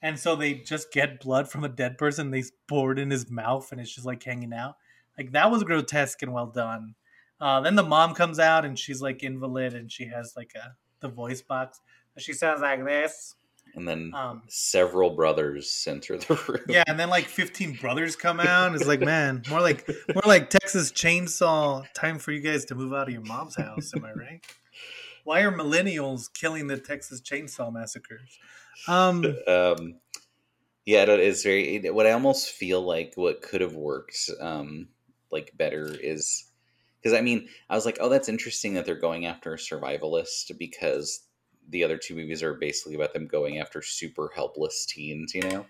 And 0.00 0.18
so 0.18 0.34
they 0.34 0.54
just 0.54 0.92
get 0.92 1.20
blood 1.20 1.48
from 1.50 1.62
a 1.62 1.68
dead 1.68 1.98
person. 1.98 2.30
They 2.30 2.42
pour 2.68 2.92
it 2.92 2.98
in 2.98 3.10
his 3.10 3.30
mouth, 3.30 3.70
and 3.70 3.80
it's 3.80 3.94
just 3.94 4.06
like 4.06 4.22
hanging 4.22 4.52
out. 4.54 4.76
Like 5.18 5.32
that 5.32 5.50
was 5.50 5.62
grotesque 5.64 6.22
and 6.22 6.32
well 6.32 6.46
done. 6.46 6.94
Uh, 7.40 7.60
then 7.60 7.74
the 7.74 7.82
mom 7.82 8.14
comes 8.14 8.38
out, 8.38 8.64
and 8.64 8.78
she's 8.78 9.02
like 9.02 9.22
invalid, 9.22 9.74
and 9.74 9.90
she 9.90 10.06
has 10.06 10.34
like 10.36 10.52
a 10.54 10.76
the 11.00 11.08
voice 11.08 11.42
box. 11.42 11.80
She 12.18 12.32
sounds 12.32 12.60
like 12.60 12.84
this. 12.84 13.34
and 13.74 13.88
then 13.88 14.12
Um, 14.14 14.42
several 14.48 15.10
brothers 15.16 15.84
enter 15.88 16.16
the 16.18 16.34
room. 16.48 16.60
Yeah, 16.68 16.84
and 16.86 16.98
then 17.00 17.08
like 17.10 17.24
15 17.26 17.78
brothers 17.80 18.14
come 18.16 18.38
out. 18.52 18.66
And 18.68 18.76
it's 18.76 18.86
like, 18.86 19.00
man, 19.00 19.42
more 19.50 19.60
like 19.60 19.88
more 20.14 20.22
like 20.26 20.50
Texas 20.50 20.92
Chainsaw. 20.92 21.84
Time 21.94 22.18
for 22.18 22.32
you 22.32 22.40
guys 22.40 22.64
to 22.66 22.74
move 22.74 22.92
out 22.92 23.08
of 23.08 23.12
your 23.14 23.22
mom's 23.22 23.56
house. 23.56 23.92
Am 23.96 24.04
I 24.04 24.12
right? 24.12 24.40
Why 25.24 25.40
are 25.42 25.52
millennials 25.52 26.32
killing 26.32 26.66
the 26.66 26.76
Texas 26.78 27.20
Chainsaw 27.20 27.72
massacres? 27.72 28.38
Um, 28.88 29.24
um 29.46 29.94
yeah 30.84 31.02
it 31.02 31.20
is 31.20 31.44
very 31.44 31.78
what 31.90 32.06
i 32.08 32.10
almost 32.10 32.50
feel 32.50 32.80
like 32.82 33.12
what 33.14 33.40
could 33.40 33.60
have 33.60 33.76
worked 33.76 34.18
um 34.40 34.88
like 35.32 35.52
better 35.56 35.96
is 36.00 36.44
because 37.00 37.16
i 37.16 37.20
mean 37.20 37.48
i 37.70 37.74
was 37.74 37.86
like 37.86 37.98
oh 38.00 38.08
that's 38.08 38.28
interesting 38.28 38.74
that 38.74 38.84
they're 38.86 38.94
going 38.94 39.26
after 39.26 39.54
a 39.54 39.58
survivalist 39.58 40.56
because 40.58 41.20
the 41.68 41.84
other 41.84 41.96
two 41.96 42.14
movies 42.14 42.42
are 42.42 42.54
basically 42.54 42.94
about 42.94 43.12
them 43.12 43.26
going 43.26 43.58
after 43.58 43.82
super 43.82 44.30
helpless 44.34 44.86
teens 44.86 45.34
you 45.34 45.42
know? 45.42 45.66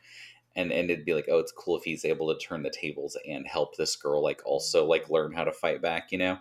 And 0.55 0.71
and 0.73 0.91
it'd 0.91 1.05
be 1.05 1.15
like 1.15 1.29
oh 1.31 1.39
it's 1.39 1.53
cool 1.53 1.79
if 1.79 1.85
he's 1.85 2.05
able 2.05 2.33
to 2.33 2.39
turn 2.39 2.63
the 2.63 2.71
tables 2.71 3.17
and 3.29 3.47
help 3.47 3.77
this 3.77 3.97
girl 3.97 4.23
like 4.23 4.43
also 4.45 4.85
like 4.85 5.11
learn 5.11 5.33
how 5.33 5.45
to 5.45 5.53
fight 5.53 5.81
back 5.81 6.13
you 6.13 6.19
know? 6.19 6.39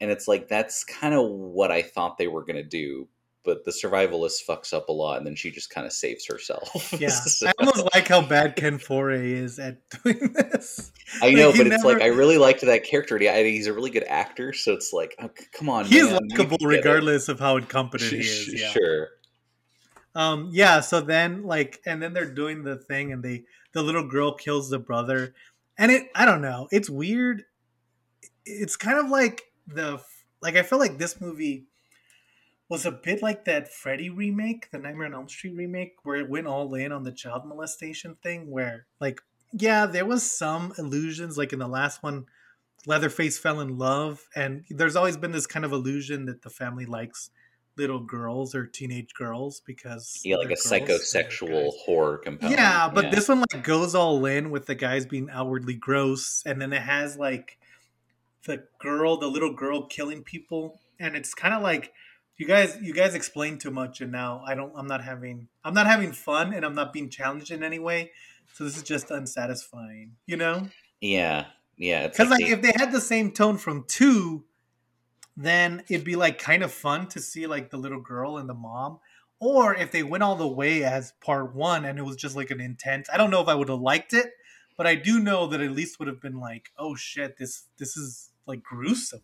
And 0.00 0.10
it's 0.10 0.28
like 0.28 0.48
that's 0.48 0.84
kind 0.84 1.14
of 1.14 1.28
what 1.28 1.70
i 1.70 1.82
thought 1.82 2.18
they 2.18 2.28
were 2.28 2.44
going 2.44 2.56
to 2.56 2.62
do 2.62 3.08
but 3.46 3.64
the 3.64 3.70
survivalist 3.70 4.44
fucks 4.46 4.74
up 4.74 4.88
a 4.90 4.92
lot 4.92 5.16
and 5.16 5.26
then 5.26 5.34
she 5.34 5.50
just 5.50 5.70
kind 5.70 5.86
of 5.86 5.92
saves 5.92 6.26
herself 6.26 6.92
yeah, 7.00 7.08
So- 7.08 7.46
I 7.46 7.52
almost 7.60 7.88
like 7.94 8.08
how 8.08 8.20
bad 8.20 8.56
Ken 8.56 8.78
Foree 8.78 9.32
is 9.32 9.58
at 9.58 9.78
doing 10.02 10.34
this. 10.34 10.92
I 11.22 11.30
know, 11.30 11.46
Like, 11.46 11.56
he 11.56 11.62
but 11.62 11.72
it's 11.72 11.84
like 11.84 12.02
I 12.02 12.08
really 12.08 12.36
liked 12.36 12.60
that 12.62 12.84
character. 12.84 13.16
Yeah, 13.18 13.40
He's 13.42 13.68
a 13.68 13.72
really 13.72 13.90
good 13.90 14.04
actor, 14.08 14.52
so 14.52 14.72
it's 14.72 14.92
like, 14.92 15.14
oh, 15.20 15.30
come 15.52 15.70
on, 15.70 15.86
He's 15.86 16.10
man, 16.10 16.28
likable 16.28 16.58
regardless 16.60 17.28
of 17.28 17.38
how 17.40 17.56
incompetent 17.56 18.10
he 18.10 18.18
is. 18.18 18.60
Yeah. 18.60 18.70
Sure. 18.72 19.08
Um, 20.16 20.48
yeah, 20.52 20.80
so 20.80 21.00
then 21.00 21.44
like 21.44 21.80
and 21.86 22.02
then 22.02 22.12
they're 22.12 22.24
doing 22.24 22.64
the 22.64 22.76
thing 22.76 23.12
and 23.12 23.22
they 23.22 23.44
the 23.72 23.82
little 23.82 24.08
girl 24.08 24.34
kills 24.34 24.68
the 24.68 24.78
brother. 24.78 25.34
And 25.78 25.92
it 25.92 26.08
I 26.14 26.24
don't 26.24 26.40
know, 26.42 26.68
it's 26.72 26.90
weird. 26.90 27.44
It's 28.44 28.76
kind 28.76 28.98
of 28.98 29.10
like 29.10 29.42
the 29.66 30.00
like 30.40 30.56
I 30.56 30.62
feel 30.62 30.78
like 30.78 30.98
this 30.98 31.20
movie 31.20 31.66
was 32.68 32.84
a 32.84 32.90
bit 32.90 33.22
like 33.22 33.44
that 33.44 33.72
Freddy 33.72 34.10
remake, 34.10 34.70
the 34.70 34.78
Nightmare 34.78 35.06
on 35.06 35.14
Elm 35.14 35.28
Street 35.28 35.54
remake, 35.56 35.94
where 36.02 36.16
it 36.16 36.28
went 36.28 36.46
all 36.46 36.74
in 36.74 36.92
on 36.92 37.04
the 37.04 37.12
child 37.12 37.46
molestation 37.46 38.16
thing 38.22 38.50
where 38.50 38.86
like 39.00 39.20
yeah, 39.52 39.86
there 39.86 40.04
was 40.04 40.30
some 40.30 40.72
illusions 40.76 41.38
like 41.38 41.52
in 41.52 41.58
the 41.58 41.68
last 41.68 42.02
one 42.02 42.26
Leatherface 42.86 43.38
fell 43.38 43.60
in 43.60 43.78
love 43.78 44.28
and 44.34 44.64
there's 44.70 44.96
always 44.96 45.16
been 45.16 45.32
this 45.32 45.46
kind 45.46 45.64
of 45.64 45.72
illusion 45.72 46.26
that 46.26 46.42
the 46.42 46.50
family 46.50 46.86
likes 46.86 47.30
little 47.76 48.00
girls 48.00 48.54
or 48.54 48.66
teenage 48.66 49.12
girls 49.14 49.60
because 49.66 50.20
Yeah, 50.24 50.36
like 50.36 50.50
a 50.50 50.54
psychosexual 50.54 51.72
horror 51.84 52.18
component. 52.18 52.58
Yeah, 52.58 52.88
but 52.88 53.10
this 53.10 53.28
one 53.28 53.40
like 53.40 53.64
goes 53.64 53.94
all 53.94 54.24
in 54.26 54.50
with 54.50 54.66
the 54.66 54.74
guys 54.74 55.06
being 55.06 55.28
outwardly 55.30 55.74
gross, 55.74 56.42
and 56.46 56.60
then 56.60 56.72
it 56.72 56.82
has 56.82 57.16
like 57.16 57.58
the 58.46 58.64
girl, 58.80 59.18
the 59.18 59.26
little 59.26 59.52
girl 59.52 59.86
killing 59.86 60.22
people, 60.22 60.80
and 60.98 61.16
it's 61.16 61.34
kind 61.34 61.54
of 61.54 61.62
like 61.62 61.92
you 62.38 62.46
guys, 62.46 62.76
you 62.82 62.92
guys 62.92 63.14
explain 63.14 63.58
too 63.58 63.70
much, 63.70 64.00
and 64.00 64.12
now 64.12 64.42
I 64.46 64.54
don't, 64.54 64.72
I'm 64.76 64.86
not 64.86 65.02
having, 65.02 65.48
I'm 65.64 65.74
not 65.74 65.86
having 65.86 66.12
fun, 66.12 66.52
and 66.52 66.64
I'm 66.64 66.74
not 66.74 66.92
being 66.92 67.08
challenged 67.08 67.50
in 67.50 67.62
any 67.62 67.78
way, 67.78 68.10
so 68.54 68.64
this 68.64 68.76
is 68.76 68.82
just 68.82 69.10
unsatisfying, 69.10 70.16
you 70.26 70.36
know? 70.36 70.68
yeah, 71.00 71.46
yeah. 71.76 72.06
Because 72.08 72.30
like 72.30 72.44
they- 72.44 72.50
if 72.52 72.62
they 72.62 72.72
had 72.76 72.92
the 72.92 73.00
same 73.00 73.32
tone 73.32 73.58
from 73.58 73.84
two, 73.88 74.44
then 75.36 75.82
it'd 75.90 76.04
be 76.04 76.16
like 76.16 76.38
kind 76.38 76.62
of 76.62 76.72
fun 76.72 77.06
to 77.08 77.20
see 77.20 77.46
like 77.46 77.70
the 77.70 77.76
little 77.76 78.00
girl 78.00 78.38
and 78.38 78.48
the 78.48 78.54
mom. 78.54 78.98
Or 79.38 79.74
if 79.74 79.92
they 79.92 80.02
went 80.02 80.22
all 80.22 80.36
the 80.36 80.48
way 80.48 80.82
as 80.82 81.12
part 81.20 81.54
one 81.54 81.84
and 81.84 81.98
it 81.98 82.02
was 82.02 82.16
just 82.16 82.34
like 82.36 82.50
an 82.50 82.60
intense, 82.60 83.08
I 83.12 83.18
don't 83.18 83.30
know 83.30 83.42
if 83.42 83.48
I 83.48 83.54
would 83.54 83.68
have 83.68 83.80
liked 83.80 84.14
it, 84.14 84.30
but 84.78 84.86
I 84.86 84.94
do 84.94 85.20
know 85.20 85.46
that 85.48 85.60
at 85.60 85.72
least 85.72 85.98
would 85.98 86.08
have 86.08 86.22
been 86.22 86.40
like, 86.40 86.70
oh 86.78 86.94
shit, 86.94 87.36
this 87.36 87.64
this 87.76 87.98
is 87.98 88.30
like 88.46 88.62
gruesome. 88.62 89.20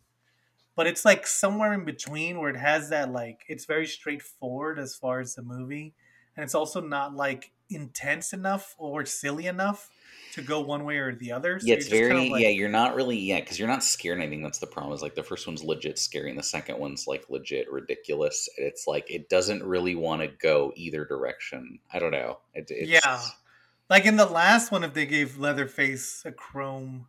But 0.75 0.87
it's 0.87 1.05
like 1.05 1.27
somewhere 1.27 1.73
in 1.75 1.85
between 1.85 2.39
where 2.39 2.51
it 2.51 2.57
has 2.57 2.91
that 2.91 3.13
like 3.13 3.41
it's 3.49 3.67
very 3.67 3.87
straightforward 3.87 4.79
as 4.79 4.95
far 4.95 5.21
as 5.21 5.35
the 5.35 5.43
movie, 5.43 5.95
and 6.37 6.45
it's 6.45 6.55
also 6.55 6.81
not 6.81 7.15
like 7.15 7.53
intense 7.69 8.33
enough 8.33 8.75
or 8.79 9.05
silly 9.05 9.47
enough 9.47 9.91
to 10.33 10.41
go 10.41 10.61
one 10.61 10.85
way 10.85 10.97
or 10.97 11.15
the 11.15 11.31
other. 11.33 11.61
So 11.61 11.67
yeah, 11.67 11.75
it's 11.75 11.89
just 11.89 12.01
kind 12.01 12.11
very 12.13 12.27
of 12.27 12.33
like- 12.33 12.43
yeah. 12.43 12.49
You're 12.49 12.71
not 12.71 12.95
really 12.95 13.19
yeah 13.19 13.41
because 13.41 13.59
you're 13.59 13.69
not 13.69 13.85
scared. 13.85 14.21
I 14.21 14.29
think 14.29 14.43
that's 14.43 14.61
the 14.61 14.67
problem. 14.67 14.95
Is 14.95 15.03
like 15.03 15.15
the 15.15 15.23
first 15.23 15.47
one's 15.47 15.63
legit 15.63 15.99
scary, 15.99 16.31
and 16.31 16.39
the 16.39 16.43
second 16.43 16.79
one's 16.79 17.07
like 17.07 17.27
legit 17.29 17.71
ridiculous. 17.71 18.49
It's 18.57 18.87
like 18.87 19.11
it 19.11 19.29
doesn't 19.29 19.63
really 19.63 19.95
want 19.95 20.23
to 20.23 20.29
go 20.29 20.73
either 20.75 21.05
direction. 21.05 21.81
I 21.93 21.99
don't 21.99 22.13
know. 22.13 22.39
It, 22.55 22.71
it's, 22.71 22.89
Yeah. 22.89 23.21
Like 23.91 24.07
in 24.07 24.17
the 24.17 24.25
last 24.25 24.73
one, 24.73 24.85
if 24.85 24.95
they 24.95 25.05
gave 25.05 25.39
Leatherface 25.39 26.23
a 26.25 26.33
chrome 26.33 27.09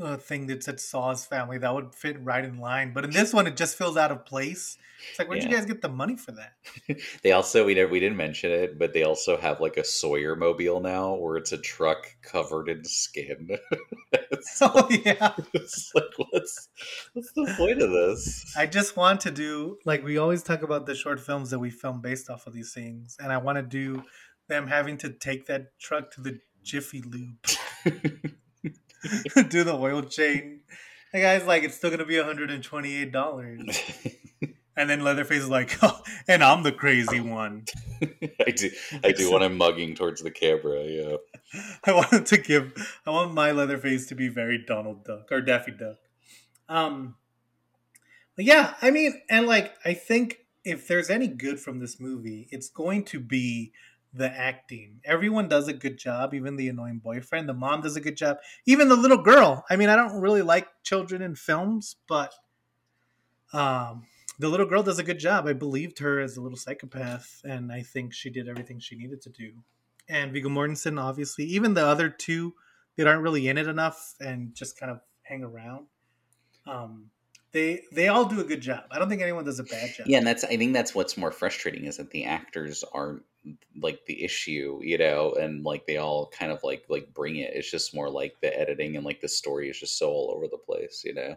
uh, 0.00 0.16
thing 0.16 0.46
that 0.46 0.64
said 0.64 0.80
Saw's 0.80 1.24
family, 1.24 1.58
that 1.58 1.74
would 1.74 1.94
fit 1.94 2.22
right 2.22 2.44
in 2.44 2.58
line. 2.58 2.92
But 2.92 3.04
in 3.04 3.10
this 3.10 3.32
one, 3.32 3.46
it 3.46 3.56
just 3.56 3.76
feels 3.76 3.96
out 3.96 4.10
of 4.10 4.24
place. 4.24 4.76
It's 5.10 5.18
like, 5.18 5.28
where'd 5.28 5.42
you 5.42 5.48
guys 5.48 5.64
get 5.64 5.82
the 5.82 5.88
money 5.88 6.16
for 6.16 6.32
that? 6.32 6.52
They 7.22 7.32
also 7.32 7.64
we 7.64 7.74
didn't 7.74 7.90
we 7.90 8.00
didn't 8.00 8.16
mention 8.16 8.50
it, 8.50 8.78
but 8.78 8.92
they 8.92 9.02
also 9.02 9.36
have 9.36 9.60
like 9.60 9.76
a 9.76 9.84
Sawyer 9.84 10.36
mobile 10.36 10.80
now, 10.80 11.14
where 11.14 11.36
it's 11.36 11.52
a 11.52 11.58
truck 11.58 12.06
covered 12.22 12.68
in 12.68 12.84
skin. 12.84 13.50
it's, 14.12 14.58
Oh 14.62 14.88
yeah. 15.04 15.34
it's 15.52 15.90
like 15.94 16.12
what's 16.16 16.68
what's 17.14 17.32
the 17.32 17.52
point 17.56 17.82
of 17.82 17.90
this? 17.90 18.54
I 18.56 18.66
just 18.66 18.96
want 18.96 19.20
to 19.22 19.30
do 19.30 19.78
like 19.84 20.04
we 20.04 20.18
always 20.18 20.42
talk 20.42 20.62
about 20.62 20.86
the 20.86 20.94
short 20.94 21.20
films 21.20 21.50
that 21.50 21.58
we 21.58 21.70
film 21.70 22.00
based 22.00 22.28
off 22.30 22.46
of 22.46 22.52
these 22.52 22.72
things, 22.72 23.16
and 23.20 23.32
I 23.32 23.38
want 23.38 23.56
to 23.56 23.62
do 23.62 24.02
them 24.48 24.66
having 24.66 24.96
to 24.98 25.10
take 25.10 25.46
that 25.46 25.78
truck 25.78 26.10
to 26.12 26.20
the 26.20 26.40
Jiffy 26.62 27.02
Lube, 27.02 27.38
do 29.48 29.64
the 29.64 29.74
oil 29.74 30.02
chain. 30.02 30.60
The 31.12 31.20
guy's 31.20 31.44
like, 31.46 31.64
it's 31.64 31.76
still 31.76 31.90
gonna 31.90 32.04
be 32.04 32.16
one 32.16 32.26
hundred 32.26 32.50
and 32.50 32.62
twenty-eight 32.62 33.12
dollars. 33.12 33.80
And 34.76 34.88
then 34.88 35.00
Leatherface 35.02 35.42
is 35.42 35.48
like, 35.50 35.76
oh, 35.82 36.00
and 36.28 36.42
I'm 36.42 36.62
the 36.62 36.72
crazy 36.72 37.20
one. 37.20 37.66
I 38.46 38.50
do 38.50 38.70
I 39.04 39.12
do 39.12 39.30
when 39.30 39.42
I'm 39.42 39.58
mugging 39.58 39.94
towards 39.94 40.22
the 40.22 40.30
camera. 40.30 40.82
Yeah. 40.84 41.16
I 41.84 41.92
wanted 41.92 42.24
to 42.26 42.38
give, 42.38 42.72
I 43.06 43.10
want 43.10 43.34
my 43.34 43.50
Leatherface 43.50 44.06
to 44.06 44.14
be 44.14 44.28
very 44.28 44.64
Donald 44.64 45.04
Duck 45.04 45.30
or 45.30 45.42
Daffy 45.42 45.72
Duck. 45.72 45.96
Um, 46.66 47.16
yeah, 48.38 48.74
I 48.80 48.90
mean, 48.90 49.20
and 49.28 49.46
like 49.46 49.74
I 49.84 49.92
think 49.92 50.38
if 50.64 50.88
there's 50.88 51.10
any 51.10 51.26
good 51.26 51.60
from 51.60 51.80
this 51.80 52.00
movie, 52.00 52.48
it's 52.50 52.70
going 52.70 53.04
to 53.06 53.20
be 53.20 53.72
the 54.12 54.28
acting. 54.28 55.00
Everyone 55.04 55.48
does 55.48 55.68
a 55.68 55.72
good 55.72 55.98
job, 55.98 56.34
even 56.34 56.56
the 56.56 56.68
annoying 56.68 57.00
boyfriend. 57.02 57.48
The 57.48 57.54
mom 57.54 57.80
does 57.80 57.96
a 57.96 58.00
good 58.00 58.16
job. 58.16 58.38
Even 58.66 58.88
the 58.88 58.96
little 58.96 59.22
girl. 59.22 59.64
I 59.70 59.76
mean, 59.76 59.88
I 59.88 59.96
don't 59.96 60.20
really 60.20 60.42
like 60.42 60.66
children 60.82 61.22
in 61.22 61.34
films, 61.34 61.96
but 62.08 62.34
um 63.52 64.06
the 64.40 64.48
little 64.48 64.66
girl 64.66 64.82
does 64.82 64.98
a 64.98 65.04
good 65.04 65.18
job. 65.18 65.46
I 65.46 65.52
believed 65.52 65.98
her 65.98 66.18
as 66.18 66.38
a 66.38 66.40
little 66.40 66.56
psychopath, 66.56 67.42
and 67.44 67.70
I 67.70 67.82
think 67.82 68.14
she 68.14 68.30
did 68.30 68.48
everything 68.48 68.80
she 68.80 68.96
needed 68.96 69.20
to 69.22 69.30
do. 69.30 69.52
And 70.08 70.32
Viggo 70.32 70.48
Mortensen, 70.48 70.98
obviously, 70.98 71.44
even 71.44 71.74
the 71.74 71.84
other 71.84 72.08
two 72.08 72.54
that 72.96 73.06
aren't 73.06 73.22
really 73.22 73.48
in 73.48 73.58
it 73.58 73.68
enough 73.68 74.14
and 74.18 74.54
just 74.54 74.80
kind 74.80 74.90
of 74.90 75.00
hang 75.22 75.44
around. 75.44 75.86
Um, 76.66 77.10
they 77.52 77.82
they 77.92 78.08
all 78.08 78.24
do 78.24 78.40
a 78.40 78.44
good 78.44 78.62
job. 78.62 78.84
I 78.90 78.98
don't 78.98 79.08
think 79.08 79.22
anyone 79.22 79.44
does 79.44 79.58
a 79.58 79.64
bad 79.64 79.94
job. 79.94 80.06
Yeah, 80.06 80.18
and 80.18 80.26
that's 80.26 80.44
I 80.44 80.56
think 80.56 80.72
that's 80.72 80.94
what's 80.94 81.16
more 81.16 81.32
frustrating 81.32 81.84
is 81.84 81.98
that 81.98 82.10
the 82.10 82.24
actors 82.24 82.82
aren't 82.92 83.22
like 83.80 84.04
the 84.06 84.22
issue, 84.22 84.80
you 84.82 84.98
know, 84.98 85.32
and 85.32 85.64
like 85.64 85.86
they 85.86 85.96
all 85.96 86.28
kind 86.28 86.52
of 86.52 86.62
like 86.62 86.84
like 86.88 87.12
bring 87.14 87.36
it. 87.36 87.52
It's 87.54 87.70
just 87.70 87.94
more 87.94 88.10
like 88.10 88.34
the 88.40 88.58
editing 88.58 88.96
and 88.96 89.04
like 89.04 89.20
the 89.20 89.28
story 89.28 89.70
is 89.70 89.80
just 89.80 89.98
so 89.98 90.08
all 90.10 90.32
over 90.34 90.46
the 90.46 90.58
place, 90.58 91.02
you 91.04 91.14
know. 91.14 91.36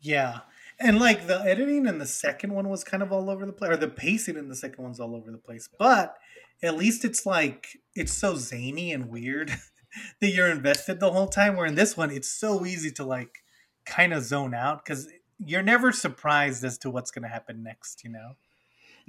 Yeah. 0.00 0.40
And 0.80 0.98
like 0.98 1.26
the 1.26 1.40
editing 1.40 1.86
in 1.86 1.98
the 1.98 2.06
second 2.06 2.54
one 2.54 2.68
was 2.68 2.84
kind 2.84 3.02
of 3.02 3.12
all 3.12 3.28
over 3.30 3.44
the 3.44 3.52
place, 3.52 3.70
or 3.72 3.76
the 3.76 3.88
pacing 3.88 4.36
in 4.36 4.48
the 4.48 4.56
second 4.56 4.82
one's 4.82 5.00
all 5.00 5.14
over 5.14 5.30
the 5.30 5.38
place. 5.38 5.68
But 5.78 6.16
at 6.62 6.76
least 6.76 7.04
it's 7.04 7.26
like 7.26 7.78
it's 7.94 8.12
so 8.12 8.36
zany 8.36 8.92
and 8.92 9.08
weird 9.08 9.50
that 10.20 10.28
you're 10.28 10.50
invested 10.50 11.00
the 11.00 11.12
whole 11.12 11.26
time. 11.26 11.56
Where 11.56 11.66
in 11.66 11.74
this 11.74 11.96
one, 11.96 12.10
it's 12.10 12.30
so 12.30 12.64
easy 12.64 12.90
to 12.92 13.04
like 13.04 13.42
kind 13.86 14.12
of 14.12 14.22
zone 14.22 14.54
out 14.54 14.84
because 14.84 15.08
you're 15.44 15.62
never 15.62 15.92
surprised 15.92 16.64
as 16.64 16.78
to 16.78 16.90
what's 16.90 17.10
going 17.10 17.22
to 17.24 17.28
happen 17.28 17.62
next. 17.62 18.04
You 18.04 18.10
know? 18.10 18.36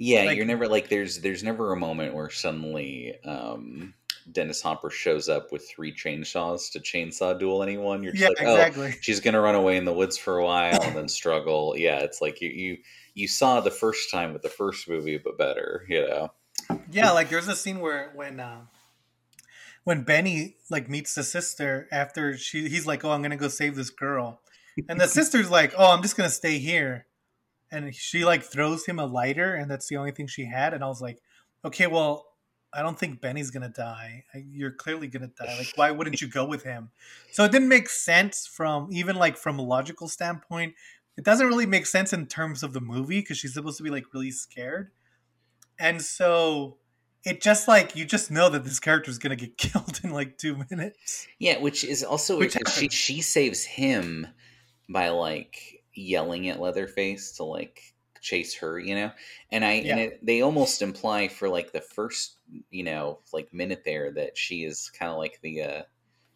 Yeah, 0.02 0.24
Like- 0.24 0.36
you're 0.38 0.46
never 0.46 0.66
like 0.66 0.88
there's 0.88 1.18
there's 1.20 1.42
never 1.44 1.72
a 1.72 1.76
moment 1.76 2.14
where 2.14 2.30
suddenly 2.30 3.14
um 3.24 3.92
Dennis 4.32 4.62
Hopper 4.62 4.90
shows 4.90 5.28
up 5.28 5.52
with 5.52 5.68
three 5.68 5.92
chainsaws 5.94 6.70
to 6.72 6.80
chainsaw 6.80 7.38
duel 7.38 7.62
anyone. 7.62 8.02
You're 8.02 8.12
just 8.12 8.22
Yeah, 8.22 8.28
like, 8.28 8.42
oh, 8.42 8.54
exactly. 8.54 8.94
she's 9.02 9.20
gonna 9.20 9.40
run 9.40 9.54
away 9.54 9.76
in 9.76 9.84
the 9.84 9.92
woods 9.92 10.16
for 10.16 10.38
a 10.38 10.44
while 10.44 10.80
and 10.82 10.96
then 10.96 11.08
struggle. 11.08 11.74
Yeah, 11.76 11.98
it's 12.00 12.20
like 12.22 12.40
you 12.40 12.48
you 12.48 12.78
you 13.14 13.28
saw 13.28 13.60
the 13.60 13.70
first 13.70 14.10
time 14.10 14.32
with 14.32 14.40
the 14.42 14.48
first 14.48 14.88
movie, 14.88 15.18
but 15.18 15.36
better, 15.36 15.84
you 15.88 16.08
know. 16.08 16.32
Yeah, 16.90 17.10
like 17.10 17.28
there's 17.28 17.48
a 17.48 17.56
scene 17.56 17.80
where 17.80 18.10
when 18.14 18.40
uh, 18.40 18.62
when 19.84 20.02
Benny 20.02 20.56
like 20.70 20.88
meets 20.88 21.14
the 21.14 21.24
sister 21.24 21.88
after 21.92 22.36
she 22.38 22.68
he's 22.68 22.86
like, 22.86 23.04
"Oh, 23.04 23.10
I'm 23.10 23.20
gonna 23.22 23.36
go 23.36 23.48
save 23.48 23.74
this 23.76 23.90
girl," 23.90 24.40
and 24.88 25.00
the 25.00 25.08
sister's 25.08 25.50
like, 25.50 25.74
"Oh, 25.76 25.92
I'm 25.92 26.02
just 26.02 26.16
gonna 26.16 26.30
stay 26.30 26.58
here," 26.58 27.06
and 27.70 27.94
she 27.94 28.24
like 28.24 28.42
throws 28.42 28.86
him 28.86 28.98
a 28.98 29.06
lighter, 29.06 29.54
and 29.54 29.70
that's 29.70 29.88
the 29.88 29.96
only 29.96 30.10
thing 30.12 30.26
she 30.26 30.44
had, 30.46 30.74
and 30.74 30.82
I 30.84 30.88
was 30.88 31.00
like, 31.00 31.20
"Okay, 31.64 31.86
well." 31.86 32.26
I 32.72 32.82
don't 32.82 32.96
think 32.96 33.20
Benny's 33.20 33.50
gonna 33.50 33.68
die. 33.68 34.22
You're 34.32 34.70
clearly 34.70 35.08
gonna 35.08 35.26
die. 35.26 35.56
Like, 35.58 35.72
why 35.74 35.90
wouldn't 35.90 36.20
you 36.20 36.28
go 36.28 36.44
with 36.44 36.62
him? 36.62 36.90
So 37.32 37.42
it 37.42 37.50
didn't 37.50 37.66
make 37.66 37.88
sense 37.88 38.46
from 38.46 38.90
even 38.92 39.16
like 39.16 39.36
from 39.36 39.58
a 39.58 39.62
logical 39.62 40.06
standpoint. 40.06 40.74
It 41.16 41.24
doesn't 41.24 41.48
really 41.48 41.66
make 41.66 41.84
sense 41.84 42.12
in 42.12 42.26
terms 42.26 42.62
of 42.62 42.72
the 42.72 42.80
movie 42.80 43.22
because 43.22 43.38
she's 43.38 43.54
supposed 43.54 43.78
to 43.78 43.82
be 43.82 43.90
like 43.90 44.14
really 44.14 44.30
scared, 44.30 44.92
and 45.80 46.00
so 46.00 46.78
it 47.24 47.42
just 47.42 47.68
like 47.68 47.96
you 47.96 48.04
just 48.04 48.30
know 48.30 48.48
that 48.48 48.64
this 48.64 48.80
character 48.80 49.10
is 49.10 49.18
gonna 49.18 49.36
get 49.36 49.56
killed 49.58 50.00
in 50.02 50.10
like 50.10 50.38
two 50.38 50.56
minutes. 50.70 51.26
Yeah, 51.38 51.58
which 51.58 51.84
is 51.84 52.02
also 52.02 52.38
Which 52.38 52.54
which 52.54 52.68
she 52.70 52.88
she 52.88 53.20
saves 53.20 53.64
him 53.64 54.26
by 54.88 55.10
like 55.10 55.79
yelling 55.94 56.48
at 56.48 56.60
Leatherface 56.60 57.32
to 57.32 57.44
like 57.44 57.80
chase 58.20 58.54
her, 58.56 58.78
you 58.78 58.94
know. 58.94 59.10
And 59.50 59.64
I 59.64 59.74
Yeah. 59.80 59.92
and 59.92 60.00
it, 60.00 60.26
they 60.26 60.42
almost 60.42 60.82
imply 60.82 61.28
for 61.28 61.48
like 61.48 61.72
the 61.72 61.80
first 61.80 62.36
you 62.70 62.84
know 62.84 63.20
like 63.32 63.52
minute 63.54 63.82
there 63.84 64.12
that 64.12 64.36
she 64.36 64.64
is 64.64 64.90
kind 64.90 65.10
of 65.10 65.18
like 65.18 65.38
the 65.42 65.62
uh 65.62 65.82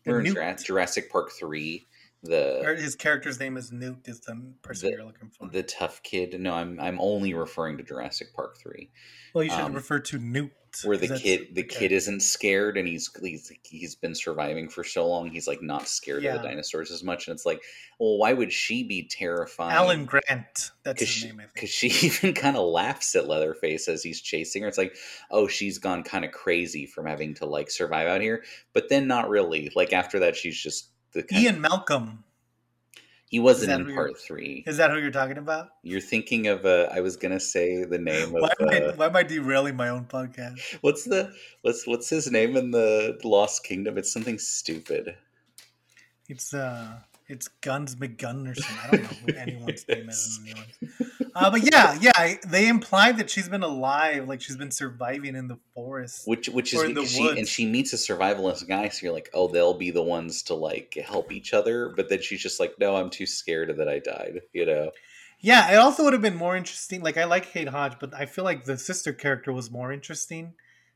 The 0.04 0.10
we're 0.12 0.18
in 0.20 0.24
Newt. 0.24 0.34
Jura- 0.34 0.56
Jurassic 0.64 1.10
Park 1.12 1.30
three 1.38 1.86
the 2.22 2.66
Or 2.66 2.74
his 2.74 2.94
character's 2.96 3.38
name 3.38 3.58
is 3.58 3.70
Newt. 3.70 3.98
Is 4.08 4.20
the 4.20 4.54
person 4.62 4.86
The- 4.88 4.96
you're 4.96 5.04
looking 5.04 5.28
for? 5.28 5.46
the 5.48 5.62
tough 5.62 6.02
kid. 6.02 6.40
No, 6.40 6.54
I'm 6.54 6.80
I'm 6.80 6.98
only 7.00 7.34
referring 7.34 7.76
to 7.76 7.82
Jurassic 7.82 8.28
Park 8.34 8.56
three. 8.58 8.90
well, 9.34 9.44
you 9.44 9.50
should 9.50 9.60
um, 9.60 9.74
refer 9.74 9.98
to 10.00 10.18
Newt. 10.18 10.52
Where 10.82 10.96
the 10.96 11.08
kid 11.18 11.54
the 11.54 11.62
okay. 11.62 11.78
kid 11.80 11.92
isn't 11.92 12.20
scared 12.20 12.76
and 12.76 12.88
he's 12.88 13.10
he's 13.22 13.52
he's 13.62 13.94
been 13.94 14.14
surviving 14.14 14.68
for 14.68 14.82
so 14.82 15.06
long 15.06 15.30
he's 15.30 15.46
like 15.46 15.62
not 15.62 15.86
scared 15.86 16.24
of 16.24 16.32
the 16.40 16.48
dinosaurs 16.48 16.90
as 16.90 17.04
much 17.04 17.28
and 17.28 17.34
it's 17.34 17.46
like 17.46 17.62
well 18.00 18.16
why 18.16 18.32
would 18.32 18.52
she 18.52 18.82
be 18.82 19.06
terrified 19.06 19.74
Alan 19.74 20.04
Grant. 20.04 20.70
That's 20.84 21.00
his 21.00 21.08
because 21.08 21.08
she, 21.08 21.26
name. 21.26 21.40
I 21.40 21.42
think. 21.42 21.54
'cause 21.56 21.68
she 21.68 21.86
even 22.06 22.34
kind 22.34 22.56
of 22.56 22.66
laughs 22.66 23.14
at 23.16 23.28
Leatherface 23.28 23.88
as 23.88 24.02
he's 24.02 24.20
chasing 24.20 24.62
her. 24.62 24.68
It's 24.68 24.78
like, 24.78 24.96
oh, 25.30 25.48
she's 25.48 25.78
gone 25.78 26.02
kind 26.02 26.24
of 26.24 26.32
crazy 26.32 26.86
from 26.86 27.06
having 27.06 27.34
to 27.34 27.46
like 27.46 27.70
survive 27.70 28.06
out 28.06 28.20
here, 28.20 28.44
but 28.72 28.88
then 28.88 29.06
not 29.06 29.28
really. 29.28 29.70
Like 29.74 29.92
after 29.92 30.18
that, 30.20 30.36
she's 30.36 30.58
just 30.60 30.90
the 31.12 31.22
kind 31.22 31.42
Ian 31.42 31.60
Malcolm. 31.60 32.24
He 33.34 33.40
wasn't 33.40 33.88
in 33.88 33.92
part 33.96 34.16
three. 34.16 34.62
Is 34.64 34.76
that 34.76 34.92
who 34.92 34.98
you're 34.98 35.10
talking 35.10 35.38
about? 35.38 35.70
You're 35.82 36.00
thinking 36.00 36.46
of 36.46 36.64
uh, 36.64 36.88
I 36.92 37.00
was 37.00 37.16
gonna 37.16 37.40
say 37.40 37.82
the 37.82 37.98
name 37.98 38.28
of 38.28 38.42
Why 38.42 38.52
am, 38.60 38.68
I, 38.68 38.78
uh, 38.78 38.92
why 38.94 39.06
am 39.06 39.16
I 39.16 39.24
derailing 39.24 39.74
my 39.74 39.88
own 39.88 40.04
podcast? 40.04 40.60
what's 40.82 41.02
the 41.02 41.34
what's 41.62 41.84
what's 41.84 42.08
his 42.08 42.30
name 42.30 42.56
in 42.56 42.70
the 42.70 43.18
Lost 43.24 43.64
Kingdom? 43.64 43.98
It's 43.98 44.12
something 44.12 44.38
stupid. 44.38 45.16
It's 46.28 46.54
uh, 46.54 47.00
it's 47.26 47.48
Guns 47.48 47.96
McGunn 47.96 48.48
or 48.48 48.54
something. 48.54 48.78
I 48.84 48.90
don't 48.92 49.02
know 49.02 49.18
who 49.26 49.36
anyone's 49.36 49.84
name 49.88 50.08
is 50.08 50.40
in 51.34 51.42
the 51.42 51.50
new 51.50 51.54
one. 51.54 51.54
Uh, 51.54 51.98
but 51.98 52.00
yeah, 52.02 52.12
yeah, 52.16 52.36
they 52.46 52.68
imply 52.68 53.12
that 53.12 53.30
she's 53.30 53.48
been 53.48 53.62
alive, 53.62 54.28
like 54.28 54.40
she's 54.40 54.56
been 54.56 54.70
surviving 54.70 55.34
in 55.36 55.48
the 55.48 55.58
forest. 55.74 56.26
Which 56.26 56.48
which 56.48 56.74
is 56.74 56.82
because 56.82 57.10
she 57.10 57.28
and 57.28 57.48
she 57.48 57.66
meets 57.66 57.92
a 57.92 57.96
survivalist 57.96 58.68
guy, 58.68 58.88
so 58.88 59.04
you're 59.06 59.14
like, 59.14 59.30
oh, 59.34 59.48
they'll 59.48 59.74
be 59.74 59.90
the 59.90 60.02
ones 60.02 60.42
to 60.44 60.54
like 60.54 60.94
help 61.04 61.32
each 61.32 61.52
other. 61.52 61.92
But 61.96 62.08
then 62.08 62.22
she's 62.22 62.40
just 62.40 62.60
like, 62.60 62.78
no, 62.78 62.96
I'm 62.96 63.10
too 63.10 63.26
scared 63.26 63.76
that 63.76 63.88
I 63.88 63.98
died. 63.98 64.40
You 64.52 64.66
know. 64.66 64.90
Yeah, 65.40 65.72
it 65.72 65.76
also 65.76 66.04
would 66.04 66.14
have 66.14 66.22
been 66.22 66.36
more 66.36 66.56
interesting. 66.56 67.02
Like 67.02 67.18
I 67.18 67.24
like 67.24 67.50
Kate 67.52 67.68
Hodge, 67.68 67.94
but 68.00 68.14
I 68.14 68.24
feel 68.26 68.44
like 68.44 68.64
the 68.64 68.78
sister 68.78 69.12
character 69.12 69.52
was 69.52 69.70
more 69.70 69.92
interesting. 69.92 70.54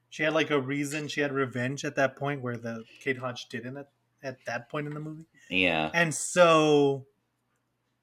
She 0.08 0.22
had 0.22 0.32
like 0.32 0.50
a 0.50 0.58
reason. 0.58 1.06
She 1.08 1.20
had 1.20 1.32
revenge 1.32 1.84
at 1.84 1.96
that 1.96 2.16
point 2.16 2.40
where 2.40 2.56
the 2.56 2.84
Kate 3.02 3.18
Hodge 3.18 3.46
didn't 3.50 3.76
at, 3.76 3.88
at 4.22 4.38
that 4.46 4.70
point 4.70 4.86
in 4.86 4.94
the 4.94 5.00
movie, 5.00 5.26
Yeah. 5.50 5.90
and 5.92 6.14
so 6.14 7.04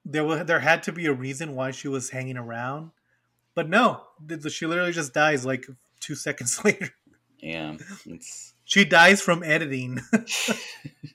there 0.06 0.24
was 0.24 0.46
there 0.46 0.60
had 0.60 0.84
to 0.84 0.92
be 0.92 1.08
a 1.08 1.14
reason 1.14 1.56
why 1.56 1.72
she 1.72 1.88
was 1.88 2.12
hanging 2.12 2.38
around. 2.38 2.92
But 3.56 3.70
no, 3.70 4.04
she 4.50 4.66
literally 4.66 4.92
just 4.92 5.14
dies 5.14 5.46
like 5.46 5.66
two 6.00 6.16
seconds 6.16 6.62
later. 6.66 6.92
Yeah. 7.40 7.78
It's, 8.06 8.52
She 8.68 8.84
dies 8.84 9.22
from 9.22 9.44
editing. 9.44 10.00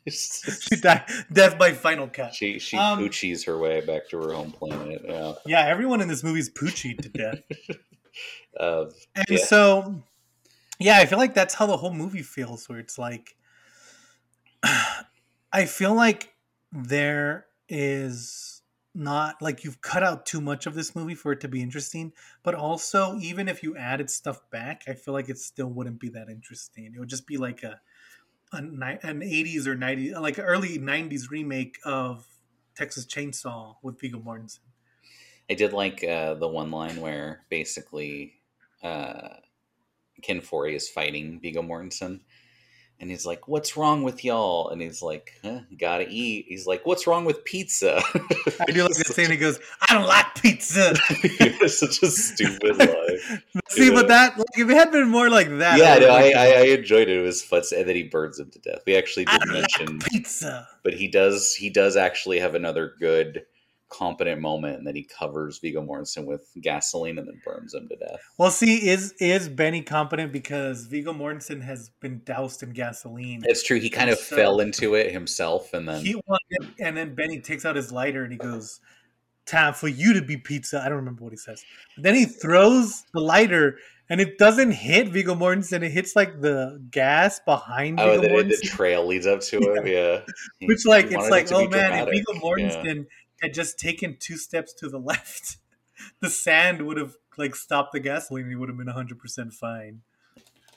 she 0.08 0.76
died 0.80 1.02
death 1.32 1.58
by 1.58 1.72
final 1.72 2.06
cut. 2.06 2.32
she 2.32 2.60
she 2.60 2.76
Um, 2.76 3.00
poochies 3.00 3.44
her 3.46 3.58
way 3.58 3.80
back 3.80 4.08
to 4.10 4.18
her 4.18 4.32
home 4.32 4.52
planet. 4.52 5.02
Yeah. 5.04 5.32
Yeah, 5.44 5.66
everyone 5.66 6.00
in 6.00 6.06
this 6.06 6.22
movie 6.22 6.38
is 6.38 6.48
poochied 6.48 7.00
to 7.02 7.08
death. 7.08 7.40
Uh, 8.58 8.86
And 9.16 9.26
Yeah. 9.28 9.44
so, 9.44 10.02
yeah, 10.78 10.98
I 10.98 11.06
feel 11.06 11.18
like 11.18 11.34
that's 11.34 11.54
how 11.54 11.66
the 11.66 11.76
whole 11.76 11.92
movie 11.92 12.22
feels, 12.22 12.68
where 12.68 12.78
it's 12.78 12.98
like, 12.98 13.36
I 15.52 15.64
feel 15.66 15.94
like 15.94 16.32
there 16.72 17.46
is 17.68 18.59
not 18.94 19.40
like 19.40 19.64
you've 19.64 19.80
cut 19.80 20.02
out 20.02 20.26
too 20.26 20.40
much 20.40 20.66
of 20.66 20.74
this 20.74 20.96
movie 20.96 21.14
for 21.14 21.32
it 21.32 21.40
to 21.40 21.48
be 21.48 21.62
interesting, 21.62 22.12
but 22.42 22.54
also 22.54 23.16
even 23.18 23.48
if 23.48 23.62
you 23.62 23.76
added 23.76 24.10
stuff 24.10 24.40
back, 24.50 24.82
I 24.88 24.94
feel 24.94 25.14
like 25.14 25.28
it 25.28 25.38
still 25.38 25.68
wouldn't 25.68 26.00
be 26.00 26.08
that 26.10 26.28
interesting. 26.28 26.92
It 26.94 26.98
would 26.98 27.08
just 27.08 27.26
be 27.26 27.36
like 27.36 27.62
a, 27.62 27.80
a 28.52 28.58
an 28.58 29.20
80s 29.20 29.66
or 29.66 29.76
90s, 29.76 30.20
like 30.20 30.38
early 30.38 30.78
90s 30.78 31.30
remake 31.30 31.78
of 31.84 32.26
Texas 32.74 33.06
Chainsaw 33.06 33.76
with 33.82 34.00
Viggo 34.00 34.18
Mortensen. 34.18 34.60
I 35.48 35.54
did 35.54 35.72
like 35.72 36.02
uh, 36.04 36.34
the 36.34 36.48
one 36.48 36.70
line 36.70 37.00
where 37.00 37.44
basically 37.48 38.34
uh, 38.82 39.28
Ken 40.22 40.40
Foree 40.40 40.74
is 40.74 40.88
fighting 40.88 41.40
Viggo 41.40 41.62
Mortensen. 41.62 42.20
And 43.00 43.08
he's 43.10 43.24
like, 43.24 43.48
"What's 43.48 43.78
wrong 43.78 44.02
with 44.02 44.24
y'all?" 44.24 44.68
And 44.68 44.82
he's 44.82 45.00
like, 45.00 45.32
huh, 45.42 45.60
"Gotta 45.78 46.06
eat." 46.08 46.44
He's 46.48 46.66
like, 46.66 46.84
"What's 46.84 47.06
wrong 47.06 47.24
with 47.24 47.44
pizza?" 47.46 48.02
I 48.14 48.70
do 48.72 48.82
like 48.82 48.92
that 48.96 49.06
scene. 49.14 49.30
He 49.30 49.38
goes, 49.38 49.58
"I 49.88 49.94
don't 49.94 50.06
like 50.06 50.34
pizza." 50.34 50.94
It's 51.62 51.78
such 51.78 52.02
a 52.02 52.08
stupid 52.10 52.76
line. 52.78 53.42
See, 53.70 53.88
Yeah. 53.88 53.94
but 53.94 54.08
that 54.08 54.36
like 54.36 54.46
if 54.58 54.68
it 54.68 54.74
had 54.76 54.92
been 54.92 55.08
more 55.08 55.30
like 55.30 55.48
that, 55.58 55.78
yeah, 55.78 55.96
no, 55.98 56.10
I, 56.10 56.32
I. 56.36 56.46
I 56.60 56.62
enjoyed 56.76 57.08
it. 57.08 57.16
It 57.16 57.22
was 57.22 57.42
fun, 57.42 57.62
and 57.74 57.88
then 57.88 57.96
he 57.96 58.02
burns 58.04 58.38
him 58.38 58.50
to 58.50 58.58
death. 58.58 58.82
We 58.86 58.94
actually 58.96 59.24
did 59.24 59.40
don't 59.40 59.52
mention, 59.52 59.98
like 59.98 60.10
pizza. 60.10 60.68
but 60.82 60.92
he 60.94 61.08
does 61.08 61.54
he 61.54 61.70
does 61.70 61.96
actually 61.96 62.38
have 62.40 62.54
another 62.54 62.94
good, 63.00 63.46
competent 63.90 64.40
moment, 64.40 64.78
and 64.78 64.86
then 64.86 64.94
he 64.96 65.02
covers 65.02 65.58
Viggo 65.58 65.82
Mortensen 65.82 66.24
with 66.24 66.48
gasoline 66.62 67.18
and 67.18 67.28
then 67.28 67.40
burns 67.44 67.74
him 67.74 67.88
to 67.88 67.96
death. 67.96 68.20
Well, 68.38 68.50
see, 68.50 68.88
is 68.88 69.12
is 69.20 69.48
Benny 69.48 69.82
competent 69.82 70.32
because 70.32 70.86
Viggo 70.86 71.12
Mortensen 71.12 71.62
has 71.62 71.90
been 72.00 72.22
doused 72.24 72.62
in 72.62 72.70
gasoline? 72.70 73.42
It's 73.44 73.62
true. 73.62 73.78
He 73.78 73.90
kind 73.90 74.08
of 74.10 74.18
So- 74.18 74.36
fell 74.36 74.60
into 74.60 74.94
it 74.94 75.12
himself, 75.12 75.74
and 75.74 75.88
then 75.88 76.04
He 76.04 76.14
wanted, 76.26 76.74
and 76.80 76.96
then 76.96 77.14
Benny 77.14 77.40
takes 77.40 77.64
out 77.66 77.76
his 77.76 77.92
lighter 77.92 78.22
and 78.22 78.32
he 78.32 78.38
goes, 78.38 78.80
time 79.46 79.74
for 79.74 79.88
you 79.88 80.12
to 80.12 80.22
be 80.22 80.36
pizza. 80.36 80.80
I 80.80 80.84
don't 80.88 80.98
remember 80.98 81.24
what 81.24 81.32
he 81.32 81.36
says. 81.36 81.64
But 81.96 82.04
then 82.04 82.14
he 82.14 82.24
throws 82.24 83.02
the 83.12 83.20
lighter 83.20 83.78
and 84.08 84.20
it 84.20 84.38
doesn't 84.38 84.70
hit 84.72 85.08
Viggo 85.08 85.34
Mortensen. 85.34 85.82
It 85.82 85.90
hits 85.90 86.14
like 86.14 86.40
the 86.40 86.80
gas 86.90 87.40
behind 87.40 87.98
Oh, 87.98 88.20
Viggo 88.20 88.32
Mortensen. 88.32 88.48
the 88.60 88.68
trail 88.68 89.06
leads 89.06 89.26
up 89.26 89.40
to 89.40 89.56
him. 89.58 89.86
Yeah, 89.86 90.20
He- 90.60 90.66
Which 90.66 90.86
like 90.86 91.06
it's 91.06 91.28
like, 91.30 91.46
it 91.46 91.52
oh 91.52 91.66
man, 91.66 91.66
if 91.66 91.70
dramatic. 91.70 92.14
Viggo 92.14 92.56
Yeah. 92.58 93.02
Had 93.40 93.54
just 93.54 93.78
taken 93.78 94.16
two 94.18 94.36
steps 94.36 94.72
to 94.74 94.88
the 94.88 94.98
left, 95.12 95.56
the 96.20 96.30
sand 96.30 96.86
would 96.86 96.98
have 96.98 97.14
like 97.36 97.54
stopped 97.54 97.92
the 97.92 98.00
gasoline 98.00 98.44
and 98.44 98.52
he 98.52 98.56
would 98.56 98.68
have 98.68 98.78
been 98.78 98.88
hundred 98.88 99.18
percent 99.18 99.52
fine. 99.52 100.02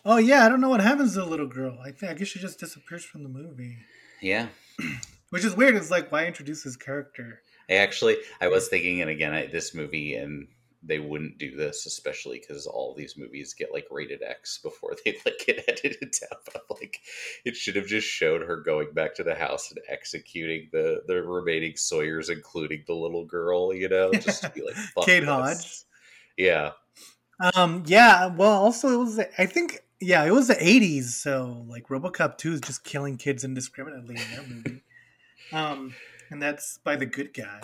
Oh 0.06 0.18
yeah, 0.18 0.46
I 0.46 0.50
don't 0.50 0.62
know 0.62 0.70
what 0.70 0.82
happens 0.82 1.14
to 1.14 1.20
the 1.20 1.26
little 1.26 1.48
girl. 1.48 1.78
I 1.84 1.92
think 1.92 2.12
I 2.12 2.16
guess 2.16 2.28
she 2.28 2.40
just 2.40 2.60
disappears 2.60 3.06
from 3.06 3.24
the 3.24 3.30
movie. 3.30 3.78
Yeah. 4.22 4.48
Which 5.30 5.46
is 5.46 5.56
weird. 5.56 5.76
It's 5.76 5.92
like 5.92 6.12
why 6.12 6.26
introduce 6.26 6.64
his 6.64 6.78
character? 6.78 7.42
I 7.70 7.76
actually, 7.76 8.18
I 8.42 8.50
was 8.50 8.68
thinking, 8.68 9.02
and 9.02 9.10
again, 9.10 9.34
I, 9.34 9.48
this 9.48 9.74
movie, 9.74 10.16
and 10.16 10.48
they 10.86 11.00
wouldn't 11.00 11.38
do 11.38 11.56
this, 11.56 11.86
especially 11.86 12.40
because 12.40 12.68
all 12.68 12.94
these 12.94 13.18
movies 13.18 13.54
get 13.54 13.72
like 13.72 13.86
rated 13.90 14.22
X 14.22 14.58
before 14.64 14.96
they 15.04 15.18
like 15.26 15.42
get 15.46 15.64
edited 15.68 16.12
down. 16.22 16.40
But 16.52 16.64
like, 16.70 17.00
it 17.46 17.56
should 17.56 17.76
have 17.76 17.88
just 17.88 18.08
showed 18.08 18.42
her 18.42 18.58
going 18.58 18.94
back 18.94 19.16
to 19.16 19.24
the 19.24 19.36
house 19.36 19.72
and 19.72 19.80
executing 19.90 20.70
the 20.72 21.04
the 21.08 21.22
remaining 21.22 21.76
Sawyer's, 21.76 22.30
including 22.30 22.84
the 22.88 22.94
little 22.94 23.26
girl. 23.26 23.74
You 23.74 23.90
know, 23.90 24.12
just 24.14 24.44
to 24.44 24.50
be 24.50 24.62
like, 24.64 24.76
Fuck 24.96 25.06
Kate. 25.06 25.24
Hodge. 25.24 25.84
Yeah, 26.38 26.72
Um, 27.56 27.84
yeah. 27.86 28.28
Well, 28.28 28.52
also 28.52 28.90
it 28.90 28.98
was. 28.98 29.20
I 29.38 29.46
think 29.46 29.80
yeah, 30.02 30.24
it 30.26 30.32
was 30.32 30.48
the 30.48 30.56
'80s, 30.56 31.04
so 31.06 31.66
like 31.68 31.88
RoboCop 31.88 32.38
2 32.38 32.54
is 32.54 32.62
just 32.62 32.84
killing 32.84 33.18
kids 33.18 33.44
indiscriminately 33.44 34.16
in 34.16 34.36
that 34.36 34.50
movie. 34.50 34.82
um, 35.54 35.94
and 36.30 36.42
that's 36.42 36.80
by 36.84 36.96
the 36.96 37.06
good 37.06 37.34
guy. 37.34 37.62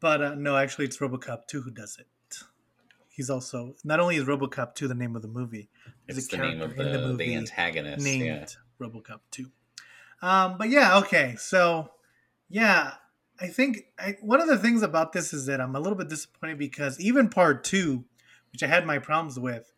But 0.00 0.22
uh, 0.22 0.34
no, 0.36 0.56
actually, 0.56 0.86
it's 0.86 0.96
RoboCop 0.98 1.46
2 1.48 1.62
who 1.62 1.70
does 1.70 1.98
it. 1.98 2.06
He's 3.20 3.28
also 3.28 3.74
not 3.84 4.00
only 4.00 4.16
is 4.16 4.24
RoboCop 4.24 4.74
2 4.74 4.88
the 4.88 4.94
name 4.94 5.14
of 5.14 5.20
the 5.20 5.28
movie, 5.28 5.68
it's 6.08 6.32
a 6.32 6.38
the 6.38 6.42
name 6.42 6.62
of 6.62 6.74
the, 6.74 6.86
in 6.86 6.92
the 7.06 7.16
the, 7.16 7.34
antagonist. 7.34 8.02
named 8.02 8.24
Yeah, 8.24 8.46
RoboCop 8.80 9.20
2. 9.30 9.50
Um, 10.22 10.56
but 10.56 10.70
yeah, 10.70 10.96
okay. 11.00 11.34
So, 11.38 11.90
yeah, 12.48 12.92
I 13.38 13.48
think 13.48 13.84
I, 13.98 14.16
one 14.22 14.40
of 14.40 14.48
the 14.48 14.56
things 14.56 14.82
about 14.82 15.12
this 15.12 15.34
is 15.34 15.44
that 15.44 15.60
I'm 15.60 15.76
a 15.76 15.80
little 15.80 15.98
bit 15.98 16.08
disappointed 16.08 16.56
because 16.56 16.98
even 16.98 17.28
part 17.28 17.62
two, 17.62 18.06
which 18.52 18.62
I 18.62 18.68
had 18.68 18.86
my 18.86 18.98
problems 18.98 19.38
with, 19.38 19.70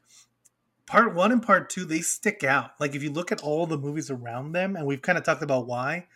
part 0.86 1.12
one 1.12 1.32
and 1.32 1.42
part 1.42 1.68
two, 1.68 1.84
they 1.84 2.00
stick 2.00 2.44
out. 2.44 2.70
Like 2.78 2.94
if 2.94 3.02
you 3.02 3.10
look 3.10 3.32
at 3.32 3.42
all 3.42 3.66
the 3.66 3.76
movies 3.76 4.08
around 4.08 4.52
them, 4.52 4.76
and 4.76 4.86
we've 4.86 5.02
kind 5.02 5.18
of 5.18 5.24
talked 5.24 5.42
about 5.42 5.66
why, 5.66 6.06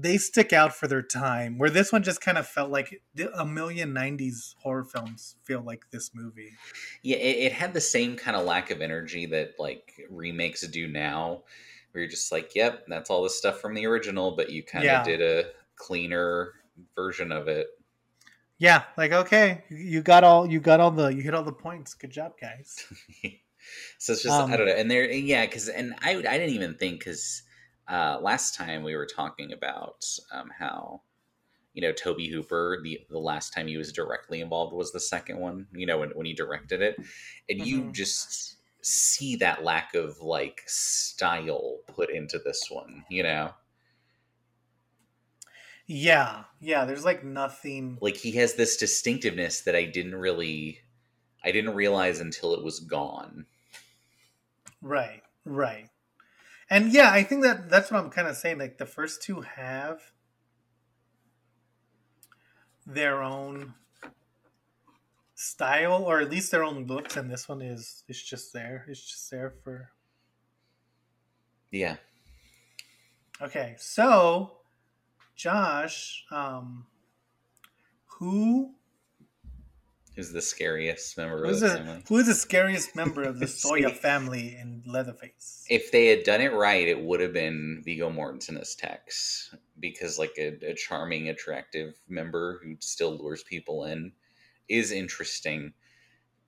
they 0.00 0.16
stick 0.18 0.52
out 0.52 0.74
for 0.74 0.86
their 0.86 1.02
time. 1.02 1.58
Where 1.58 1.70
this 1.70 1.92
one 1.92 2.02
just 2.02 2.20
kind 2.20 2.38
of 2.38 2.46
felt 2.46 2.70
like 2.70 3.02
a 3.34 3.44
million 3.44 3.92
90s 3.94 4.54
horror 4.62 4.84
films 4.84 5.36
feel 5.44 5.60
like 5.60 5.84
this 5.90 6.10
movie. 6.14 6.52
yeah. 7.02 7.16
It, 7.16 7.46
it 7.46 7.52
had 7.52 7.74
the 7.74 7.80
same 7.80 8.16
kind 8.16 8.36
of 8.36 8.44
lack 8.46 8.70
of 8.70 8.80
energy 8.80 9.26
that 9.26 9.54
like 9.58 9.92
remakes 10.10 10.66
do 10.68 10.86
now, 10.88 11.42
where 11.92 12.02
you're 12.02 12.10
just 12.10 12.30
like, 12.32 12.54
yep, 12.54 12.84
that's 12.88 13.10
all 13.10 13.22
the 13.22 13.30
stuff 13.30 13.60
from 13.60 13.74
the 13.74 13.86
original, 13.86 14.36
but 14.36 14.50
you 14.50 14.62
kind 14.62 14.84
of 14.84 14.90
Yeah. 14.90 15.02
did 15.04 15.20
a 15.22 15.50
cleaner 15.76 16.52
version 16.94 17.32
of 17.32 17.48
it. 17.48 17.66
Yeah, 18.60 18.82
like 18.96 19.12
okay, 19.12 19.62
you 19.70 20.02
got 20.02 20.24
all 20.24 20.44
you 20.44 20.58
got 20.58 20.80
all 20.80 20.90
the 20.90 21.08
you 21.08 21.22
hit 21.22 21.32
all 21.32 21.44
the 21.44 21.52
points. 21.52 21.94
Good 21.94 22.10
job, 22.10 22.32
guys. 22.40 22.84
so 23.98 24.12
it's 24.12 24.22
just 24.22 24.28
Um, 24.28 24.52
I 24.52 24.56
don't 24.56 24.66
know, 24.66 24.74
and 24.74 24.90
there, 24.90 25.08
yeah, 25.10 25.46
because 25.46 25.68
and 25.68 25.94
I 26.02 26.16
I 26.16 26.38
didn't 26.38 26.50
even 26.56 26.74
think 26.74 26.98
because 26.98 27.42
uh, 27.88 28.18
last 28.22 28.54
time 28.54 28.82
we 28.82 28.96
were 28.96 29.06
talking 29.06 29.52
about 29.52 30.04
um, 30.32 30.50
how 30.50 31.02
you 31.74 31.82
know 31.82 31.92
Tobe 31.92 32.20
Hooper 32.22 32.80
the 32.82 33.06
the 33.10 33.18
last 33.18 33.52
time 33.52 33.66
he 33.68 33.76
was 33.78 33.92
directly 33.92 34.40
involved 34.40 34.74
was 34.74 34.92
the 34.92 35.00
second 35.00 35.38
one, 35.40 35.68
you 35.72 35.86
know 35.86 35.98
when 35.98 36.10
when 36.10 36.26
he 36.26 36.34
directed 36.34 36.82
it, 36.82 36.98
and 37.48 37.60
you 37.60 37.86
Mhm. 37.86 37.92
just 37.92 38.56
see 38.82 39.36
that 39.36 39.64
lack 39.64 39.94
of 39.94 40.20
like 40.20 40.62
style 40.66 41.80
put 41.88 42.10
into 42.10 42.38
this 42.38 42.70
one, 42.70 43.04
you 43.10 43.22
know. 43.22 43.54
Yeah, 45.86 46.44
yeah. 46.60 46.84
There's 46.84 47.04
like 47.04 47.24
nothing. 47.24 48.00
like 48.00 48.16
he 48.16 48.32
has 48.32 48.54
this 48.54 48.76
distinctiveness 48.76 49.60
that 49.62 49.76
I 49.76 49.84
didn't 49.84 50.16
really 50.16 50.80
I 51.44 51.52
didn't 51.52 51.74
realize 51.76 52.20
until 52.20 52.54
it 52.54 52.64
was 52.64 52.80
gone. 52.80 53.46
Right, 54.82 55.22
right. 55.44 55.88
And 56.70 56.92
yeah, 56.92 57.10
I 57.10 57.22
think 57.22 57.42
that 57.44 57.70
that's 57.70 57.90
what 57.90 58.02
I'm 58.02 58.10
kind 58.10 58.28
of 58.28 58.36
saying. 58.36 58.58
Like 58.58 58.78
the 58.78 58.86
first 58.86 59.22
two 59.22 59.40
have 59.40 60.12
their 62.86 63.22
own 63.22 63.74
style, 65.34 66.02
or 66.02 66.20
at 66.20 66.30
least 66.30 66.50
their 66.50 66.64
own 66.64 66.86
looks, 66.86 67.16
and 67.16 67.30
this 67.30 67.48
one 67.48 67.62
is 67.62 68.02
it's 68.08 68.22
just 68.22 68.52
there. 68.52 68.84
It's 68.88 69.00
just 69.00 69.30
there 69.30 69.54
for. 69.62 69.90
Yeah. 71.70 71.96
Okay, 73.40 73.76
so 73.78 74.58
Josh, 75.36 76.24
um, 76.30 76.86
who 78.06 78.74
Who's 80.18 80.32
the 80.32 80.42
scariest 80.42 81.16
member 81.16 81.46
who's 81.46 81.62
of 81.62 81.70
the 81.70 81.76
family? 81.76 82.02
who 82.08 82.16
is 82.16 82.26
the 82.26 82.34
scariest 82.34 82.96
member 82.96 83.22
of 83.22 83.38
the 83.38 83.46
Sawyer 83.46 83.90
family 83.90 84.56
in 84.60 84.82
Leatherface? 84.84 85.64
If 85.70 85.92
they 85.92 86.06
had 86.06 86.24
done 86.24 86.40
it 86.40 86.52
right, 86.52 86.88
it 86.88 87.00
would 87.00 87.20
have 87.20 87.32
been 87.32 87.82
Viggo 87.84 88.10
Mortensen 88.10 88.60
as 88.60 88.74
Tex. 88.74 89.54
Because 89.78 90.18
like 90.18 90.32
a, 90.36 90.58
a 90.68 90.74
charming, 90.74 91.28
attractive 91.28 91.94
member 92.08 92.58
who 92.64 92.74
still 92.80 93.16
lures 93.16 93.44
people 93.44 93.84
in 93.84 94.10
is 94.68 94.90
interesting. 94.90 95.72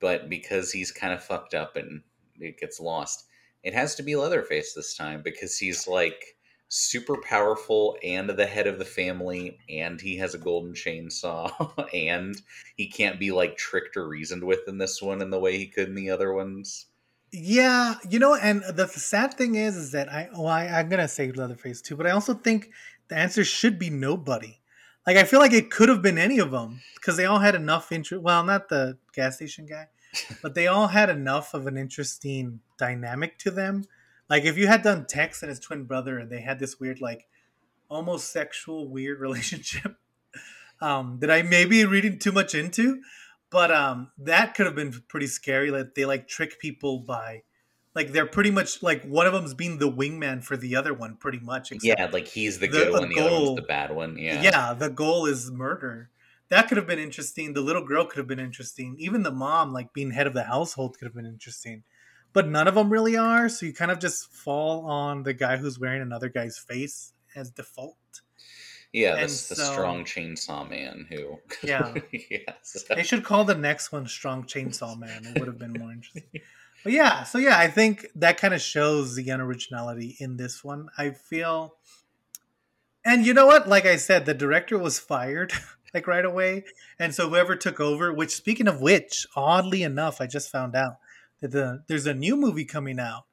But 0.01 0.27
because 0.27 0.73
he's 0.73 0.91
kind 0.91 1.13
of 1.13 1.23
fucked 1.23 1.53
up 1.53 1.77
and 1.77 2.01
it 2.41 2.59
gets 2.59 2.81
lost, 2.81 3.23
it 3.63 3.73
has 3.73 3.95
to 3.95 4.03
be 4.03 4.17
Leatherface 4.17 4.73
this 4.73 4.97
time 4.97 5.21
because 5.23 5.57
he's 5.57 5.87
like 5.87 6.35
super 6.73 7.17
powerful 7.17 7.97
and 8.01 8.29
the 8.29 8.45
head 8.45 8.65
of 8.65 8.79
the 8.79 8.85
family 8.85 9.57
and 9.69 9.99
he 9.99 10.15
has 10.15 10.33
a 10.33 10.37
golden 10.37 10.73
chainsaw 10.73 11.51
and 11.93 12.41
he 12.77 12.87
can't 12.87 13.19
be 13.19 13.29
like 13.29 13.57
tricked 13.57 13.97
or 13.97 14.07
reasoned 14.07 14.41
with 14.41 14.61
in 14.69 14.77
this 14.77 15.01
one 15.01 15.21
in 15.21 15.29
the 15.29 15.39
way 15.39 15.57
he 15.57 15.67
could 15.67 15.89
in 15.89 15.95
the 15.95 16.09
other 16.09 16.31
ones. 16.31 16.85
Yeah, 17.33 17.95
you 18.09 18.19
know, 18.19 18.35
and 18.35 18.63
the, 18.63 18.87
sad 18.87 19.33
thing 19.33 19.55
is, 19.55 19.75
is 19.75 19.91
that 19.91 20.09
I, 20.09 20.29
well, 20.31 20.47
I, 20.47 20.67
I'm 20.67 20.87
gonna 20.87 21.09
say 21.09 21.33
Leatherface 21.33 21.81
too, 21.81 21.97
but 21.97 22.07
I 22.07 22.11
also 22.11 22.33
think 22.33 22.69
the 23.09 23.17
answer 23.17 23.43
should 23.43 23.77
be 23.77 23.89
nobody. 23.89 24.61
Like, 25.05 25.17
I 25.17 25.25
feel 25.25 25.41
like 25.41 25.53
it 25.53 25.71
could 25.71 25.89
have 25.89 26.01
been 26.01 26.17
any 26.17 26.39
of 26.39 26.51
them 26.51 26.79
because 26.95 27.17
they 27.17 27.25
all 27.25 27.39
had 27.39 27.55
enough 27.55 27.91
interest. 27.91 28.23
Well, 28.23 28.45
not 28.45 28.69
the 28.69 28.97
gas 29.13 29.35
station 29.35 29.65
guy, 29.65 29.87
but 30.41 30.55
they 30.55 30.67
all 30.67 30.87
had 30.87 31.09
enough 31.09 31.53
of 31.53 31.67
an 31.67 31.77
interesting 31.77 32.61
dynamic 32.77 33.37
to 33.39 33.51
them. 33.51 33.83
Like, 34.31 34.45
if 34.45 34.57
you 34.57 34.65
had 34.65 34.81
done 34.81 35.05
Tex 35.05 35.43
and 35.43 35.49
his 35.49 35.59
twin 35.59 35.83
brother, 35.83 36.17
and 36.17 36.31
they 36.31 36.41
had 36.41 36.57
this 36.57 36.79
weird, 36.79 37.01
like, 37.01 37.27
almost 37.89 38.31
sexual, 38.31 38.87
weird 38.87 39.19
relationship 39.27 39.97
um, 40.81 41.17
that 41.19 41.29
I 41.29 41.43
may 41.43 41.65
be 41.65 41.85
reading 41.85 42.17
too 42.17 42.31
much 42.31 42.55
into, 42.55 43.01
but 43.51 43.71
um, 43.71 44.11
that 44.17 44.55
could 44.55 44.65
have 44.65 44.75
been 44.75 45.03
pretty 45.07 45.27
scary. 45.27 45.69
Like 45.69 45.93
they 45.93 46.05
like 46.05 46.27
trick 46.27 46.59
people 46.59 46.99
by, 46.99 47.43
like 47.93 48.13
they're 48.13 48.25
pretty 48.25 48.49
much 48.49 48.81
like 48.81 49.03
one 49.03 49.27
of 49.27 49.33
them's 49.33 49.53
being 49.53 49.77
the 49.77 49.91
wingman 49.91 50.43
for 50.43 50.57
the 50.57 50.75
other 50.75 50.93
one, 50.93 51.17
pretty 51.17 51.39
much. 51.39 51.71
Yeah, 51.83 52.09
like 52.11 52.27
he's 52.27 52.57
the 52.57 52.67
the- 52.67 52.71
good 52.71 52.87
a 52.87 52.91
one, 52.91 53.09
the 53.09 53.19
other 53.19 53.31
one's 53.31 53.55
the 53.57 53.61
bad 53.63 53.93
one. 53.93 54.17
Yeah. 54.17 54.41
yeah. 54.41 54.73
The 54.73 54.89
goal 54.89 55.25
is 55.25 55.51
murder. 55.51 56.09
That 56.49 56.67
could 56.67 56.77
have 56.77 56.87
been 56.87 56.99
interesting. 56.99 57.53
The 57.53 57.61
little 57.61 57.85
girl 57.85 58.05
could 58.05 58.17
have 58.17 58.27
been 58.27 58.39
interesting. 58.39 58.95
Even 58.97 59.23
the 59.23 59.31
mom, 59.31 59.71
like 59.71 59.93
being 59.93 60.11
head 60.11 60.27
of 60.27 60.33
the 60.33 60.43
household, 60.43 60.97
could 60.97 61.05
have 61.05 61.15
been 61.15 61.25
interesting. 61.25 61.83
But 62.33 62.47
none 62.47 62.67
of 62.67 62.75
them 62.75 62.89
really 62.89 63.17
are. 63.17 63.49
So 63.49 63.65
you 63.65 63.73
kind 63.73 63.91
of 63.91 63.99
just 63.99 64.31
fall 64.31 64.85
on 64.85 65.23
the 65.23 65.33
guy 65.33 65.57
who's 65.57 65.79
wearing 65.79 66.01
another 66.01 66.29
guy's 66.29 66.57
face 66.57 67.13
as 67.35 67.49
default. 67.51 67.97
Yeah, 68.93 69.13
And 69.13 69.23
that's 69.23 69.47
the 69.47 69.55
strong 69.55 70.03
chainsaw 70.03 70.69
man 70.69 71.07
who. 71.09 71.39
Yeah. 71.63 71.93
yes. 72.11 72.85
They 72.89 73.03
should 73.03 73.23
call 73.23 73.45
the 73.45 73.55
next 73.55 73.91
one 73.91 74.05
Strong 74.07 74.45
Chainsaw 74.45 74.99
Man. 74.99 75.25
It 75.25 75.39
would 75.39 75.47
have 75.47 75.57
been 75.59 75.73
more 75.73 75.91
interesting. 75.91 76.23
But 76.83 76.93
yeah, 76.93 77.23
so 77.25 77.37
yeah, 77.37 77.59
I 77.59 77.67
think 77.67 78.07
that 78.15 78.37
kind 78.37 78.55
of 78.55 78.61
shows 78.61 79.15
the 79.15 79.27
unoriginality 79.27 80.15
in 80.19 80.37
this 80.37 80.63
one. 80.63 80.89
I 80.97 81.11
feel, 81.11 81.75
and 83.05 83.23
you 83.23 83.35
know 83.35 83.45
what? 83.45 83.69
Like 83.69 83.85
I 83.85 83.97
said, 83.97 84.25
the 84.25 84.33
director 84.33 84.79
was 84.79 84.97
fired 84.97 85.53
like 85.93 86.07
right 86.07 86.25
away, 86.25 86.63
and 86.97 87.13
so 87.13 87.29
whoever 87.29 87.55
took 87.55 87.79
over. 87.79 88.11
Which, 88.11 88.31
speaking 88.31 88.67
of 88.67 88.81
which, 88.81 89.27
oddly 89.35 89.83
enough, 89.83 90.19
I 90.19 90.25
just 90.25 90.49
found 90.49 90.75
out 90.75 90.95
the 91.41 91.83
there's 91.87 92.05
a 92.07 92.13
new 92.13 92.35
movie 92.37 92.65
coming 92.65 92.99
out, 92.99 93.23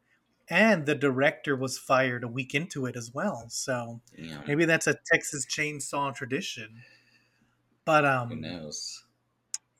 and 0.48 0.86
the 0.86 0.94
director 0.94 1.56
was 1.56 1.78
fired 1.78 2.24
a 2.24 2.28
week 2.28 2.54
into 2.54 2.86
it 2.86 2.96
as 2.96 3.12
well. 3.14 3.48
So 3.50 4.02
Yeah, 4.16 4.42
maybe 4.46 4.64
that's 4.66 4.86
a 4.88 4.96
Texas 5.12 5.46
Chainsaw 5.46 6.14
tradition. 6.14 6.84
But 7.84 8.04
um, 8.04 8.28
who 8.28 8.36
knows? 8.36 9.04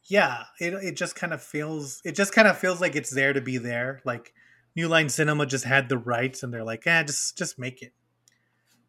yeah 0.09 0.45
it, 0.61 0.73
it 0.75 0.97
just 0.97 1.15
kind 1.15 1.33
of 1.33 1.43
feels 1.43 2.01
it 2.05 2.13
just 2.15 2.33
kind 2.33 2.49
of 2.49 2.57
feels 2.59 2.81
like 2.81 2.97
it's 2.97 3.11
there 3.11 3.33
to 3.33 3.41
be 3.41 3.59
there 3.59 4.01
like 4.05 4.33
new 4.75 4.89
line 4.89 5.09
cinema 5.09 5.45
just 5.47 5.65
had 5.65 5.89
the 5.89 5.99
rights 5.99 6.43
and 6.43 6.53
they're 6.53 6.65
like 6.65 6.87
eh 6.87 7.03
just 7.03 7.37
just 7.37 7.59
make 7.59 7.83
it 7.83 7.93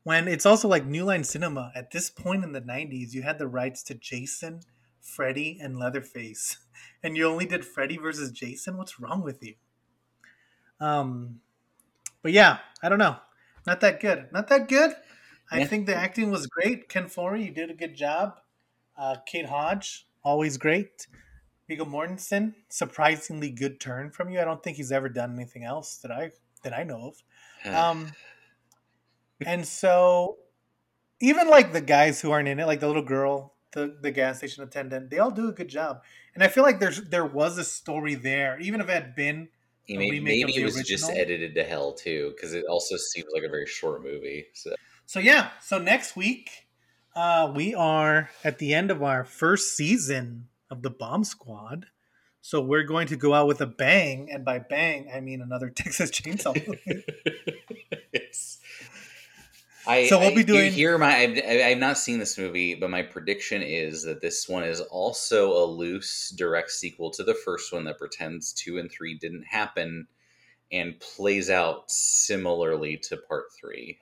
when 0.03 0.27
it's 0.27 0.45
also 0.45 0.67
like 0.67 0.85
New 0.85 1.05
Line 1.05 1.23
Cinema. 1.23 1.71
At 1.75 1.91
this 1.91 2.09
point 2.09 2.43
in 2.43 2.51
the 2.53 2.61
'90s, 2.61 3.13
you 3.13 3.21
had 3.21 3.37
the 3.39 3.47
rights 3.47 3.83
to 3.83 3.95
Jason, 3.95 4.61
Freddy, 5.09 5.57
and 5.61 5.77
Leatherface, 5.77 6.57
and 7.03 7.17
you 7.17 7.27
only 7.27 7.45
did 7.45 7.65
Freddy 7.65 7.97
versus 7.97 8.31
Jason. 8.31 8.77
What's 8.77 8.99
wrong 8.99 9.21
with 9.21 9.43
you? 9.43 9.55
Um, 10.79 11.41
but 12.21 12.31
yeah, 12.31 12.59
I 12.81 12.89
don't 12.89 12.99
know. 12.99 13.17
Not 13.65 13.81
that 13.81 13.99
good. 13.99 14.27
Not 14.31 14.47
that 14.47 14.67
good. 14.67 14.95
I 15.51 15.65
think 15.65 15.87
the 15.87 15.95
acting 15.95 16.29
was 16.29 16.45
great. 16.45 16.89
Ken 16.89 17.05
Foree, 17.05 17.45
you 17.45 17.51
did 17.51 17.71
a 17.71 17.73
good 17.73 17.95
job. 17.95 18.39
Uh, 18.97 19.15
Kate 19.25 19.47
Hodge, 19.47 20.05
always 20.23 20.57
great. 20.57 21.07
Viggo 21.67 21.85
Mortensen, 21.85 22.53
surprisingly 22.67 23.49
good 23.51 23.79
turn 23.79 24.11
from 24.11 24.29
you. 24.29 24.39
I 24.39 24.45
don't 24.45 24.61
think 24.61 24.77
he's 24.77 24.91
ever 24.91 25.09
done 25.09 25.33
anything 25.33 25.63
else 25.63 25.97
that 25.97 26.11
I 26.11 26.31
that 26.63 26.73
I 26.73 26.83
know 26.83 27.07
of. 27.09 27.23
Um, 27.75 28.13
and 29.45 29.67
so 29.67 30.37
even 31.19 31.49
like 31.49 31.73
the 31.73 31.81
guys 31.81 32.21
who 32.21 32.31
aren't 32.31 32.47
in 32.47 32.59
it, 32.59 32.65
like 32.65 32.79
the 32.79 32.87
little 32.87 33.03
girl, 33.03 33.53
the 33.71 33.97
the 34.01 34.11
gas 34.11 34.37
station 34.37 34.63
attendant, 34.63 35.09
they 35.09 35.19
all 35.19 35.31
do 35.31 35.49
a 35.49 35.51
good 35.51 35.67
job. 35.67 36.01
And 36.33 36.43
I 36.43 36.47
feel 36.47 36.63
like 36.63 36.79
there's 36.79 37.01
there 37.01 37.25
was 37.25 37.57
a 37.57 37.63
story 37.63 38.15
there, 38.15 38.59
even 38.59 38.81
if 38.81 38.89
it 38.89 38.93
had 38.93 39.15
been 39.15 39.49
may- 39.87 40.19
maybe 40.19 40.55
it 40.55 40.65
was 40.65 40.81
just 40.83 41.09
edited 41.09 41.55
to 41.55 41.63
hell 41.63 41.93
too, 41.93 42.33
because 42.35 42.53
it 42.53 42.65
also 42.69 42.95
seems 42.97 43.27
like 43.33 43.43
a 43.43 43.49
very 43.49 43.65
short 43.65 44.03
movie. 44.03 44.47
So 44.53 44.75
So 45.05 45.19
yeah, 45.19 45.49
so 45.61 45.79
next 45.79 46.15
week 46.15 46.67
uh, 47.15 47.51
we 47.55 47.73
are 47.73 48.29
at 48.43 48.59
the 48.59 48.73
end 48.73 48.91
of 48.91 49.01
our 49.01 49.23
first 49.23 49.75
season 49.75 50.47
of 50.69 50.81
the 50.81 50.91
Bomb 50.91 51.23
Squad. 51.23 51.87
So 52.41 52.61
we're 52.61 52.83
going 52.83 53.07
to 53.07 53.17
go 53.17 53.33
out 53.33 53.47
with 53.47 53.59
a 53.59 53.65
bang, 53.65 54.29
and 54.31 54.45
by 54.45 54.59
bang 54.59 55.09
I 55.13 55.19
mean 55.19 55.41
another 55.41 55.69
Texas 55.75 56.11
Chainsaw. 56.11 56.55
I, 59.87 60.07
So 60.07 60.19
we'll 60.19 60.31
I- 60.31 60.35
be 60.35 60.43
doing- 60.43 60.71
here. 60.73 60.97
my? 60.97 61.15
I've, 61.15 61.37
I've 61.45 61.77
not 61.77 61.97
seen 61.97 62.19
this 62.19 62.37
movie, 62.37 62.75
but 62.75 62.89
my 62.89 63.01
prediction 63.01 63.61
is 63.61 64.03
that 64.03 64.21
this 64.21 64.47
one 64.49 64.63
is 64.63 64.81
also 64.81 65.51
a 65.53 65.65
loose 65.65 66.29
direct 66.31 66.71
sequel 66.71 67.09
to 67.11 67.23
the 67.23 67.33
first 67.33 67.71
one 67.73 67.85
that 67.85 67.97
pretends 67.97 68.51
two 68.53 68.77
and 68.77 68.91
three 68.91 69.15
didn't 69.17 69.43
happen, 69.43 70.07
and 70.71 70.99
plays 70.99 71.49
out 71.49 71.89
similarly 71.89 72.97
to 72.97 73.17
part 73.17 73.45
three. 73.59 73.97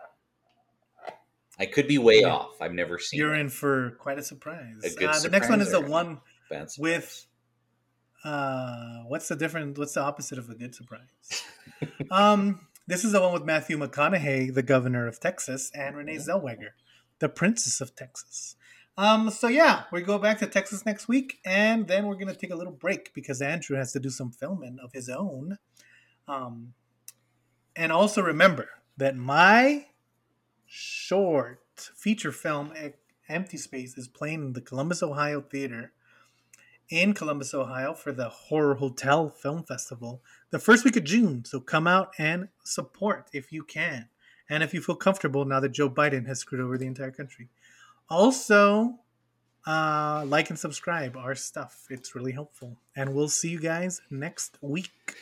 I 1.60 1.66
could 1.66 1.88
be 1.88 1.98
way 1.98 2.22
Yeah. 2.22 2.30
off. 2.34 2.62
I've 2.62 2.74
never 2.74 3.00
seen. 3.00 3.20
You're 3.20 3.34
in 3.36 3.50
for 3.50 3.92
quite 4.00 4.20
a 4.20 4.24
surprise. 4.24 4.76
A 4.84 4.90
good 4.92 5.10
uh, 5.10 5.20
the 5.20 5.30
next 5.30 5.50
one 5.50 5.62
is 5.62 5.72
the 5.72 5.82
one 5.82 6.20
with 6.78 7.26
uh 8.24 9.04
what's 9.08 9.28
the 9.28 9.36
different 9.36 9.78
what's 9.78 9.94
the 9.94 10.02
opposite 10.02 10.40
of 10.40 10.50
a 10.50 10.56
good 10.56 10.74
surprise 10.74 11.44
um 12.12 12.60
this 12.88 13.04
is 13.04 13.12
the 13.12 13.22
one 13.22 13.34
with 13.34 13.44
matthew 13.44 13.78
mcconaughey 13.78 14.54
the 14.54 14.64
governor 14.64 15.08
of 15.08 15.20
texas 15.20 15.70
and 15.76 15.96
renee 15.96 16.16
zellweger 16.18 16.72
the 17.20 17.30
princess 17.30 17.82
of 17.82 17.96
texas. 17.96 18.56
Um 18.98 19.30
so 19.30 19.48
yeah 19.48 19.84
we 19.92 20.02
go 20.02 20.18
back 20.18 20.40
to 20.40 20.48
texas 20.48 20.86
next 20.86 21.08
week 21.08 21.40
and 21.46 21.88
then 21.88 22.08
we're 22.08 22.16
gonna 22.16 22.34
take 22.34 22.52
a 22.52 22.56
little 22.56 22.74
break 22.74 23.14
because 23.14 23.42
andrew 23.42 23.78
has 23.78 23.92
to 23.94 24.00
do 24.00 24.10
some 24.10 24.32
filming 24.32 24.78
of 24.84 24.92
his 24.94 25.10
own. 25.10 25.58
Um 26.28 26.74
and 27.76 27.92
also 27.92 28.22
remember 28.22 28.70
that 28.98 29.16
my 29.16 29.88
short 30.66 31.92
feature 31.96 32.32
film 32.32 32.74
empty 33.30 33.58
space 33.58 33.98
is 33.98 34.08
playing 34.08 34.42
in 34.42 34.54
the 34.54 34.62
columbus 34.62 35.04
ohio 35.04 35.42
theater 35.42 35.92
in 36.90 37.14
Columbus, 37.14 37.54
Ohio 37.54 37.94
for 37.94 38.14
the 38.14 38.30
Horror 38.30 38.76
Hotel 38.76 39.30
Film 39.30 39.64
Festival 39.64 40.22
the 40.52 40.60
first 40.60 40.86
week 40.86 40.96
of 40.96 41.04
June. 41.04 41.44
So 41.46 41.60
come 41.60 41.88
out 41.88 42.12
and 42.18 42.50
support 42.64 43.30
if 43.34 43.52
you 43.52 43.64
can. 43.64 44.10
And 44.50 44.64
if 44.64 44.74
you 44.74 44.82
feel 44.82 44.96
comfortable 44.96 45.46
now 45.46 45.60
that 45.60 45.74
Joe 45.74 45.90
Biden 45.90 46.26
has 46.28 46.40
screwed 46.40 46.62
over 46.62 46.78
the 46.78 46.88
entire 46.88 47.12
country. 47.12 47.50
Also, 48.10 49.00
uh, 49.66 50.24
like 50.26 50.50
and 50.50 50.58
subscribe 50.58 51.18
our 51.18 51.36
stuff. 51.36 51.86
It's 51.90 52.16
really 52.16 52.32
helpful. 52.32 52.78
And 52.96 53.14
we'll 53.14 53.28
see 53.28 53.50
you 53.50 53.60
guys 53.60 54.02
next 54.10 54.58
week. 54.62 55.16